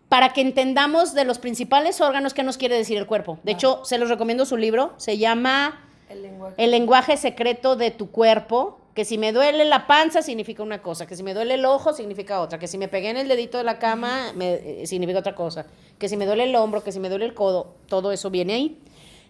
para 0.07 0.33
que 0.33 0.41
entendamos 0.41 1.13
de 1.13 1.25
los 1.25 1.37
principales 1.37 2.01
órganos 2.01 2.33
que 2.33 2.41
nos 2.41 2.57
quiere 2.57 2.75
decir 2.75 2.97
el 2.97 3.05
cuerpo. 3.05 3.37
De 3.43 3.51
hecho, 3.51 3.85
se 3.85 3.99
los 3.99 4.09
recomiendo 4.09 4.47
su 4.47 4.57
libro, 4.57 4.95
se 4.97 5.19
llama 5.19 5.85
el 6.09 6.71
lenguaje. 6.71 7.17
secreto 7.17 7.75
de 7.75 7.91
tu 7.91 8.11
cuerpo, 8.11 8.79
que 8.93 9.05
si 9.05 9.17
me 9.17 9.31
duele 9.31 9.65
la 9.65 9.87
panza 9.87 10.21
significa 10.21 10.63
una 10.63 10.81
cosa, 10.81 11.07
que 11.07 11.15
si 11.15 11.23
me 11.23 11.33
duele 11.33 11.53
el 11.53 11.65
ojo 11.65 11.93
significa 11.93 12.41
otra, 12.41 12.59
que 12.59 12.67
si 12.67 12.77
me 12.77 12.87
pegué 12.87 13.09
en 13.09 13.17
el 13.17 13.27
dedito 13.27 13.57
de 13.57 13.63
la 13.63 13.79
cama 13.79 14.33
me, 14.35 14.81
eh, 14.81 14.87
significa 14.87 15.19
otra 15.19 15.35
cosa, 15.35 15.65
que 15.97 16.09
si 16.09 16.17
me 16.17 16.25
duele 16.25 16.43
el 16.43 16.55
hombro, 16.55 16.83
que 16.83 16.91
si 16.91 16.99
me 16.99 17.09
duele 17.09 17.25
el 17.25 17.33
codo, 17.33 17.75
todo 17.87 18.11
eso 18.11 18.29
viene 18.29 18.53
ahí. 18.53 18.79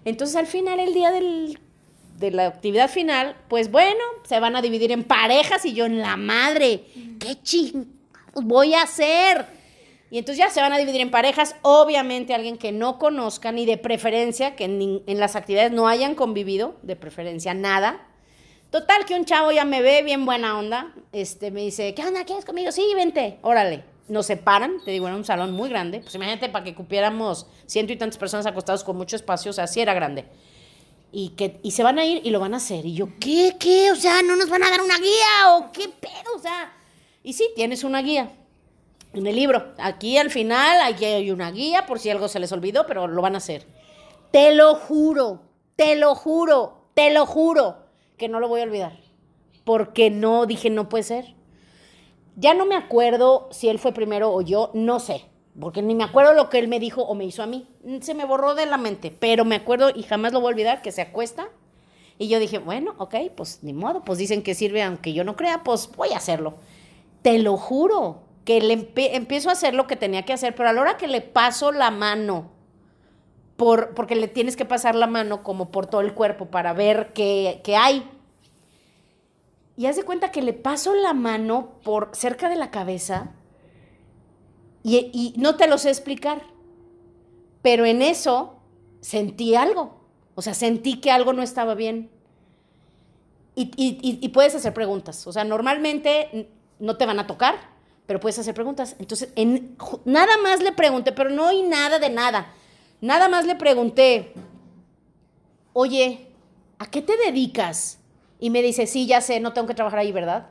Entonces 0.05 0.36
al 0.36 0.47
final, 0.47 0.80
el 0.80 0.93
día 0.93 1.11
de 1.11 2.32
la 2.32 2.47
actividad 2.47 2.89
final, 2.89 3.36
pues 3.47 3.69
bueno, 3.69 4.03
se 4.23 4.39
van 4.39 4.55
a 4.55 4.61
dividir 4.61 4.91
en 4.91 5.03
parejas 5.03 5.65
y 5.65 5.73
yo 5.73 5.86
en 5.86 5.99
la 5.99 6.15
madre, 6.17 6.86
¿qué 7.19 7.41
ching 7.41 7.86
voy 8.34 8.73
a 8.73 8.84
hacer? 8.84 9.59
Y 10.12 10.18
entonces 10.18 10.43
ya 10.43 10.49
se 10.49 10.62
van 10.62 10.74
a 10.74 10.78
dividir 10.78 11.01
en 11.01 11.12
parejas, 11.12 11.55
obviamente 11.62 12.34
alguien 12.34 12.57
que 12.57 12.72
no 12.72 12.97
conozcan 12.97 13.60
y 13.60 13.66
de 13.66 13.78
preferencia, 13.78 14.55
que 14.55 14.66
en, 14.66 15.20
las 15.20 15.36
actividades 15.36 15.72
no 15.72 15.88
hayan 15.88 16.16
convivido, 16.16 16.76
de 16.82 16.95
preferencia 16.95 17.53
nada. 17.53 18.07
Total, 18.72 19.05
que 19.05 19.16
un 19.16 19.26
chavo 19.26 19.51
ya 19.51 19.66
me 19.66 19.82
ve 19.82 20.01
bien 20.01 20.26
buena 20.26 20.57
onda, 20.57 20.93
este, 21.12 21.51
me 21.51 21.62
dice, 21.62 21.93
¿qué 21.93 22.05
onda? 22.05 22.24
¿Quieres 22.26 22.45
conmigo? 22.45 22.72
Sí, 22.72 22.84
vente, 22.95 23.38
órale. 23.41 23.84
Nos 24.07 24.26
separan, 24.26 24.84
te 24.84 24.89
digo, 24.89 25.07
era 25.07 25.16
un 25.16 25.26
salón 25.26 25.51
muy 25.51 25.70
grande, 25.70 25.99
pues 25.99 26.16
imagínate 26.16 26.49
para 26.49 26.66
que 26.66 26.74
cupiéramos 26.74 27.45
ciento 27.68 27.93
y 27.93 27.95
tantas 27.95 28.18
personas 28.18 28.47
acostados 28.47 28.84
con 28.84 28.97
mucho 28.97 29.16
espacio, 29.16 29.51
o 29.51 29.53
sea, 29.53 29.68
sí 29.68 29.82
era 29.82 29.93
grande. 29.93 30.26
Y, 31.12 31.30
que, 31.30 31.60
y 31.62 31.72
se 31.72 31.84
van 31.84 31.99
a 31.99 32.05
ir 32.05 32.22
y 32.24 32.32
lo 32.32 32.39
van 32.39 32.55
a 32.55 32.57
hacer. 32.57 32.86
Y 32.86 32.95
yo, 32.95 33.10
¿qué? 33.20 33.55
¿Qué? 33.60 33.91
O 33.91 33.95
sea, 33.95 34.24
¿no 34.24 34.36
nos 34.36 34.49
van 34.49 34.64
a 34.64 34.70
dar 34.70 34.82
una 34.82 34.97
guía? 34.97 35.55
¿O 35.55 35.72
qué 35.72 35.89
pedo? 35.89 36.36
O 36.36 36.39
sea, 36.39 36.74
y 37.24 37.34
sí, 37.34 37.49
tienes 37.55 37.84
una 37.84 38.01
guía 38.01 38.32
en 39.14 39.28
el 39.28 39.36
libro. 39.36 39.74
Aquí 39.78 40.18
al 40.18 40.30
final 40.30 40.80
hay 40.82 41.32
una 41.32 41.51
guía 41.51 41.86
por 41.86 41.99
si 41.99 42.10
algo 42.10 42.28
se 42.28 42.39
les 42.39 42.51
olvidó, 42.51 42.86
pero 42.86 43.07
lo 43.07 43.22
van 43.22 43.36
a 43.36 43.39
hacer. 43.39 43.66
Te 44.32 44.53
lo 44.53 44.76
juro, 44.76 45.41
te 45.76 45.95
lo 45.95 46.16
juro, 46.16 46.86
te 46.93 47.12
lo 47.12 47.26
juro 47.26 47.78
que 48.18 48.30
no 48.30 48.39
lo 48.39 48.47
voy 48.47 48.62
a 48.62 48.66
olvidar. 48.66 48.99
Porque 49.64 50.10
no 50.10 50.45
dije, 50.45 50.70
no 50.70 50.89
puede 50.89 51.03
ser. 51.03 51.36
Ya 52.36 52.53
no 52.53 52.66
me 52.66 52.76
acuerdo 52.76 53.49
si 53.51 53.70
él 53.70 53.80
fue 53.80 53.91
primero 53.91 54.32
o 54.32 54.41
yo, 54.41 54.72
no 54.74 54.99
sé. 54.99 55.26
Porque 55.60 55.82
ni 55.82 55.93
me 55.93 56.03
acuerdo 56.03 56.34
lo 56.34 56.49
que 56.49 56.60
él 56.60 56.68
me 56.68 56.80
dijo 56.80 57.01
o 57.01 57.16
me 57.16 57.26
hizo 57.26 57.43
a 57.43 57.47
mí. 57.47 57.68
Se 58.01 58.14
me 58.14 58.26
borró 58.26 58.55
de 58.55 58.66
la 58.66 58.78
mente. 58.78 59.12
Pero 59.12 59.43
me 59.43 59.55
acuerdo 59.55 59.89
y 59.93 60.03
jamás 60.03 60.32
lo 60.32 60.39
voy 60.39 60.51
a 60.51 60.53
olvidar 60.53 60.82
que 60.82 60.91
se 60.91 61.01
acuesta. 61.01 61.49
Y 62.18 62.28
yo 62.28 62.39
dije, 62.39 62.60
bueno, 62.60 62.95
ok, 62.97 63.16
pues 63.36 63.60
ni 63.64 63.74
modo. 63.74 64.03
Pues 64.03 64.20
dicen 64.20 64.41
que 64.41 64.55
sirve 64.55 64.84
aunque 64.84 65.14
yo 65.14 65.24
no 65.24 65.36
crea, 65.36 65.64
pues 65.64 65.89
voy 65.97 66.14
a 66.14 66.18
hacerlo. 66.18 66.55
Te 67.22 67.39
lo 67.39 67.57
juro 67.57 68.22
que 68.49 68.61
le 68.61 68.91
empiezo 69.13 69.49
a 69.49 69.51
hacer 69.51 69.75
lo 69.75 69.85
que 69.85 69.95
tenía 69.95 70.25
que 70.25 70.33
hacer, 70.33 70.55
pero 70.55 70.69
a 70.69 70.73
la 70.73 70.81
hora 70.81 70.97
que 70.97 71.07
le 71.07 71.21
paso 71.21 71.71
la 71.71 71.91
mano, 71.91 72.49
por, 73.57 73.93
porque 73.93 74.15
le 74.15 74.27
tienes 74.27 74.55
que 74.55 74.65
pasar 74.65 74.95
la 74.95 75.05
mano 75.05 75.43
como 75.43 75.69
por 75.69 75.85
todo 75.85 76.01
el 76.01 76.15
cuerpo 76.15 76.47
para 76.47 76.73
ver 76.73 77.13
qué, 77.13 77.61
hay. 77.77 78.09
Y 79.77 79.85
haz 79.85 79.97
de 79.97 80.03
cuenta 80.03 80.31
que 80.31 80.41
le 80.41 80.53
paso 80.53 80.95
la 80.95 81.13
mano 81.13 81.79
por 81.83 82.09
cerca 82.13 82.49
de 82.49 82.55
la 82.55 82.71
cabeza 82.71 83.33
y, 84.81 84.97
y 85.13 85.35
no 85.39 85.55
te 85.55 85.67
lo 85.67 85.77
sé 85.77 85.89
explicar, 85.89 86.41
pero 87.61 87.85
en 87.85 88.01
eso 88.01 88.55
sentí 88.99 89.53
algo. 89.53 89.99
O 90.33 90.41
sea, 90.41 90.55
sentí 90.55 90.99
que 90.99 91.11
algo 91.11 91.33
no 91.33 91.43
estaba 91.43 91.75
bien. 91.75 92.09
Y, 93.53 93.69
y, 93.77 94.27
puedes 94.29 94.55
hacer 94.55 94.73
preguntas. 94.73 95.27
O 95.27 95.31
sea, 95.31 95.43
normalmente 95.43 96.49
no 96.79 96.97
te 96.97 97.05
van 97.05 97.19
a 97.19 97.27
tocar, 97.27 97.68
pero 98.10 98.20
puedes 98.20 98.39
hacer 98.39 98.55
preguntas. 98.55 98.95
Entonces, 98.97 99.32
en, 99.36 99.78
nada 100.03 100.36
más 100.41 100.62
le 100.64 100.72
pregunté, 100.72 101.12
pero 101.12 101.30
no 101.30 101.45
hay 101.45 101.62
nada 101.62 101.99
de 101.99 102.10
nada. 102.10 102.51
Nada 103.01 103.30
más 103.30 103.45
le 103.45 103.53
pregunté, 103.53 104.34
oye, 105.74 106.26
¿a 106.80 106.89
qué 106.89 107.03
te 107.03 107.16
dedicas? 107.18 107.99
Y 108.39 108.49
me 108.49 108.64
dice, 108.64 108.88
sí, 108.88 109.05
ya 109.05 109.22
sé, 109.22 109.39
no 109.39 109.53
tengo 109.53 109.68
que 109.68 109.76
trabajar 109.76 109.99
ahí, 109.99 110.12
¿verdad? 110.12 110.47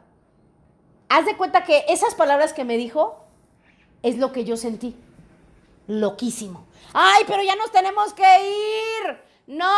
Haz 1.09 1.27
de 1.27 1.37
cuenta 1.37 1.65
que 1.65 1.85
esas 1.89 2.15
palabras 2.15 2.53
que 2.53 2.63
me 2.63 2.77
dijo 2.77 3.25
es 4.05 4.19
lo 4.19 4.31
que 4.31 4.45
yo 4.45 4.57
sentí. 4.57 4.95
Loquísimo. 5.89 6.65
Ay, 6.93 7.25
pero 7.27 7.43
ya 7.43 7.57
nos 7.57 7.73
tenemos 7.73 8.15
que 8.15 8.23
ir. 8.23 9.19
No, 9.49 9.75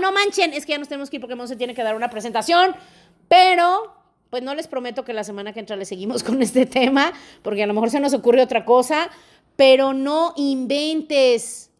no 0.00 0.12
manchen. 0.12 0.54
Es 0.54 0.64
que 0.64 0.72
ya 0.72 0.78
nos 0.78 0.88
tenemos 0.88 1.10
que 1.10 1.16
ir 1.16 1.20
porque 1.20 1.46
se 1.46 1.56
tiene 1.56 1.74
que 1.74 1.82
dar 1.82 1.94
una 1.94 2.08
presentación. 2.08 2.74
Pero 3.28 3.94
pues 4.30 4.42
no 4.42 4.54
les 4.54 4.66
prometo 4.66 5.04
que 5.04 5.12
la 5.12 5.24
semana 5.24 5.52
que 5.52 5.60
entra 5.60 5.76
le 5.76 5.84
seguimos 5.84 6.22
con 6.22 6.42
este 6.42 6.66
tema, 6.66 7.12
porque 7.42 7.62
a 7.62 7.66
lo 7.66 7.74
mejor 7.74 7.90
se 7.90 8.00
nos 8.00 8.14
ocurre 8.14 8.42
otra 8.42 8.64
cosa, 8.64 9.10
pero 9.56 9.92
no 9.94 10.34
inventes. 10.36 11.70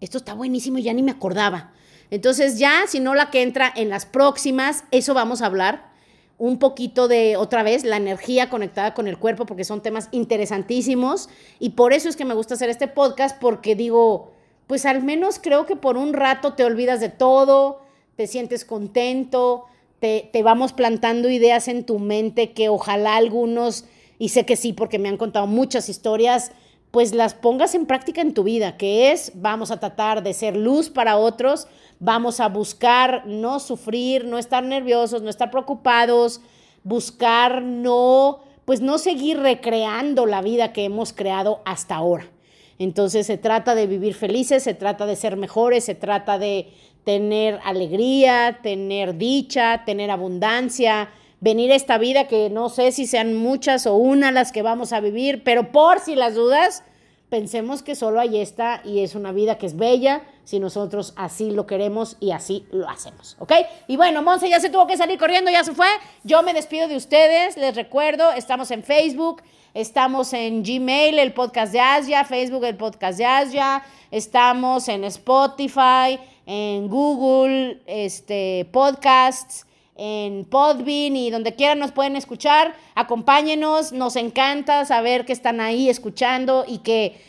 Esto 0.00 0.18
está 0.18 0.34
buenísimo 0.34 0.78
ya 0.78 0.92
ni 0.92 1.02
me 1.02 1.12
acordaba. 1.12 1.72
Entonces 2.10 2.58
ya, 2.58 2.82
si 2.86 3.00
no 3.00 3.14
la 3.14 3.30
que 3.30 3.42
entra 3.42 3.72
en 3.74 3.88
las 3.88 4.06
próximas, 4.06 4.84
eso 4.90 5.14
vamos 5.14 5.42
a 5.42 5.46
hablar. 5.46 5.92
un 6.36 6.58
poquito 6.58 7.06
de, 7.06 7.36
otra 7.36 7.62
vez, 7.62 7.84
la 7.84 7.96
energía 7.96 8.50
conectada 8.50 8.92
con 8.92 9.06
el 9.06 9.18
cuerpo, 9.18 9.46
porque 9.46 9.62
son 9.62 9.82
temas 9.82 10.08
interesantísimos. 10.10 11.28
Y 11.60 11.70
por 11.70 11.92
eso 11.92 12.08
es 12.08 12.16
que 12.16 12.24
me 12.24 12.34
gusta 12.34 12.54
hacer 12.54 12.70
este 12.70 12.88
podcast, 12.88 13.40
porque 13.40 13.76
digo, 13.76 14.32
pues 14.66 14.84
al 14.84 15.02
menos 15.04 15.38
creo 15.38 15.64
que 15.64 15.76
por 15.76 15.96
un 15.96 16.12
rato 16.12 16.54
te 16.54 16.64
olvidas 16.64 17.00
de 17.00 17.08
todo, 17.08 17.82
te 18.16 18.26
sientes 18.26 18.64
contento, 18.64 19.66
te, 20.00 20.28
te 20.32 20.42
vamos 20.42 20.72
plantando 20.72 21.30
ideas 21.30 21.68
en 21.68 21.84
tu 21.84 21.98
mente 21.98 22.52
que 22.52 22.68
ojalá 22.68 23.16
algunos, 23.16 23.84
y 24.18 24.30
sé 24.30 24.46
que 24.46 24.56
sí, 24.56 24.72
porque 24.72 24.98
me 24.98 25.08
han 25.08 25.16
contado 25.16 25.46
muchas 25.46 25.88
historias, 25.88 26.52
pues 26.94 27.12
las 27.12 27.34
pongas 27.34 27.74
en 27.74 27.86
práctica 27.86 28.20
en 28.20 28.34
tu 28.34 28.44
vida, 28.44 28.76
que 28.76 29.10
es, 29.10 29.32
vamos 29.34 29.72
a 29.72 29.80
tratar 29.80 30.22
de 30.22 30.32
ser 30.32 30.56
luz 30.56 30.90
para 30.90 31.16
otros, 31.16 31.66
vamos 31.98 32.38
a 32.38 32.48
buscar 32.48 33.26
no 33.26 33.58
sufrir, 33.58 34.26
no 34.26 34.38
estar 34.38 34.62
nerviosos, 34.62 35.20
no 35.20 35.28
estar 35.28 35.50
preocupados, 35.50 36.40
buscar 36.84 37.62
no, 37.62 38.42
pues 38.64 38.80
no 38.80 38.98
seguir 38.98 39.40
recreando 39.40 40.24
la 40.26 40.40
vida 40.40 40.72
que 40.72 40.84
hemos 40.84 41.12
creado 41.12 41.62
hasta 41.64 41.96
ahora. 41.96 42.30
Entonces 42.78 43.26
se 43.26 43.38
trata 43.38 43.74
de 43.74 43.86
vivir 43.86 44.14
felices, 44.14 44.62
se 44.62 44.74
trata 44.74 45.06
de 45.06 45.16
ser 45.16 45.36
mejores, 45.36 45.84
se 45.84 45.94
trata 45.94 46.38
de 46.38 46.72
tener 47.04 47.60
alegría, 47.64 48.58
tener 48.62 49.16
dicha, 49.16 49.84
tener 49.84 50.10
abundancia, 50.10 51.10
venir 51.40 51.70
a 51.72 51.76
esta 51.76 51.98
vida 51.98 52.26
que 52.26 52.50
no 52.50 52.70
sé 52.70 52.90
si 52.92 53.06
sean 53.06 53.34
muchas 53.34 53.86
o 53.86 53.94
una 53.94 54.32
las 54.32 54.50
que 54.50 54.62
vamos 54.62 54.92
a 54.92 55.00
vivir, 55.00 55.42
pero 55.44 55.70
por 55.72 56.00
si 56.00 56.14
las 56.14 56.34
dudas, 56.34 56.82
pensemos 57.28 57.82
que 57.82 57.96
solo 57.96 58.20
hay 58.20 58.38
esta 58.38 58.80
y 58.84 59.00
es 59.00 59.14
una 59.14 59.32
vida 59.32 59.58
que 59.58 59.66
es 59.66 59.76
bella 59.76 60.22
si 60.44 60.60
nosotros 60.60 61.14
así 61.16 61.50
lo 61.50 61.66
queremos 61.66 62.16
y 62.20 62.30
así 62.30 62.64
lo 62.70 62.88
hacemos, 62.88 63.36
¿ok? 63.40 63.52
Y 63.88 63.96
bueno, 63.96 64.22
Monse 64.22 64.48
ya 64.48 64.60
se 64.60 64.70
tuvo 64.70 64.86
que 64.86 64.96
salir 64.96 65.18
corriendo, 65.18 65.50
ya 65.50 65.64
se 65.64 65.72
fue. 65.72 65.88
Yo 66.22 66.42
me 66.42 66.54
despido 66.54 66.86
de 66.86 66.96
ustedes, 66.96 67.56
les 67.56 67.74
recuerdo, 67.74 68.30
estamos 68.30 68.70
en 68.70 68.82
Facebook, 68.82 69.42
estamos 69.72 70.32
en 70.32 70.62
Gmail, 70.62 71.18
el 71.18 71.32
podcast 71.32 71.72
de 71.72 71.80
Asia, 71.80 72.24
Facebook, 72.24 72.64
el 72.64 72.76
podcast 72.76 73.18
de 73.18 73.24
Asia, 73.24 73.82
estamos 74.10 74.88
en 74.88 75.04
Spotify, 75.04 76.20
en 76.46 76.88
Google, 76.88 77.80
este, 77.86 78.68
podcasts 78.72 79.66
en 79.96 80.44
Podbean 80.44 81.16
y 81.16 81.30
donde 81.30 81.54
quieran 81.54 81.78
nos 81.78 81.92
pueden 81.92 82.16
escuchar. 82.16 82.74
Acompáñenos, 82.94 83.92
nos 83.92 84.16
encanta 84.16 84.84
saber 84.84 85.24
que 85.24 85.32
están 85.32 85.60
ahí 85.60 85.88
escuchando 85.88 86.64
y 86.66 86.78
que 86.78 87.20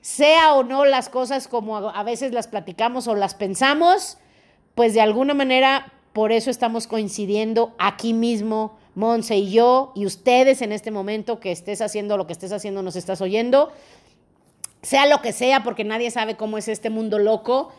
sea 0.00 0.54
o 0.54 0.64
no 0.64 0.84
las 0.84 1.08
cosas 1.08 1.48
como 1.48 1.76
a 1.76 2.02
veces 2.02 2.32
las 2.32 2.48
platicamos 2.48 3.08
o 3.08 3.14
las 3.14 3.34
pensamos, 3.34 4.18
pues 4.74 4.94
de 4.94 5.00
alguna 5.00 5.34
manera 5.34 5.92
por 6.12 6.32
eso 6.32 6.50
estamos 6.50 6.86
coincidiendo 6.86 7.74
aquí 7.78 8.14
mismo, 8.14 8.76
Monse 8.94 9.36
y 9.36 9.50
yo, 9.52 9.92
y 9.94 10.06
ustedes 10.06 10.62
en 10.62 10.72
este 10.72 10.90
momento 10.90 11.38
que 11.38 11.52
estés 11.52 11.80
haciendo 11.80 12.16
lo 12.16 12.26
que 12.26 12.32
estés 12.32 12.50
haciendo, 12.50 12.82
nos 12.82 12.96
estás 12.96 13.20
oyendo, 13.20 13.70
sea 14.82 15.06
lo 15.06 15.20
que 15.22 15.32
sea, 15.32 15.62
porque 15.62 15.84
nadie 15.84 16.10
sabe 16.10 16.36
cómo 16.36 16.58
es 16.58 16.66
este 16.66 16.90
mundo 16.90 17.18
loco 17.18 17.70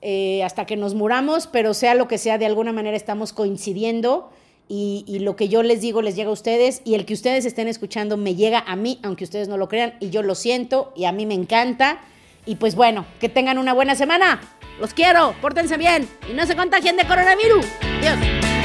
eh, 0.00 0.42
hasta 0.44 0.64
que 0.64 0.76
nos 0.76 0.94
muramos, 0.94 1.46
pero 1.46 1.74
sea 1.74 1.94
lo 1.94 2.08
que 2.08 2.18
sea, 2.18 2.38
de 2.38 2.46
alguna 2.46 2.72
manera 2.72 2.96
estamos 2.96 3.32
coincidiendo 3.32 4.30
y, 4.68 5.18
lo 5.20 5.34
que 5.34 5.48
yo 5.48 5.62
les 5.62 5.80
digo 5.80 6.02
les 6.02 6.14
llega 6.14 6.28
a 6.28 6.32
ustedes 6.32 6.82
y 6.84 6.94
el 6.94 7.06
que 7.06 7.14
ustedes 7.14 7.46
estén 7.46 7.68
escuchando 7.68 8.16
me 8.16 8.34
llega 8.34 8.62
a 8.66 8.76
mí, 8.76 9.00
aunque 9.02 9.24
ustedes 9.24 9.48
no 9.48 9.56
lo 9.56 9.68
crean, 9.68 9.94
y 9.98 10.10
yo 10.10 10.22
lo 10.22 10.34
siento 10.34 10.92
y 10.94 11.06
a 11.06 11.12
mí 11.12 11.26
me 11.26 11.34
encanta. 11.34 12.00
Y 12.44 12.56
pues 12.56 12.74
bueno, 12.74 13.06
que 13.20 13.28
tengan 13.28 13.58
una 13.58 13.72
buena 13.72 13.94
semana. 13.94 14.40
Los 14.80 14.94
quiero, 14.94 15.34
pórtense 15.40 15.76
bien 15.76 16.08
y 16.30 16.34
no 16.34 16.46
se 16.46 16.54
contagien 16.54 16.96
de 16.96 17.04
coronavirus. 17.04 17.66
Adiós. 17.98 18.57